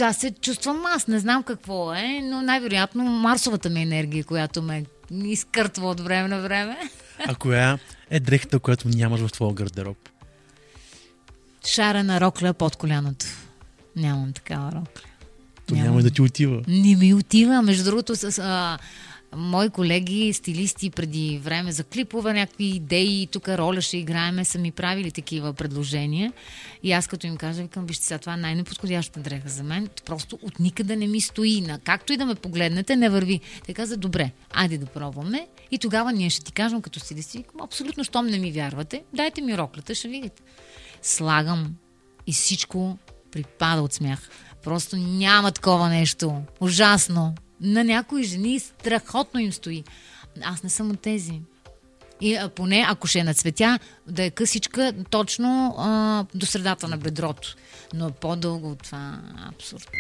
Аз 0.00 0.16
се 0.16 0.30
чувствам 0.30 0.82
аз, 0.86 1.06
не 1.06 1.18
знам 1.18 1.42
какво 1.42 1.94
е, 1.94 2.20
но 2.22 2.42
най-вероятно 2.42 3.04
марсовата 3.04 3.70
ми 3.70 3.82
енергия, 3.82 4.24
която 4.24 4.62
ме 4.62 4.84
изкъртва 5.10 5.88
от 5.88 6.00
време 6.00 6.28
на 6.28 6.40
време. 6.40 6.78
А 7.26 7.34
коя 7.34 7.78
е 8.10 8.20
дрехата, 8.20 8.58
която 8.58 8.88
нямаш 8.88 9.20
в 9.20 9.32
твоя 9.32 9.54
гардероб? 9.54 10.08
Шарена 11.66 12.20
рокля 12.20 12.52
под 12.52 12.76
коляното. 12.76 13.26
Нямам 13.96 14.32
такава 14.32 14.72
рокля. 14.72 15.08
То 15.66 15.74
няма 15.74 16.00
и 16.00 16.02
да 16.02 16.10
ти 16.10 16.22
отива. 16.22 16.62
Не 16.68 16.96
ми 16.96 17.14
отива. 17.14 17.62
Между 17.62 17.84
другото, 17.84 18.16
с 18.16 18.38
а, 18.38 18.78
мои 19.36 19.70
колеги, 19.70 20.32
стилисти 20.32 20.90
преди 20.90 21.40
време 21.42 21.72
за 21.72 21.84
клипове, 21.84 22.32
някакви 22.32 22.64
идеи, 22.64 23.28
тук 23.32 23.48
роля 23.48 23.80
ще 23.80 23.96
играеме, 23.96 24.44
са 24.44 24.58
ми 24.58 24.70
правили 24.70 25.10
такива 25.10 25.52
предложения. 25.52 26.32
И 26.82 26.92
аз 26.92 27.06
като 27.06 27.26
им 27.26 27.36
кажа, 27.36 27.62
викам, 27.62 27.86
вижте 27.86 28.04
сега, 28.04 28.18
това 28.18 28.34
е 28.34 28.36
най-неподходящата 28.36 29.20
дреха 29.20 29.48
за 29.48 29.62
мен. 29.62 29.88
Просто 30.06 30.38
от 30.42 30.60
никъде 30.60 30.96
не 30.96 31.06
ми 31.06 31.20
стои. 31.20 31.60
На 31.60 31.78
както 31.78 32.12
и 32.12 32.16
да 32.16 32.26
ме 32.26 32.34
погледнете, 32.34 32.96
не 32.96 33.08
върви. 33.08 33.40
Те 33.66 33.74
каза, 33.74 33.96
добре, 33.96 34.30
айде 34.50 34.78
да 34.78 34.86
пробваме. 34.86 35.48
И 35.70 35.78
тогава 35.78 36.12
ние 36.12 36.30
ще 36.30 36.44
ти 36.44 36.52
кажем 36.52 36.82
като 36.82 37.00
стилисти, 37.00 37.38
викам, 37.38 37.60
абсолютно, 37.60 38.04
щом 38.04 38.26
не 38.26 38.38
ми 38.38 38.52
вярвате, 38.52 39.02
дайте 39.14 39.40
ми 39.40 39.58
роклята, 39.58 39.94
ще 39.94 40.08
видите. 40.08 40.42
Слагам 41.02 41.74
и 42.26 42.32
всичко 42.32 42.98
припада 43.32 43.82
от 43.82 43.92
смях. 43.92 44.28
Просто 44.64 44.96
няма 44.96 45.52
такова 45.52 45.88
нещо. 45.88 46.42
Ужасно. 46.60 47.34
На 47.62 47.84
някои 47.84 48.24
жени 48.24 48.60
страхотно 48.60 49.40
им 49.40 49.52
стои. 49.52 49.84
Аз 50.42 50.62
не 50.62 50.70
съм 50.70 50.90
от 50.90 51.00
тези. 51.00 51.40
И 52.20 52.34
а, 52.34 52.48
поне, 52.48 52.84
ако 52.88 53.06
ще 53.06 53.18
е 53.18 53.24
на 53.24 53.34
цветя, 53.34 53.78
да 54.06 54.24
е 54.24 54.30
късичка 54.30 54.92
точно 55.10 55.74
а, 55.78 56.24
до 56.34 56.46
средата 56.46 56.88
на 56.88 56.96
бедрото. 56.96 57.56
Но 57.94 58.10
по-дълго 58.10 58.70
от 58.70 58.82
това 58.82 59.20
абсурд. 59.48 59.90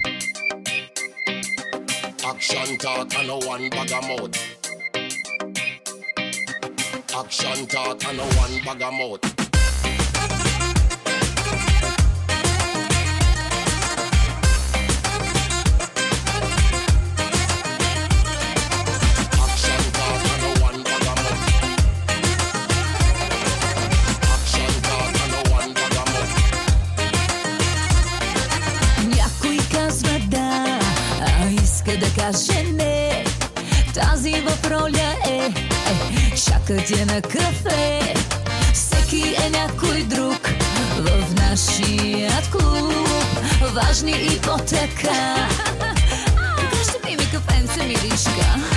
Action 7.22 7.66
talk 7.68 8.02
and 8.08 8.16
no 8.16 8.26
one 8.42 8.60
bag 8.64 8.80
of 8.80 8.92
mouth. 8.98 9.31
Иска 32.32 32.54
да 32.54 32.54
каже 32.54 32.62
не. 32.72 33.24
Тази 33.94 34.40
в 34.40 34.70
роля 34.70 35.14
е, 35.28 35.52
е 36.32 36.36
шакът 36.36 36.90
е 36.90 37.04
на 37.04 37.22
кафе. 37.22 38.14
Всеки 38.74 39.34
е 39.46 39.50
някой 39.50 40.02
друг 40.02 40.48
в 40.98 41.34
нашия 41.34 42.42
клуб. 42.50 43.08
Важни 43.74 44.12
и 44.12 44.40
по-така. 44.40 45.48
Кажете 46.70 46.98
ми 47.04 47.16
ми 47.16 47.30
кафенце, 47.30 47.86
милишка. 47.86 48.71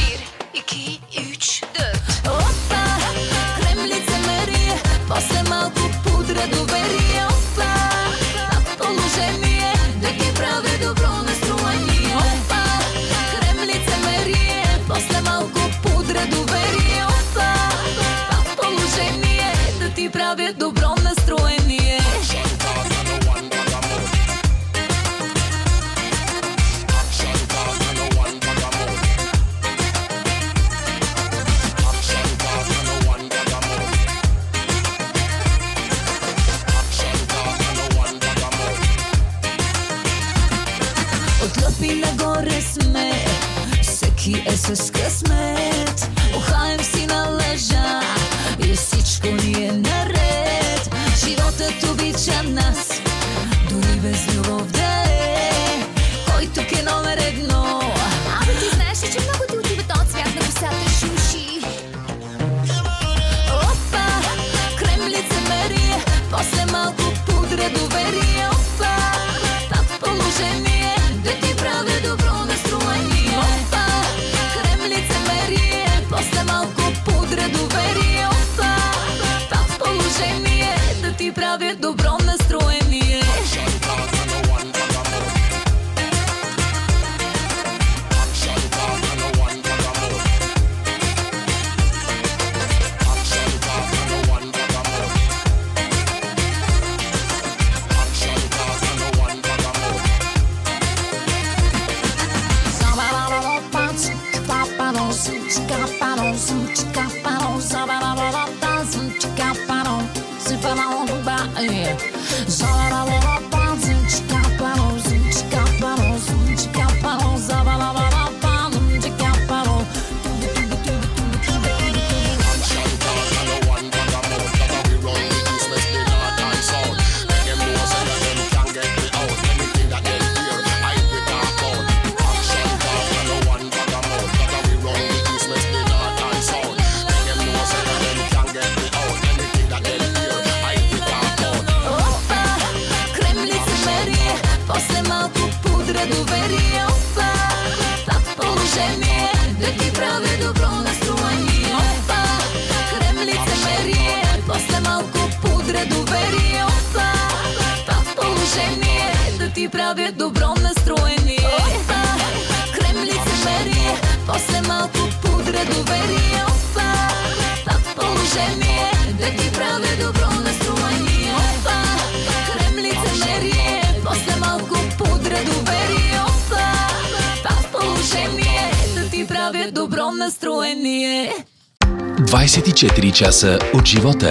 Часа 183.15 183.59
от 183.73 183.85
живота. 183.85 184.29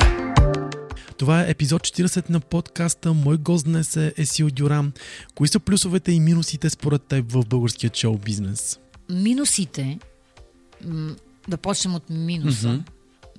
Това 1.18 1.40
е 1.42 1.50
епизод 1.50 1.82
40 1.82 2.30
на 2.30 2.40
подкаста. 2.40 3.12
Мой 3.12 3.36
гост 3.36 3.64
днес 3.64 3.96
е 3.96 4.14
Есил 4.16 4.50
Дюран. 4.50 4.92
Кои 5.34 5.48
са 5.48 5.60
плюсовете 5.60 6.12
и 6.12 6.20
минусите 6.20 6.70
според 6.70 7.02
теб 7.02 7.32
в 7.32 7.46
българския 7.46 7.90
шоу 7.94 8.18
бизнес? 8.18 8.78
Минусите, 9.10 9.98
да 11.48 11.56
почнем 11.56 11.94
от 11.94 12.10
минуса. 12.10 12.84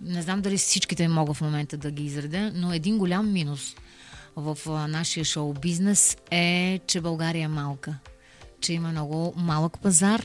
Не 0.02 0.22
знам 0.22 0.42
дали 0.42 0.58
всичките 0.58 1.08
мога 1.08 1.34
в 1.34 1.42
момента 1.42 1.78
да 1.78 1.92
ги 1.92 2.06
изредя, 2.06 2.52
но 2.56 2.74
един 2.74 2.98
голям 2.98 3.34
минус 3.34 3.76
в 4.36 4.58
нашия 4.88 5.26
шоу 5.26 5.54
бизнес 5.54 6.18
е, 6.32 6.80
че 6.88 7.02
България 7.02 7.46
е 7.46 7.48
малка. 7.48 7.96
Че 8.62 8.74
има 8.74 8.92
много 8.92 9.34
малък 9.38 9.82
пазар, 9.82 10.22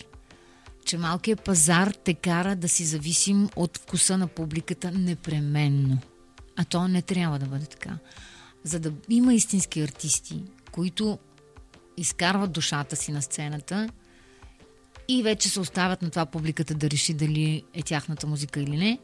че 0.84 0.98
малкият 0.98 1.44
пазар 1.44 1.94
те 2.04 2.14
кара 2.14 2.56
да 2.56 2.68
си 2.68 2.84
зависим 2.84 3.48
от 3.56 3.78
вкуса 3.78 4.18
на 4.18 4.26
публиката 4.26 4.90
непременно. 4.90 5.98
А 6.56 6.64
то 6.64 6.88
не 6.88 7.02
трябва 7.02 7.38
да 7.38 7.46
бъде 7.46 7.66
така. 7.66 7.98
За 8.64 8.80
да 8.80 8.92
има 9.08 9.34
истински 9.34 9.80
артисти, 9.80 10.42
които 10.72 11.18
изкарват 11.96 12.52
душата 12.52 12.96
си 12.96 13.12
на 13.12 13.22
сцената 13.22 13.88
и 15.08 15.22
вече 15.22 15.48
се 15.48 15.60
оставят 15.60 16.02
на 16.02 16.10
това 16.10 16.26
публиката 16.26 16.74
да 16.74 16.90
реши 16.90 17.14
дали 17.14 17.64
е 17.74 17.82
тяхната 17.82 18.26
музика 18.26 18.60
или 18.60 18.76
не, 18.76 18.98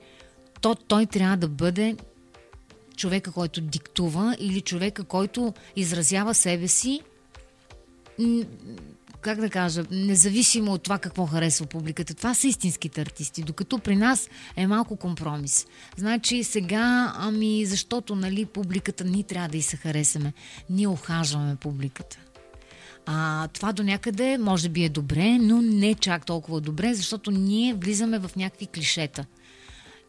то 0.61 0.75
той 0.75 1.07
трябва 1.07 1.37
да 1.37 1.49
бъде 1.49 1.97
човека, 2.97 3.33
който 3.33 3.61
диктува 3.61 4.37
или 4.39 4.61
човека, 4.61 5.05
който 5.05 5.55
изразява 5.77 6.35
себе 6.35 6.69
си 6.69 7.01
как 9.27 9.41
да 9.41 9.51
кажа, 9.51 9.85
независимо 9.91 10.73
от 10.73 10.83
това 10.83 10.99
какво 10.99 11.27
харесва 11.27 11.67
публиката. 11.67 12.15
Това 12.15 12.35
са 12.35 12.47
истинските 12.47 13.01
артисти, 13.01 13.43
докато 13.43 13.79
при 13.79 13.97
нас 13.97 14.29
е 14.57 14.67
малко 14.67 14.97
компромис. 14.97 15.67
Значи 15.97 16.45
сега, 16.45 17.13
ами 17.17 17.67
защото 17.67 18.15
нали, 18.15 18.45
публиката 18.45 19.05
ни 19.05 19.25
трябва 19.25 19.49
да 19.49 19.57
и 19.57 19.63
се 19.63 19.77
харесаме. 19.77 20.33
Ние 20.71 20.89
охажваме 20.89 21.57
публиката. 21.57 22.19
А, 23.07 23.49
това 23.49 23.73
до 23.73 23.83
някъде 23.83 24.39
може 24.39 24.69
би 24.69 24.85
е 24.85 24.89
добре, 24.89 25.39
но 25.39 25.63
не 25.63 25.95
чак 25.95 26.27
толкова 26.27 26.61
добре, 26.61 26.95
защото 26.95 27.31
ние 27.31 27.75
влизаме 27.75 28.19
в 28.19 28.31
някакви 28.37 28.67
клишета 28.67 29.25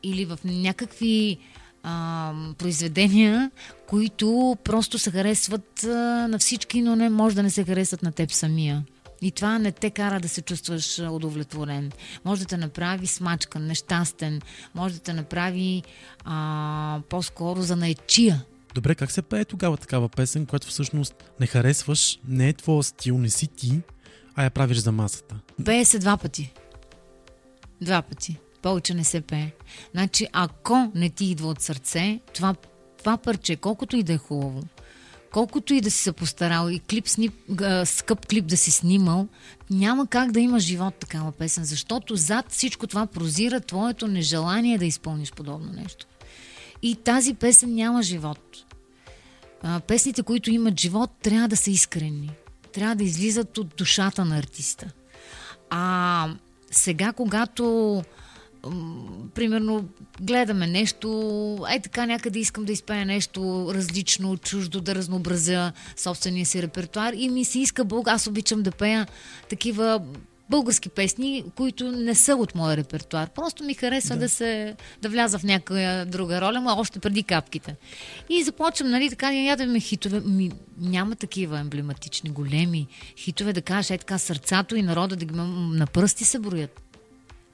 или 0.04 0.26
в 0.26 0.40
някакви 0.44 1.38
а, 1.84 2.34
произведения, 2.58 3.52
които 3.88 4.58
просто 4.64 5.00
се 5.00 5.12
харесват 5.12 5.84
а, 5.84 6.28
на 6.28 6.40
всички, 6.40 6.82
но 6.82 6.96
не 6.96 7.10
може 7.10 7.36
да 7.36 7.44
не 7.44 7.50
се 7.50 7.64
харесват 7.64 8.04
на 8.04 8.12
теб 8.12 8.32
самия. 8.32 8.84
И 9.22 9.32
това 9.32 9.60
не 9.60 9.72
те 9.72 9.90
кара 9.90 10.20
да 10.20 10.30
се 10.30 10.42
чувстваш 10.42 11.00
удовлетворен. 11.00 11.92
Може 12.26 12.42
да 12.42 12.48
те 12.48 12.58
направи 12.58 13.08
смачкан, 13.08 13.66
нещастен, 13.66 14.42
може 14.76 14.94
да 14.94 15.00
те 15.00 15.14
направи 15.14 15.84
а, 16.26 17.00
по-скоро 17.10 17.62
за 17.62 17.76
наечия. 17.76 18.46
Добре, 18.74 18.96
как 18.96 19.12
се 19.12 19.22
пее 19.22 19.46
тогава 19.46 19.78
такава 19.78 20.10
песен, 20.10 20.46
която 20.46 20.68
всъщност 20.68 21.14
не 21.40 21.48
харесваш, 21.48 22.20
не 22.28 22.50
е 22.50 22.54
твоя 22.54 22.84
стил, 22.84 23.18
не 23.18 23.30
си 23.30 23.48
ти, 23.48 23.82
а 24.36 24.44
я 24.44 24.50
правиш 24.50 24.78
за 24.78 24.92
масата? 24.92 25.36
Пее 25.66 25.86
се 25.86 26.00
два 26.00 26.18
пъти. 26.18 26.54
Два 27.82 28.02
пъти. 28.02 28.38
Повече 28.62 28.94
не 28.94 29.04
се 29.04 29.22
пее. 29.22 29.52
Значи, 29.92 30.28
ако 30.34 30.92
не 30.96 31.10
ти 31.10 31.26
идва 31.26 31.48
от 31.48 31.62
сърце, 31.62 32.20
това, 32.34 32.56
това 32.98 33.18
парче, 33.18 33.56
колкото 33.56 33.98
и 33.98 34.04
да 34.04 34.14
е 34.14 34.18
хубаво, 34.18 34.64
колкото 35.38 35.74
и 35.74 35.82
да 35.82 35.92
си 35.92 36.04
се 36.04 36.12
постарал 36.12 36.70
и 36.70 36.80
клип 36.80 37.08
снип, 37.08 37.34
а, 37.62 37.86
скъп 37.86 38.26
клип 38.26 38.46
да 38.46 38.58
си 38.58 38.72
снимал, 38.72 39.28
няма 39.70 40.08
как 40.08 40.32
да 40.32 40.40
има 40.40 40.60
живот 40.60 40.96
такава 40.96 41.32
песен, 41.32 41.66
защото 41.66 42.16
зад 42.16 42.52
всичко 42.52 42.88
това 42.88 43.06
прозира 43.06 43.60
твоето 43.60 44.08
нежелание 44.08 44.78
да 44.78 44.86
изпълниш 44.86 45.32
подобно 45.32 45.74
нещо. 45.74 46.06
И 46.82 46.96
тази 46.96 47.34
песен 47.34 47.76
няма 47.76 48.04
живот. 48.04 48.40
А, 49.64 49.80
песните, 49.80 50.24
които 50.24 50.52
имат 50.52 50.80
живот, 50.80 51.12
трябва 51.22 51.48
да 51.48 51.58
са 51.58 51.72
искрени. 51.72 52.32
Трябва 52.74 52.96
да 52.96 53.04
излизат 53.04 53.58
от 53.58 53.68
душата 53.78 54.26
на 54.26 54.38
артиста. 54.38 54.92
А 55.70 56.30
сега, 56.72 57.14
когато 57.14 58.04
примерно 59.36 59.86
гледаме 60.22 60.68
нещо, 60.68 61.58
ай 61.68 61.80
така 61.80 62.06
някъде 62.06 62.40
искам 62.40 62.66
да 62.66 62.72
изпея 62.72 63.06
нещо 63.06 63.72
различно, 63.74 64.38
чуждо, 64.38 64.82
да 64.82 64.96
разнообразя 64.96 65.72
собствения 65.98 66.46
си 66.46 66.62
репертуар 66.62 67.14
и 67.14 67.30
ми 67.30 67.46
се 67.46 67.60
иска 67.60 67.86
Бог, 67.86 68.08
аз 68.08 68.28
обичам 68.28 68.64
да 68.64 68.72
пея 68.72 69.08
такива 69.50 70.02
български 70.50 70.90
песни, 70.90 71.44
които 71.56 71.92
не 71.92 72.16
са 72.16 72.36
от 72.36 72.56
моя 72.56 72.78
репертуар. 72.78 73.30
Просто 73.30 73.64
ми 73.64 73.74
харесва 73.74 74.16
да, 74.16 74.22
да 74.22 74.30
се 74.30 74.76
да 75.02 75.10
вляза 75.10 75.40
в 75.40 75.44
някоя 75.44 76.06
друга 76.06 76.42
роля, 76.42 76.62
но 76.62 76.76
още 76.78 77.00
преди 77.00 77.24
капките. 77.24 77.76
И 78.30 78.44
започвам, 78.44 78.90
нали, 78.90 79.10
така, 79.10 79.34
я 79.34 79.58
да 79.58 79.66
ми 79.66 79.80
хитове. 79.80 80.20
Ми, 80.20 80.52
няма 80.78 81.16
такива 81.16 81.60
емблематични, 81.60 82.30
големи 82.30 82.88
хитове, 83.18 83.54
да 83.54 83.62
кажеш, 83.62 83.90
е 83.90 83.98
така 83.98 84.18
сърцато 84.18 84.76
и 84.76 84.82
народа 84.82 85.16
да 85.16 85.26
ги 85.26 85.34
на 85.36 85.88
пръсти 85.88 86.24
се 86.24 86.40
броят. 86.40 86.87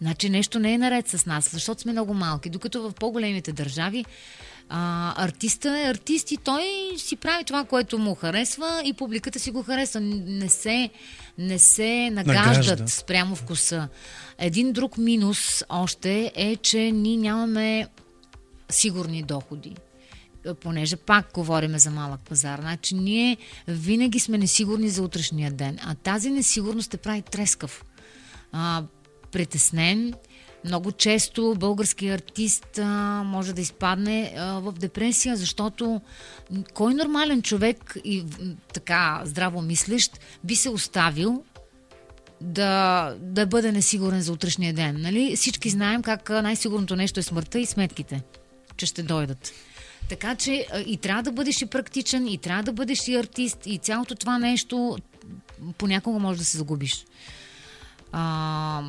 Значи 0.02 0.30
нещо 0.30 0.60
не 0.60 0.74
е 0.74 0.78
наред 0.78 1.08
с 1.08 1.26
нас, 1.26 1.50
защото 1.52 1.82
сме 1.82 1.92
много 1.92 2.14
малки. 2.14 2.50
Докато 2.50 2.82
в 2.82 2.94
по-големите 2.94 3.52
държави 3.52 4.06
а, 4.70 5.14
артиста 5.26 5.80
е 5.80 5.90
артист 5.90 6.32
и 6.32 6.38
той 6.38 6.64
си 6.98 7.16
прави 7.16 7.44
това, 7.44 7.64
което 7.66 8.00
му 8.00 8.16
харесва 8.16 8.82
и 8.86 8.94
публиката 8.94 9.40
си 9.40 9.52
го 9.52 9.64
харесва. 9.64 10.00
Не 10.02 10.50
се, 10.50 10.90
не 11.38 11.60
се 11.60 12.10
нагаждат 12.10 12.80
Нагажда. 12.80 12.88
спрямо 12.88 13.36
вкуса. 13.36 13.88
Един 14.38 14.74
друг 14.74 14.98
минус 14.98 15.64
още 15.70 16.32
е, 16.36 16.56
че 16.56 16.92
ние 16.92 17.18
нямаме 17.18 17.88
сигурни 18.70 19.24
доходи 19.24 19.76
понеже 20.62 20.96
пак 20.96 21.34
говориме 21.34 21.80
за 21.80 21.92
малък 21.92 22.22
пазар. 22.22 22.60
Значи 22.60 22.96
ние 22.96 23.38
винаги 23.68 24.20
сме 24.20 24.38
несигурни 24.38 24.90
за 24.90 25.04
утрешния 25.04 25.52
ден, 25.52 25.80
а 25.84 25.96
тази 25.96 26.32
несигурност 26.32 26.92
те 26.92 26.98
прави 26.98 27.22
трескав. 27.22 27.86
А, 28.52 28.84
притеснен. 29.34 30.14
Много 30.66 30.92
често 30.92 31.56
български 31.58 32.10
артист 32.10 32.78
а, 32.78 33.24
може 33.26 33.54
да 33.54 33.62
изпадне 33.62 34.34
а, 34.38 34.60
в 34.60 34.72
депресия, 34.72 35.36
защото 35.36 36.02
кой 36.74 36.94
нормален 36.94 37.42
човек 37.42 37.98
и 38.04 38.24
така 38.74 39.22
здраво 39.26 39.62
мислещ 39.62 40.20
би 40.44 40.56
се 40.56 40.70
оставил 40.70 41.44
да, 42.42 43.14
да 43.20 43.46
бъде 43.46 43.72
несигурен 43.72 44.22
за 44.22 44.34
утрешния 44.34 44.74
ден. 44.74 45.02
Нали? 45.02 45.36
Всички 45.36 45.70
знаем 45.70 46.02
как 46.02 46.30
най-сигурното 46.30 46.96
нещо 46.96 47.20
е 47.20 47.24
смъртта 47.24 47.60
и 47.60 47.66
сметките, 47.66 48.22
че 48.78 48.86
ще 48.86 49.04
дойдат. 49.04 49.52
Така 50.10 50.36
че 50.36 50.68
и 50.86 50.98
трябва 50.98 51.24
да 51.24 51.32
бъдеш 51.32 51.62
и 51.62 51.66
практичен, 51.66 52.28
и 52.28 52.38
трябва 52.38 52.64
да 52.64 52.74
бъдеш 52.74 53.08
и 53.08 53.16
артист, 53.16 53.58
и 53.66 53.78
цялото 53.78 54.16
това 54.16 54.38
нещо 54.38 54.98
понякога 55.78 56.20
може 56.20 56.40
да 56.40 56.46
се 56.46 56.58
загубиш. 56.58 57.06
А, 58.12 58.84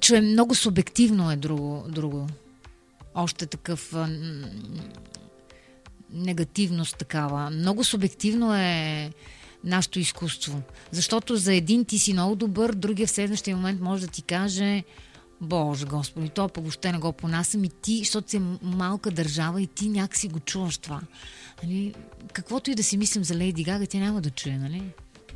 че 0.00 0.16
е 0.16 0.20
много 0.20 0.54
субективно 0.54 1.30
е 1.30 1.36
друго. 1.36 1.84
друго. 1.88 2.26
Още 3.14 3.46
такъв 3.46 3.94
а, 3.94 4.08
негативност 6.10 6.96
такава. 6.96 7.50
Много 7.50 7.84
субективно 7.84 8.54
е 8.54 9.10
нашето 9.64 9.98
изкуство. 9.98 10.62
Защото 10.90 11.36
за 11.36 11.54
един 11.54 11.84
ти 11.84 11.98
си 11.98 12.12
много 12.12 12.36
добър, 12.36 12.72
другия 12.72 13.06
в 13.06 13.10
следващия 13.10 13.56
момент 13.56 13.80
може 13.80 14.06
да 14.06 14.12
ти 14.12 14.22
каже 14.22 14.84
Боже, 15.40 15.84
Господи, 15.84 16.28
то 16.28 16.48
пък 16.48 16.64
въобще 16.64 16.92
не 16.92 16.98
го 16.98 17.12
понасям 17.12 17.64
и 17.64 17.68
ти, 17.68 17.98
защото 17.98 18.30
си 18.30 18.40
малка 18.62 19.10
държава 19.10 19.62
и 19.62 19.66
ти 19.66 19.88
някакси 19.88 20.28
го 20.28 20.40
чуваш 20.40 20.78
това. 20.78 21.00
Нали? 21.62 21.94
Каквото 22.32 22.70
и 22.70 22.74
да 22.74 22.82
си 22.82 22.96
мислим 22.96 23.24
за 23.24 23.34
Лейди 23.34 23.64
Гага, 23.64 23.86
тя 23.86 23.98
няма 23.98 24.20
да 24.20 24.30
чуе, 24.30 24.52
нали? 24.58 24.82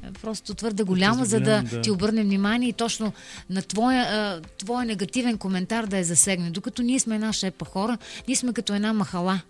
Е 0.03 0.13
Просто 0.13 0.55
твърде 0.55 0.83
голяма, 0.83 1.25
за 1.25 1.41
да, 1.41 1.63
да. 1.63 1.81
ти 1.81 1.91
обърне 1.91 2.23
внимание 2.23 2.69
и 2.69 2.73
точно 2.73 3.13
на 3.51 3.63
твоя, 3.63 4.03
а, 4.03 4.41
твоя 4.59 4.87
негативен 4.87 5.39
коментар 5.39 5.87
да 5.87 5.99
е 5.99 6.05
засегне. 6.05 6.51
Докато 6.51 6.83
ние 6.83 7.01
сме 7.01 7.15
една 7.15 7.33
шепа 7.33 7.65
хора, 7.65 7.99
ние 8.29 8.37
сме 8.37 8.53
като 8.53 8.75
една 8.75 8.93
махала 8.93 9.41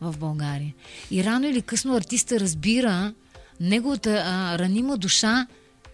в 0.00 0.18
България. 0.18 0.74
И 1.10 1.24
рано 1.24 1.46
или 1.46 1.62
късно 1.62 1.96
артиста 1.96 2.40
разбира 2.40 3.12
неговата 3.60 4.22
а, 4.26 4.58
ранима 4.58 4.96
душа 4.96 5.46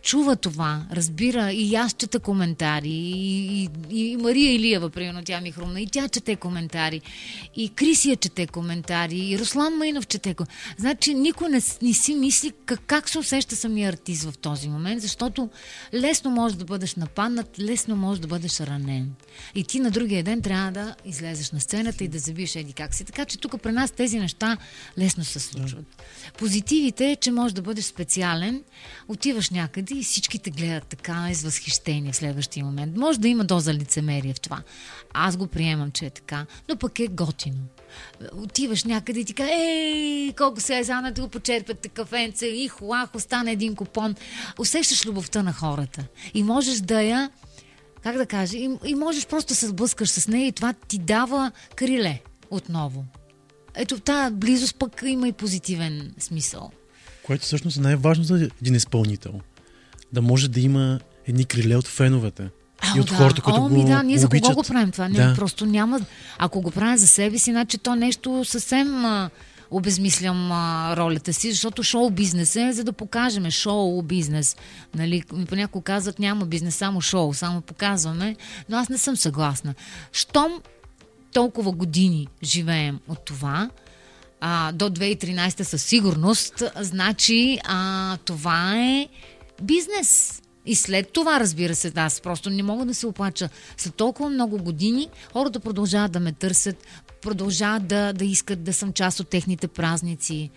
чува 0.02 0.36
това, 0.36 0.86
разбира 0.92 1.52
и 1.52 1.74
аз 1.74 1.92
чета 1.92 2.20
коментари, 2.20 2.88
и, 2.88 3.68
и, 3.90 4.10
и 4.10 4.16
Мария 4.16 4.54
Илиева, 4.54 4.90
примерно, 4.90 5.22
тя 5.24 5.40
ми 5.40 5.52
хрумна, 5.52 5.80
и 5.80 5.86
тя 5.86 6.08
чете 6.08 6.36
коментари, 6.36 7.00
и 7.56 7.68
Крисия 7.68 8.16
чете 8.16 8.46
коментари, 8.46 9.18
и 9.18 9.38
Руслан 9.38 9.76
Майнов 9.76 10.06
чете 10.06 10.34
коментари. 10.34 10.58
Значи 10.78 11.14
никой 11.14 11.48
не, 11.48 11.60
не 11.82 11.92
си 11.94 12.14
мисли 12.14 12.52
как, 12.64 12.80
как 12.86 13.08
се 13.08 13.18
усеща 13.18 13.56
самия 13.56 13.88
артист 13.88 14.22
в 14.22 14.38
този 14.38 14.68
момент, 14.68 15.02
защото 15.02 15.50
лесно 15.94 16.30
може 16.30 16.56
да 16.56 16.64
бъдеш 16.64 16.94
нападнат, 16.94 17.58
лесно 17.58 17.96
може 17.96 18.20
да 18.20 18.28
бъдеш 18.28 18.60
ранен. 18.60 19.12
И 19.54 19.64
ти 19.64 19.80
на 19.80 19.90
другия 19.90 20.22
ден 20.22 20.42
трябва 20.42 20.72
да 20.72 20.94
излезеш 21.04 21.50
на 21.50 21.60
сцената 21.60 22.04
и 22.04 22.08
да 22.08 22.18
забиеш 22.18 22.56
еди 22.56 22.72
как 22.72 22.94
си. 22.94 23.04
Така 23.04 23.24
че 23.24 23.38
тук 23.38 23.62
при 23.62 23.72
нас 23.72 23.90
тези 23.90 24.18
неща 24.18 24.56
лесно 24.98 25.24
се 25.24 25.40
случват. 25.40 26.02
Позитивите 26.38 27.10
е, 27.10 27.16
че 27.16 27.30
можеш 27.30 27.54
да 27.54 27.62
бъдеш 27.62 27.84
специален, 27.84 28.62
отиваш 29.08 29.50
някъде 29.50 29.91
и 29.94 30.02
всички 30.04 30.38
те 30.38 30.50
гледат 30.50 30.86
така 30.86 31.28
с 31.32 31.42
възхищение 31.42 32.12
в 32.12 32.16
следващия 32.16 32.64
момент. 32.64 32.96
Може 32.96 33.20
да 33.20 33.28
има 33.28 33.44
доза 33.44 33.74
лицемерие 33.74 34.34
в 34.34 34.40
това. 34.40 34.62
Аз 35.14 35.36
го 35.36 35.46
приемам, 35.46 35.90
че 35.90 36.06
е 36.06 36.10
така, 36.10 36.46
но 36.68 36.76
пък 36.76 36.98
е 36.98 37.06
готино. 37.06 37.60
Отиваш 38.32 38.84
някъде 38.84 39.20
и 39.20 39.24
ти 39.24 39.34
кажа, 39.34 39.50
ей, 39.52 40.32
колко 40.32 40.60
се 40.60 40.78
е 40.78 40.84
зана 40.84 41.12
да 41.12 41.22
го 41.22 41.28
почерпят 41.28 41.88
кафенце, 41.94 42.46
и 42.46 42.68
хуах, 42.68 43.14
остане 43.14 43.52
един 43.52 43.74
купон. 43.74 44.14
Усещаш 44.58 45.06
любовта 45.06 45.42
на 45.42 45.52
хората 45.52 46.04
и 46.34 46.42
можеш 46.42 46.78
да 46.80 47.02
я 47.02 47.30
как 48.02 48.16
да 48.16 48.26
кажа, 48.26 48.56
и, 48.56 48.70
и 48.84 48.94
можеш 48.94 49.26
просто 49.26 49.48
да 49.48 49.54
се 49.54 49.66
сблъскаш 49.66 50.10
с 50.10 50.28
нея 50.28 50.46
и 50.46 50.52
това 50.52 50.72
ти 50.72 50.98
дава 50.98 51.52
криле 51.76 52.20
отново. 52.50 53.04
Ето 53.74 54.00
тази 54.00 54.34
близост 54.34 54.76
пък 54.78 55.02
има 55.06 55.28
и 55.28 55.32
позитивен 55.32 56.14
смисъл. 56.18 56.70
Което 57.22 57.44
всъщност 57.44 57.76
е 57.76 57.80
най-важно 57.80 58.24
за 58.24 58.50
един 58.60 58.74
изпълнител. 58.74 59.40
Да 60.12 60.22
може 60.22 60.48
да 60.48 60.60
има 60.60 61.00
едни 61.26 61.44
криле 61.44 61.76
от 61.76 61.88
феновете. 61.88 62.48
А, 62.80 62.96
и 62.96 63.00
от 63.00 63.06
да. 63.06 63.14
хората, 63.14 63.42
които 63.42 63.60
О, 63.60 63.68
го 63.68 63.68
ми 63.68 63.84
да, 63.84 64.02
ние 64.02 64.18
за 64.18 64.26
кого 64.26 64.36
обичат. 64.36 64.54
го 64.54 64.62
правим 64.62 64.90
това? 64.90 65.08
Да. 65.08 65.28
Не, 65.28 65.34
просто 65.34 65.66
няма... 65.66 66.00
Ако 66.38 66.60
го 66.60 66.70
правим 66.70 66.96
за 66.96 67.06
себе 67.06 67.38
си, 67.38 67.50
значи 67.50 67.78
то 67.78 67.94
нещо 67.94 68.44
съвсем 68.44 69.04
а, 69.04 69.30
обезмислям 69.70 70.52
а, 70.52 70.94
ролята 70.96 71.32
си, 71.32 71.52
защото 71.52 71.82
шоу 71.82 72.10
бизнес 72.10 72.56
е 72.56 72.72
за 72.72 72.84
да 72.84 72.92
покажем 72.92 73.50
шоу 73.50 74.02
бизнес. 74.02 74.56
Нали, 74.94 75.22
понякога 75.48 75.84
казват 75.84 76.18
няма 76.18 76.46
бизнес, 76.46 76.74
само 76.74 77.00
шоу, 77.00 77.34
само 77.34 77.60
показваме, 77.60 78.36
но 78.68 78.76
аз 78.76 78.88
не 78.88 78.98
съм 78.98 79.16
съгласна. 79.16 79.74
Щом 80.12 80.52
толкова 81.32 81.72
години 81.72 82.28
живеем 82.42 82.98
от 83.08 83.24
това, 83.24 83.70
а, 84.40 84.72
до 84.72 84.90
2013 84.90 85.62
със 85.62 85.82
сигурност, 85.82 86.62
значи 86.80 87.58
а, 87.64 88.16
това 88.16 88.76
е 88.76 89.08
бизнес. 89.62 90.42
И 90.66 90.74
след 90.74 91.12
това, 91.12 91.40
разбира 91.40 91.74
се, 91.74 91.92
аз 91.96 92.20
просто 92.20 92.50
не 92.50 92.62
мога 92.62 92.84
да 92.84 92.94
се 92.94 93.06
оплача. 93.06 93.48
След 93.76 93.94
толкова 93.94 94.30
много 94.30 94.58
години 94.58 95.08
хората 95.32 95.60
продължават 95.60 96.12
да 96.12 96.20
ме 96.20 96.32
търсят, 96.32 96.86
продължават 97.22 97.86
да, 97.86 98.12
да 98.12 98.24
искат 98.24 98.62
да 98.62 98.72
съм 98.72 98.92
част 98.92 99.20
от 99.20 99.28
техните 99.28 99.68
празници. 99.68 100.50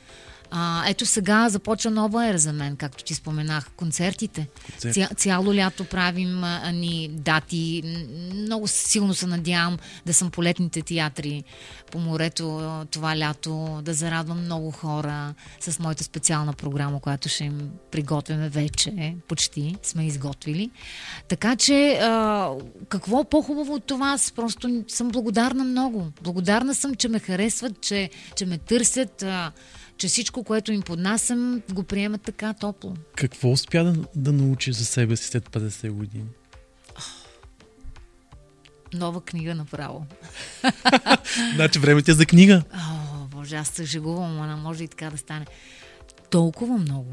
А, 0.51 0.89
ето 0.89 1.05
сега 1.05 1.49
започва 1.49 1.91
нова 1.91 2.27
ера 2.27 2.37
за 2.37 2.53
мен, 2.53 2.75
както 2.75 3.03
ти 3.03 3.13
споменах, 3.13 3.69
концертите. 3.75 4.47
Концерт. 4.71 4.93
Ця, 4.93 5.09
цяло 5.15 5.55
лято 5.55 5.85
правим 5.85 6.43
а, 6.43 6.71
ни 6.71 7.09
дати. 7.11 7.83
Много 8.33 8.67
силно 8.67 9.13
се 9.13 9.27
надявам 9.27 9.77
да 10.05 10.13
съм 10.13 10.31
по 10.31 10.43
летните 10.43 10.81
театри 10.81 11.43
по 11.91 11.99
морето 11.99 12.85
това 12.91 13.17
лято, 13.17 13.81
да 13.81 13.93
зарадвам 13.93 14.41
много 14.41 14.71
хора 14.71 15.33
с 15.59 15.79
моята 15.79 16.03
специална 16.03 16.53
програма, 16.53 16.99
която 16.99 17.29
ще 17.29 17.43
им 17.43 17.69
приготвяме 17.91 18.49
вече. 18.49 19.15
Почти 19.27 19.75
сме 19.83 20.05
изготвили. 20.05 20.71
Така 21.27 21.55
че 21.55 21.99
а, 22.01 22.49
какво 22.89 23.23
по-хубаво 23.23 23.73
от 23.73 23.83
това? 23.83 24.07
Аз 24.11 24.31
просто 24.31 24.83
съм 24.87 25.09
благодарна 25.09 25.63
много. 25.63 26.07
Благодарна 26.21 26.75
съм, 26.75 26.95
че 26.95 27.07
ме 27.07 27.19
харесват, 27.19 27.81
че, 27.81 28.09
че 28.35 28.45
ме 28.45 28.57
търсят. 28.57 29.23
А, 29.23 29.51
че 29.97 30.07
всичко, 30.07 30.43
което 30.43 30.71
им 30.71 30.81
поднасям, 30.81 31.61
го 31.73 31.83
приемат 31.83 32.21
така 32.21 32.53
топло. 32.53 32.93
Какво 33.15 33.51
успя 33.51 33.83
да, 33.83 33.95
да 34.15 34.31
научи 34.31 34.73
за 34.73 34.85
себе 34.85 35.15
си 35.15 35.27
след 35.27 35.49
50 35.49 35.91
години? 35.91 36.25
Нова 38.93 39.21
книга 39.21 39.55
направо. 39.55 40.05
Значи 41.55 41.79
време 41.79 42.01
ти 42.01 42.11
е 42.11 42.13
за 42.13 42.25
книга. 42.25 42.63
О, 42.73 43.27
боже, 43.27 43.55
аз 43.55 43.67
се 43.67 43.85
жегувам, 43.85 44.41
ама 44.41 44.57
може 44.57 44.83
и 44.83 44.87
така 44.87 45.09
да 45.09 45.17
стане. 45.17 45.45
Толкова 46.29 46.77
много 46.77 47.11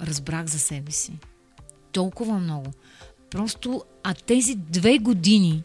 разбрах 0.00 0.46
за 0.46 0.58
себе 0.58 0.92
си. 0.92 1.12
Толкова 1.92 2.38
много. 2.38 2.72
Просто, 3.30 3.84
а 4.02 4.14
тези 4.14 4.54
две 4.54 4.98
години, 4.98 5.62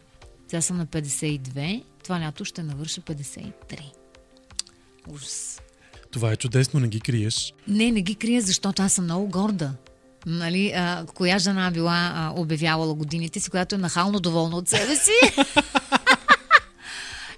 сега 0.47 0.61
съм 0.61 0.78
на 0.78 0.88
52, 0.88 1.84
това 2.03 2.20
лято 2.20 2.45
ще 2.45 2.64
навърша 2.64 3.01
53. 3.01 3.53
Ужас. 5.07 5.61
Това 6.14 6.32
е 6.32 6.36
чудесно, 6.36 6.80
не 6.80 6.88
ги 6.88 6.99
криеш. 6.99 7.53
Не, 7.68 7.91
не 7.91 8.01
ги 8.01 8.16
крия, 8.16 8.41
защото 8.41 8.82
аз 8.82 8.93
съм 8.93 9.03
много 9.05 9.28
горда. 9.28 9.72
Нали, 10.26 10.72
а, 10.76 11.05
коя 11.14 11.38
жена 11.39 11.72
била 11.72 12.11
а, 12.16 12.34
обявявала 12.36 12.93
годините 12.93 13.39
си, 13.39 13.49
която 13.49 13.76
е 13.76 13.78
нахално 13.78 14.20
доволна 14.20 14.57
от 14.57 14.70
себе 14.70 14.95
си? 14.95 15.11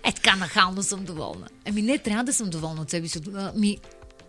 е 0.03 0.11
така, 0.11 0.35
нахално 0.35 0.83
съм 0.83 1.05
доволна. 1.05 1.47
Ами 1.65 1.81
не, 1.81 1.97
трябва 1.97 2.23
да 2.23 2.33
съм 2.33 2.49
доволна 2.49 2.81
от 2.81 2.89
себе 2.89 3.07
си. 3.07 3.19
А, 3.35 3.51
Ми, 3.55 3.77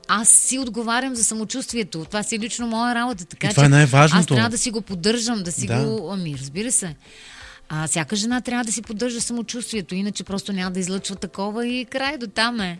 аз 0.09 0.29
си 0.29 0.59
отговарям 0.59 1.15
за 1.15 1.25
самочувствието. 1.25 2.05
Това 2.05 2.23
си 2.23 2.35
е 2.35 2.39
лично 2.39 2.67
моя 2.67 2.95
работа. 2.95 3.25
Така, 3.25 3.47
И 3.47 3.51
това 3.51 3.63
е 3.63 3.67
че 3.67 3.71
най-важното. 3.71 4.21
Аз 4.21 4.27
трябва 4.27 4.51
да 4.51 4.59
си 4.59 4.71
го 4.71 4.81
поддържам, 4.81 5.43
да 5.43 5.53
си 5.53 5.67
Да. 5.67 5.85
го... 5.85 6.11
Ами, 6.13 6.35
разбира 6.39 6.73
се. 6.73 6.97
А, 7.69 7.87
всяка 7.89 8.17
жена 8.17 8.41
трябва 8.41 8.65
да 8.65 8.73
си 8.73 8.83
поддържа 8.83 9.21
самочувствието, 9.21 9.95
иначе 9.95 10.25
просто 10.25 10.53
няма 10.53 10.71
да 10.71 10.81
излъчва 10.81 11.17
такова 11.17 11.67
и 11.67 11.85
край 11.85 12.19
до 12.19 12.27
там 12.27 12.61
е. 12.61 12.79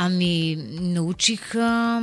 Ами, 0.00 0.56
научих, 0.80 1.54
а, 1.54 2.02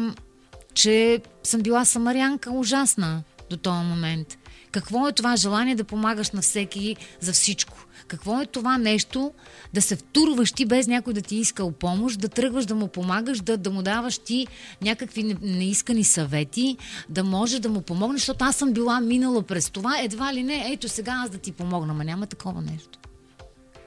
че 0.73 1.21
съм 1.43 1.61
била 1.61 1.85
самарянка 1.85 2.51
ужасна 2.51 3.23
до 3.49 3.57
този 3.57 3.85
момент. 3.85 4.37
Какво 4.71 5.07
е 5.07 5.11
това 5.11 5.35
желание 5.35 5.75
да 5.75 5.83
помагаш 5.83 6.31
на 6.31 6.41
всеки 6.41 6.95
за 7.19 7.33
всичко? 7.33 7.77
Какво 8.07 8.41
е 8.41 8.45
това 8.45 8.77
нещо 8.77 9.31
да 9.73 9.81
се 9.81 9.95
втурваш 9.95 10.51
ти 10.51 10.65
без 10.65 10.87
някой 10.87 11.13
да 11.13 11.21
ти 11.21 11.35
е 11.35 11.39
искал 11.39 11.71
помощ, 11.71 12.19
да 12.19 12.29
тръгваш 12.29 12.65
да 12.65 12.75
му 12.75 12.87
помагаш, 12.87 13.39
да, 13.39 13.57
да 13.57 13.71
му 13.71 13.81
даваш 13.81 14.17
ти 14.17 14.47
някакви 14.81 15.23
не- 15.23 15.37
неискани 15.41 16.03
съвети, 16.03 16.77
да 17.09 17.23
може 17.23 17.59
да 17.59 17.69
му 17.69 17.81
помогнеш, 17.81 18.21
защото 18.21 18.45
аз 18.45 18.55
съм 18.55 18.73
била 18.73 18.99
минала 18.99 19.43
през 19.43 19.69
това, 19.69 19.99
едва 19.99 20.33
ли 20.33 20.43
не, 20.43 20.71
ето 20.73 20.89
сега 20.89 21.21
аз 21.23 21.29
да 21.29 21.37
ти 21.37 21.51
помогна, 21.51 21.93
ма 21.93 22.03
няма 22.03 22.27
такова 22.27 22.61
нещо. 22.61 22.99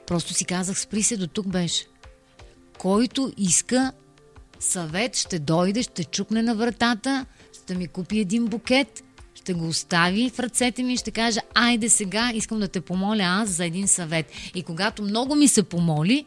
Просто 0.07 0.33
си 0.33 0.45
казах, 0.45 0.79
спри 0.79 1.03
се, 1.03 1.17
до 1.17 1.27
тук 1.27 1.47
беше 1.47 1.85
който 2.79 3.33
иска 3.37 3.91
съвет, 4.59 5.15
ще 5.15 5.39
дойде, 5.39 5.83
ще 5.83 6.03
чукне 6.03 6.41
на 6.41 6.55
вратата, 6.55 7.25
ще 7.63 7.75
ми 7.75 7.87
купи 7.87 8.19
един 8.19 8.45
букет, 8.45 9.03
ще 9.35 9.53
го 9.53 9.67
остави 9.67 10.29
в 10.29 10.39
ръцете 10.39 10.83
ми 10.83 10.93
и 10.93 10.97
ще 10.97 11.11
каже, 11.11 11.39
айде 11.55 11.89
сега, 11.89 12.31
искам 12.33 12.59
да 12.59 12.67
те 12.67 12.81
помоля 12.81 13.23
аз 13.23 13.49
за 13.49 13.65
един 13.65 13.87
съвет. 13.87 14.31
И 14.55 14.63
когато 14.63 15.03
много 15.03 15.35
ми 15.35 15.47
се 15.47 15.63
помоли, 15.63 16.25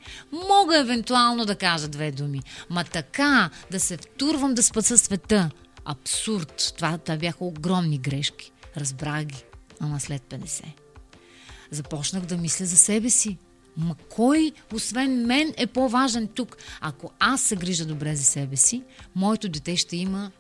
мога 0.48 0.78
евентуално 0.78 1.44
да 1.44 1.57
кажа 1.57 1.88
две 1.88 2.11
думи. 2.11 2.42
Ма 2.70 2.84
така, 2.84 3.50
да 3.70 3.80
се 3.80 3.96
втурвам 3.96 4.55
да 4.55 4.62
спаса 4.62 4.98
света. 4.98 5.50
Абсурд. 5.84 6.72
Това, 6.76 6.98
това 6.98 7.16
бяха 7.16 7.44
огромни 7.44 7.98
грешки. 7.98 8.53
Разбрах 8.76 9.24
ги. 9.24 9.44
Ама 9.80 10.00
след 10.00 10.22
50 10.22 10.64
започнах 11.70 12.22
да 12.22 12.36
мисля 12.36 12.66
за 12.66 12.76
себе 12.76 13.11
си. 13.11 13.38
Ма 13.76 13.94
кой, 14.10 14.52
освен 14.74 15.26
мен, 15.26 15.54
е 15.56 15.66
по-важен 15.66 16.28
тук? 16.28 16.56
Ако 16.80 17.10
аз 17.18 17.40
се 17.40 17.56
грижа 17.56 17.86
добре 17.86 18.16
за 18.16 18.24
себе 18.24 18.56
си, 18.56 18.82
моето 19.14 19.48
дете 19.48 19.76
ще 19.76 19.96
има 19.96 20.30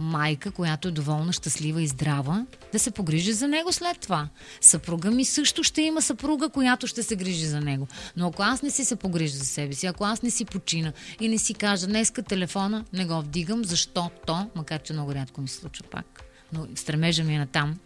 майка, 0.00 0.50
която 0.50 0.88
е 0.88 0.90
доволна, 0.90 1.32
щастлива 1.32 1.82
и 1.82 1.86
здрава, 1.86 2.46
да 2.72 2.78
се 2.78 2.90
погрижи 2.90 3.32
за 3.32 3.48
него 3.48 3.72
след 3.72 3.98
това. 4.00 4.28
Съпруга 4.60 5.10
ми 5.10 5.24
също 5.24 5.62
ще 5.62 5.82
има 5.82 6.02
съпруга, 6.02 6.48
която 6.48 6.86
ще 6.86 7.02
се 7.02 7.16
грижи 7.16 7.46
за 7.46 7.60
него. 7.60 7.88
Но 8.16 8.26
ако 8.26 8.42
аз 8.42 8.62
не 8.62 8.70
си 8.70 8.84
се 8.84 8.96
погрижа 8.96 9.36
за 9.36 9.44
себе 9.44 9.72
си, 9.72 9.86
ако 9.86 10.04
аз 10.04 10.22
не 10.22 10.30
си 10.30 10.44
почина 10.44 10.92
и 11.20 11.28
не 11.28 11.38
си 11.38 11.54
кажа, 11.54 11.86
днеска 11.86 12.22
телефона 12.22 12.84
не 12.92 13.06
го 13.06 13.20
вдигам, 13.20 13.64
защото, 13.64 14.50
макар 14.54 14.82
че 14.82 14.92
много 14.92 15.14
рядко 15.14 15.40
ми 15.40 15.48
се 15.48 15.56
случва 15.56 15.84
пак, 15.90 16.22
но 16.52 16.66
стремежа 16.74 17.24
ми 17.24 17.34
е 17.34 17.38
на 17.38 17.46
там, 17.46 17.76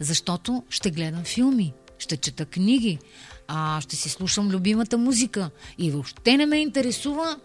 защото 0.00 0.64
ще 0.70 0.90
гледам 0.90 1.24
филми, 1.24 1.72
ще 1.98 2.16
чета 2.16 2.44
книги, 2.44 2.98
а, 3.52 3.80
ще 3.80 3.96
си 3.96 4.08
слушам 4.08 4.50
любимата 4.50 4.98
музика 4.98 5.50
и 5.78 5.90
въобще 5.90 6.36
не 6.36 6.46
ме 6.46 6.56
интересува 6.56 7.36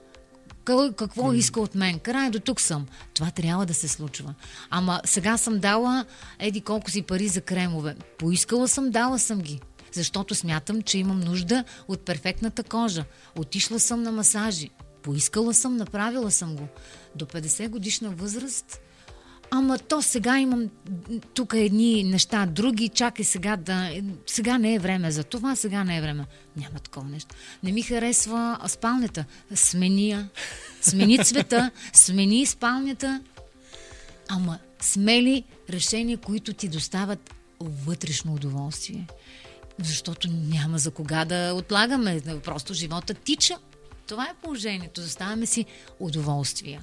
кой 0.66 0.93
какво 0.93 1.34
иска 1.34 1.62
от 1.62 1.76
мен. 1.76 1.99
Край 1.99 2.30
до 2.30 2.39
тук 2.39 2.62
съм. 2.62 2.86
Това 3.14 3.32
трябва 3.32 3.66
да 3.66 3.74
се 3.74 3.88
случва. 3.88 4.34
Ама 4.70 5.01
сега 5.06 5.38
съм 5.38 5.60
дала 5.60 6.06
еди 6.39 6.62
колко 6.62 6.91
си 6.91 7.01
пари 7.01 7.28
за 7.28 7.41
кремове. 7.41 7.95
Поискала 8.18 8.68
съм, 8.68 8.89
дала 8.89 9.20
съм 9.20 9.41
ги. 9.41 9.60
Защото 9.91 10.36
смятам, 10.36 10.82
че 10.82 10.97
имам 10.97 11.20
нужда 11.20 11.64
от 11.88 12.06
перфектната 12.06 12.64
кожа. 12.64 13.06
Отишла 13.38 13.80
съм 13.80 14.03
на 14.03 14.12
масажи. 14.12 14.70
Поискала 15.03 15.53
съм, 15.53 15.78
направила 15.78 16.32
съм 16.32 16.56
го. 16.56 16.68
До 17.16 17.26
50 17.26 17.70
годишна 17.70 18.10
възраст 18.10 18.80
Ама 19.52 19.78
то 19.78 20.02
сега 20.02 20.39
имам 20.39 20.70
тук 21.34 21.54
едни 21.58 22.04
неща, 22.04 22.46
други, 22.46 22.89
чакай 22.89 23.26
сега 23.26 23.56
да... 23.56 23.91
Сега 24.26 24.58
не 24.58 24.74
е 24.74 24.80
време 24.80 25.12
за 25.12 25.24
това, 25.24 25.56
сега 25.56 25.84
не 25.84 25.98
е 25.98 26.02
време. 26.02 26.26
Няма 26.58 26.80
такова 26.80 27.10
нещо. 27.10 27.36
Не 27.64 27.72
ми 27.72 27.82
харесва 27.82 28.60
спалнята. 28.68 29.26
Смени 29.56 30.10
я. 30.10 30.30
Смени 30.82 31.26
цвета, 31.26 31.72
смени 31.93 32.46
спалнята. 32.46 33.22
Ама 34.28 34.60
смели 34.82 35.43
решения, 35.70 36.18
които 36.18 36.54
ти 36.54 36.70
доставят 36.70 37.34
вътрешно 37.60 38.34
удоволствие. 38.34 39.08
Защото 39.80 40.28
няма 40.32 40.78
за 40.78 40.91
кога 40.91 41.26
да 41.26 41.54
отлагаме. 41.54 42.22
Просто 42.43 42.74
живота 42.74 43.14
тича. 43.14 43.58
Това 44.08 44.26
е 44.26 44.41
положението. 44.43 45.02
Заставаме 45.02 45.46
си 45.46 45.66
удоволствия. 46.00 46.82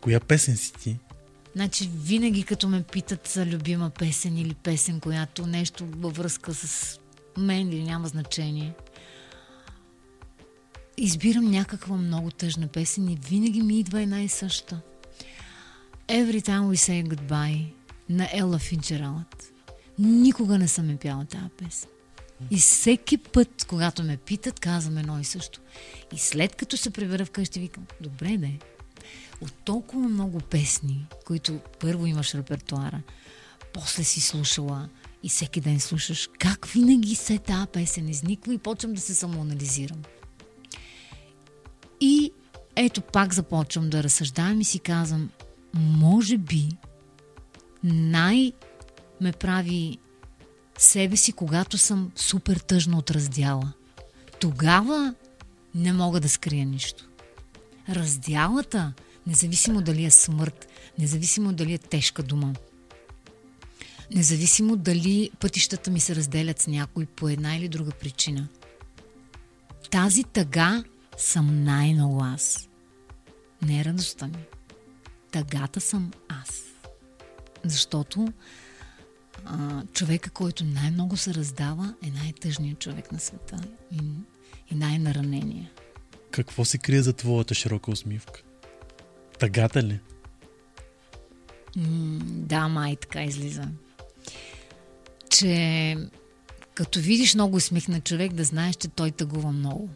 Коя 0.00 0.20
песен 0.20 0.56
си 0.56 0.72
ти? 0.72 0.98
Значи, 1.56 1.90
винаги 1.94 2.42
като 2.42 2.68
ме 2.68 2.82
питат 2.82 3.28
за 3.28 3.46
любима 3.46 3.90
песен 3.90 4.38
или 4.38 4.54
песен, 4.54 5.00
която 5.00 5.46
нещо 5.46 5.86
във 5.96 6.16
връзка 6.16 6.54
с 6.54 6.98
мен 7.38 7.68
или 7.68 7.82
няма 7.82 8.08
значение, 8.08 8.74
избирам 10.96 11.50
някаква 11.50 11.96
много 11.96 12.30
тъжна 12.30 12.68
песен 12.68 13.08
и 13.08 13.18
винаги 13.28 13.62
ми 13.62 13.80
идва 13.80 14.02
една 14.02 14.22
и 14.22 14.28
съща. 14.28 14.80
Every 16.08 16.40
time 16.40 16.60
we 16.60 16.76
say 16.76 17.14
goodbye 17.14 17.72
на 18.08 18.28
Ела 18.32 18.58
Финчералът. 18.58 19.52
Никога 19.98 20.58
не 20.58 20.68
съм 20.68 20.90
я 20.90 20.96
пяла 20.96 21.24
тази 21.24 21.50
песен. 21.58 21.88
И 22.50 22.56
всеки 22.56 23.18
път, 23.18 23.66
когато 23.68 24.02
ме 24.02 24.16
питат, 24.16 24.60
казвам 24.60 24.98
едно 24.98 25.20
и 25.20 25.24
също. 25.24 25.60
И 26.12 26.18
след 26.18 26.54
като 26.56 26.76
се 26.76 26.90
прибера 26.90 27.24
вкъщи, 27.24 27.60
викам, 27.60 27.86
добре 28.00 28.36
де, 28.36 28.58
от 29.40 29.52
толкова 29.52 30.08
много 30.08 30.40
песни, 30.40 31.06
които 31.26 31.60
първо 31.80 32.06
имаш 32.06 32.34
репертуара, 32.34 33.02
после 33.72 34.04
си 34.04 34.20
слушала 34.20 34.88
и 35.22 35.28
всеки 35.28 35.60
ден 35.60 35.80
слушаш, 35.80 36.28
как 36.38 36.66
винаги 36.66 37.14
се 37.14 37.38
тази 37.38 37.66
песен 37.66 38.08
изниква 38.08 38.54
и 38.54 38.58
почвам 38.58 38.94
да 38.94 39.00
се 39.00 39.14
самоанализирам. 39.14 40.02
И 42.00 42.32
ето 42.76 43.00
пак 43.00 43.34
започвам 43.34 43.90
да 43.90 44.02
разсъждавам 44.02 44.60
и 44.60 44.64
си 44.64 44.78
казвам, 44.78 45.30
може 45.74 46.38
би 46.38 46.68
най- 47.84 48.52
ме 49.20 49.32
прави 49.32 49.98
себе 50.78 51.16
си, 51.16 51.32
когато 51.32 51.78
съм 51.78 52.12
супер 52.16 52.56
тъжна 52.56 52.98
от 52.98 53.10
раздяла. 53.10 53.72
Тогава 54.40 55.14
не 55.74 55.92
мога 55.92 56.20
да 56.20 56.28
скрия 56.28 56.66
нищо. 56.66 57.08
Раздялата, 57.88 58.92
независимо 59.26 59.82
дали 59.82 60.04
е 60.04 60.10
смърт, 60.10 60.68
независимо 60.98 61.52
дали 61.52 61.74
е 61.74 61.78
тежка 61.78 62.22
дума, 62.22 62.54
независимо 64.14 64.76
дали 64.76 65.30
пътищата 65.40 65.90
ми 65.90 66.00
се 66.00 66.16
разделят 66.16 66.60
с 66.60 66.66
някой 66.66 67.06
по 67.06 67.28
една 67.28 67.56
или 67.56 67.68
друга 67.68 67.90
причина. 67.90 68.48
Тази 69.90 70.24
тъга 70.24 70.84
съм 71.16 71.64
най-много 71.64 72.22
аз. 72.22 72.68
Не 73.62 73.80
е 73.80 73.84
радостта 73.84 74.26
ми. 74.26 74.44
Тъгата 75.30 75.80
съм 75.80 76.12
аз. 76.28 76.62
Защото 77.64 78.32
а, 79.44 79.82
човека, 79.92 80.30
който 80.30 80.64
най-много 80.64 81.16
се 81.16 81.34
раздава, 81.34 81.94
е 82.02 82.10
най-тъжният 82.10 82.78
човек 82.78 83.12
на 83.12 83.20
света 83.20 83.64
и, 83.92 84.00
и 84.70 84.74
най-наранения. 84.74 85.70
Какво 86.30 86.64
се 86.64 86.78
крие 86.78 87.02
за 87.02 87.12
твоята 87.12 87.54
широка 87.54 87.90
усмивка? 87.90 88.42
Тъгата 89.38 89.82
ли? 89.82 90.00
Да, 92.22 92.68
май 92.68 92.96
така 92.96 93.24
излиза. 93.24 93.68
Че 95.30 95.96
като 96.74 97.00
видиш 97.00 97.34
много 97.34 97.56
усмихнат 97.56 98.04
човек, 98.04 98.32
да 98.32 98.44
знаеш, 98.44 98.76
че 98.76 98.88
той 98.88 99.10
тъгува 99.10 99.52
много. 99.52 99.88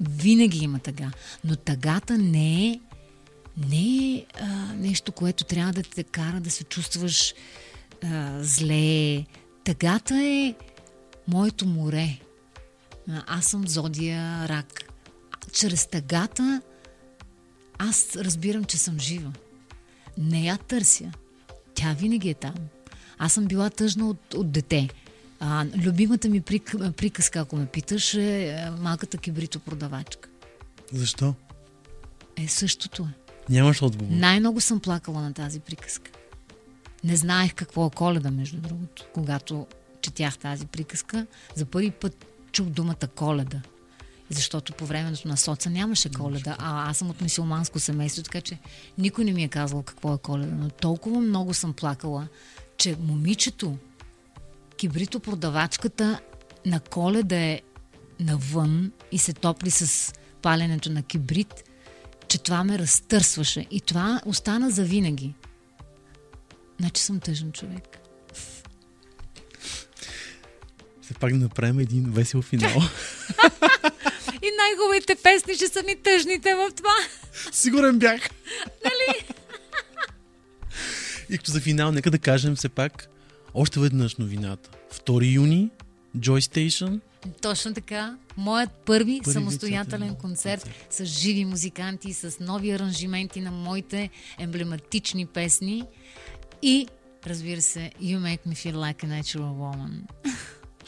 Винаги 0.00 0.58
има 0.58 0.78
тъга. 0.78 1.10
Но 1.44 1.56
тъгата 1.56 2.18
не 2.18 2.66
е, 2.68 2.80
не 3.68 4.14
е 4.14 4.26
а, 4.40 4.46
нещо, 4.74 5.12
което 5.12 5.44
трябва 5.44 5.72
да 5.72 5.82
те 5.82 6.04
кара 6.04 6.40
да 6.40 6.50
се 6.50 6.64
чувстваш 6.64 7.34
а, 8.04 8.42
зле. 8.42 9.24
Тъгата 9.64 10.14
е 10.14 10.54
моето 11.28 11.66
море. 11.66 12.18
Аз 13.26 13.44
съм 13.46 13.68
зодия 13.68 14.48
рак. 14.48 14.84
Чрез 15.52 15.86
тъгата 15.86 16.62
аз 17.78 18.16
разбирам, 18.16 18.64
че 18.64 18.78
съм 18.78 18.98
жива. 18.98 19.32
Не 20.18 20.44
я 20.44 20.58
търся. 20.58 21.12
Тя 21.74 21.92
винаги 21.92 22.30
е 22.30 22.34
там. 22.34 22.54
Аз 23.18 23.32
съм 23.32 23.44
била 23.44 23.70
тъжна 23.70 24.08
от, 24.08 24.34
от 24.34 24.52
дете. 24.52 24.88
А, 25.40 25.66
любимата 25.84 26.28
ми 26.28 26.40
прик, 26.40 26.74
приказка, 26.96 27.40
ако 27.40 27.56
ме 27.56 27.66
питаш, 27.66 28.14
е 28.14 28.64
а, 28.66 28.70
малката 28.70 29.18
кибрито 29.18 29.60
продавачка. 29.60 30.28
Защо? 30.92 31.34
Е, 32.36 32.48
същото 32.48 33.02
е. 33.02 33.32
Нямаш 33.52 33.82
отговор. 33.82 34.12
Най-много 34.12 34.60
съм 34.60 34.80
плакала 34.80 35.20
на 35.20 35.32
тази 35.32 35.60
приказка. 35.60 36.10
Не 37.04 37.16
знаех 37.16 37.54
какво 37.54 37.86
е 37.86 37.90
коледа, 37.90 38.30
между 38.30 38.56
другото. 38.56 39.06
Когато 39.14 39.66
четях 40.02 40.38
тази 40.38 40.66
приказка, 40.66 41.26
за 41.54 41.64
първи 41.64 41.90
път 41.90 42.26
чух 42.52 42.66
думата 42.66 43.08
коледа. 43.14 43.62
Защото 44.30 44.72
по 44.72 44.86
времето 44.86 45.28
на 45.28 45.36
соца 45.36 45.70
нямаше 45.70 46.12
коледа, 46.12 46.56
а 46.58 46.90
аз 46.90 46.98
съм 46.98 47.10
от 47.10 47.20
мисиоманско 47.20 47.78
семейство, 47.78 48.22
така 48.22 48.40
че 48.40 48.58
никой 48.98 49.24
не 49.24 49.32
ми 49.32 49.44
е 49.44 49.48
казал 49.48 49.82
какво 49.82 50.14
е 50.14 50.18
коледа. 50.18 50.54
Но 50.54 50.70
толкова 50.70 51.20
много 51.20 51.54
съм 51.54 51.72
плакала, 51.72 52.28
че 52.78 52.96
момичето, 53.00 53.78
кибрито 54.76 55.20
продавачката 55.20 56.20
на 56.66 56.80
коледа 56.80 57.36
е 57.36 57.60
навън 58.20 58.92
и 59.12 59.18
се 59.18 59.32
топли 59.32 59.70
с 59.70 60.12
паленето 60.42 60.90
на 60.90 61.02
кибрит, 61.02 61.64
че 62.28 62.38
това 62.38 62.64
ме 62.64 62.78
разтърсваше. 62.78 63.66
И 63.70 63.80
това 63.80 64.20
остана 64.26 64.70
за 64.70 64.84
винаги. 64.84 65.34
Значи 66.80 67.02
съм 67.02 67.20
тъжен 67.20 67.52
човек. 67.52 67.98
Все 71.02 71.14
пак 71.14 71.32
да 71.32 71.38
направим 71.38 71.78
един 71.78 72.10
весел 72.10 72.42
финал. 72.42 72.82
И 74.42 74.50
най-хубавите 74.56 75.14
песни 75.14 75.54
ще 75.54 75.68
са 75.68 75.82
ни 75.82 75.96
тъжните 75.96 76.54
в 76.54 76.70
това. 76.76 76.94
Сигурен 77.52 77.98
бях. 77.98 78.20
Нали? 78.84 79.24
И 81.30 81.38
като 81.38 81.50
за 81.50 81.60
финал, 81.60 81.92
нека 81.92 82.10
да 82.10 82.18
кажем 82.18 82.56
все 82.56 82.68
пак 82.68 83.08
още 83.54 83.80
веднъж 83.80 84.16
новината. 84.16 84.70
2 85.06 85.32
юни, 85.32 85.70
Joy 86.16 86.40
Station. 86.40 87.00
Точно 87.42 87.74
така. 87.74 88.16
Моят 88.36 88.70
първи, 88.70 89.20
Първи 89.24 89.32
самостоятелен 89.32 90.14
концерт. 90.14 90.62
концерт 90.62 90.86
с 90.90 91.04
живи 91.04 91.44
музиканти, 91.44 92.12
с 92.12 92.36
нови 92.40 92.70
аранжименти 92.70 93.40
на 93.40 93.50
моите 93.50 94.10
емблематични 94.38 95.26
песни 95.26 95.84
и, 96.62 96.86
разбира 97.26 97.60
се, 97.60 97.92
You 98.02 98.18
Make 98.18 98.40
Me 98.48 98.54
Feel 98.54 98.74
Like 98.74 99.04
a 99.04 99.20
Natural 99.20 99.38
Woman. 99.38 100.00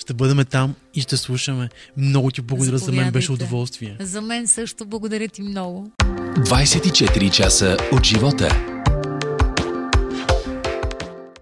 Ще 0.00 0.14
бъдем 0.14 0.44
там 0.44 0.74
и 0.94 1.00
ще 1.00 1.16
слушаме. 1.16 1.68
Много 1.96 2.30
ти 2.30 2.40
благодаря, 2.40 2.78
за 2.78 2.92
мен 2.92 3.12
беше 3.12 3.32
удоволствие. 3.32 3.96
За 4.00 4.20
мен 4.20 4.46
също 4.46 4.86
благодаря 4.86 5.28
ти 5.28 5.42
много. 5.42 5.90
24 6.00 7.30
часа 7.30 7.76
от 7.92 8.06
живота. 8.06 8.69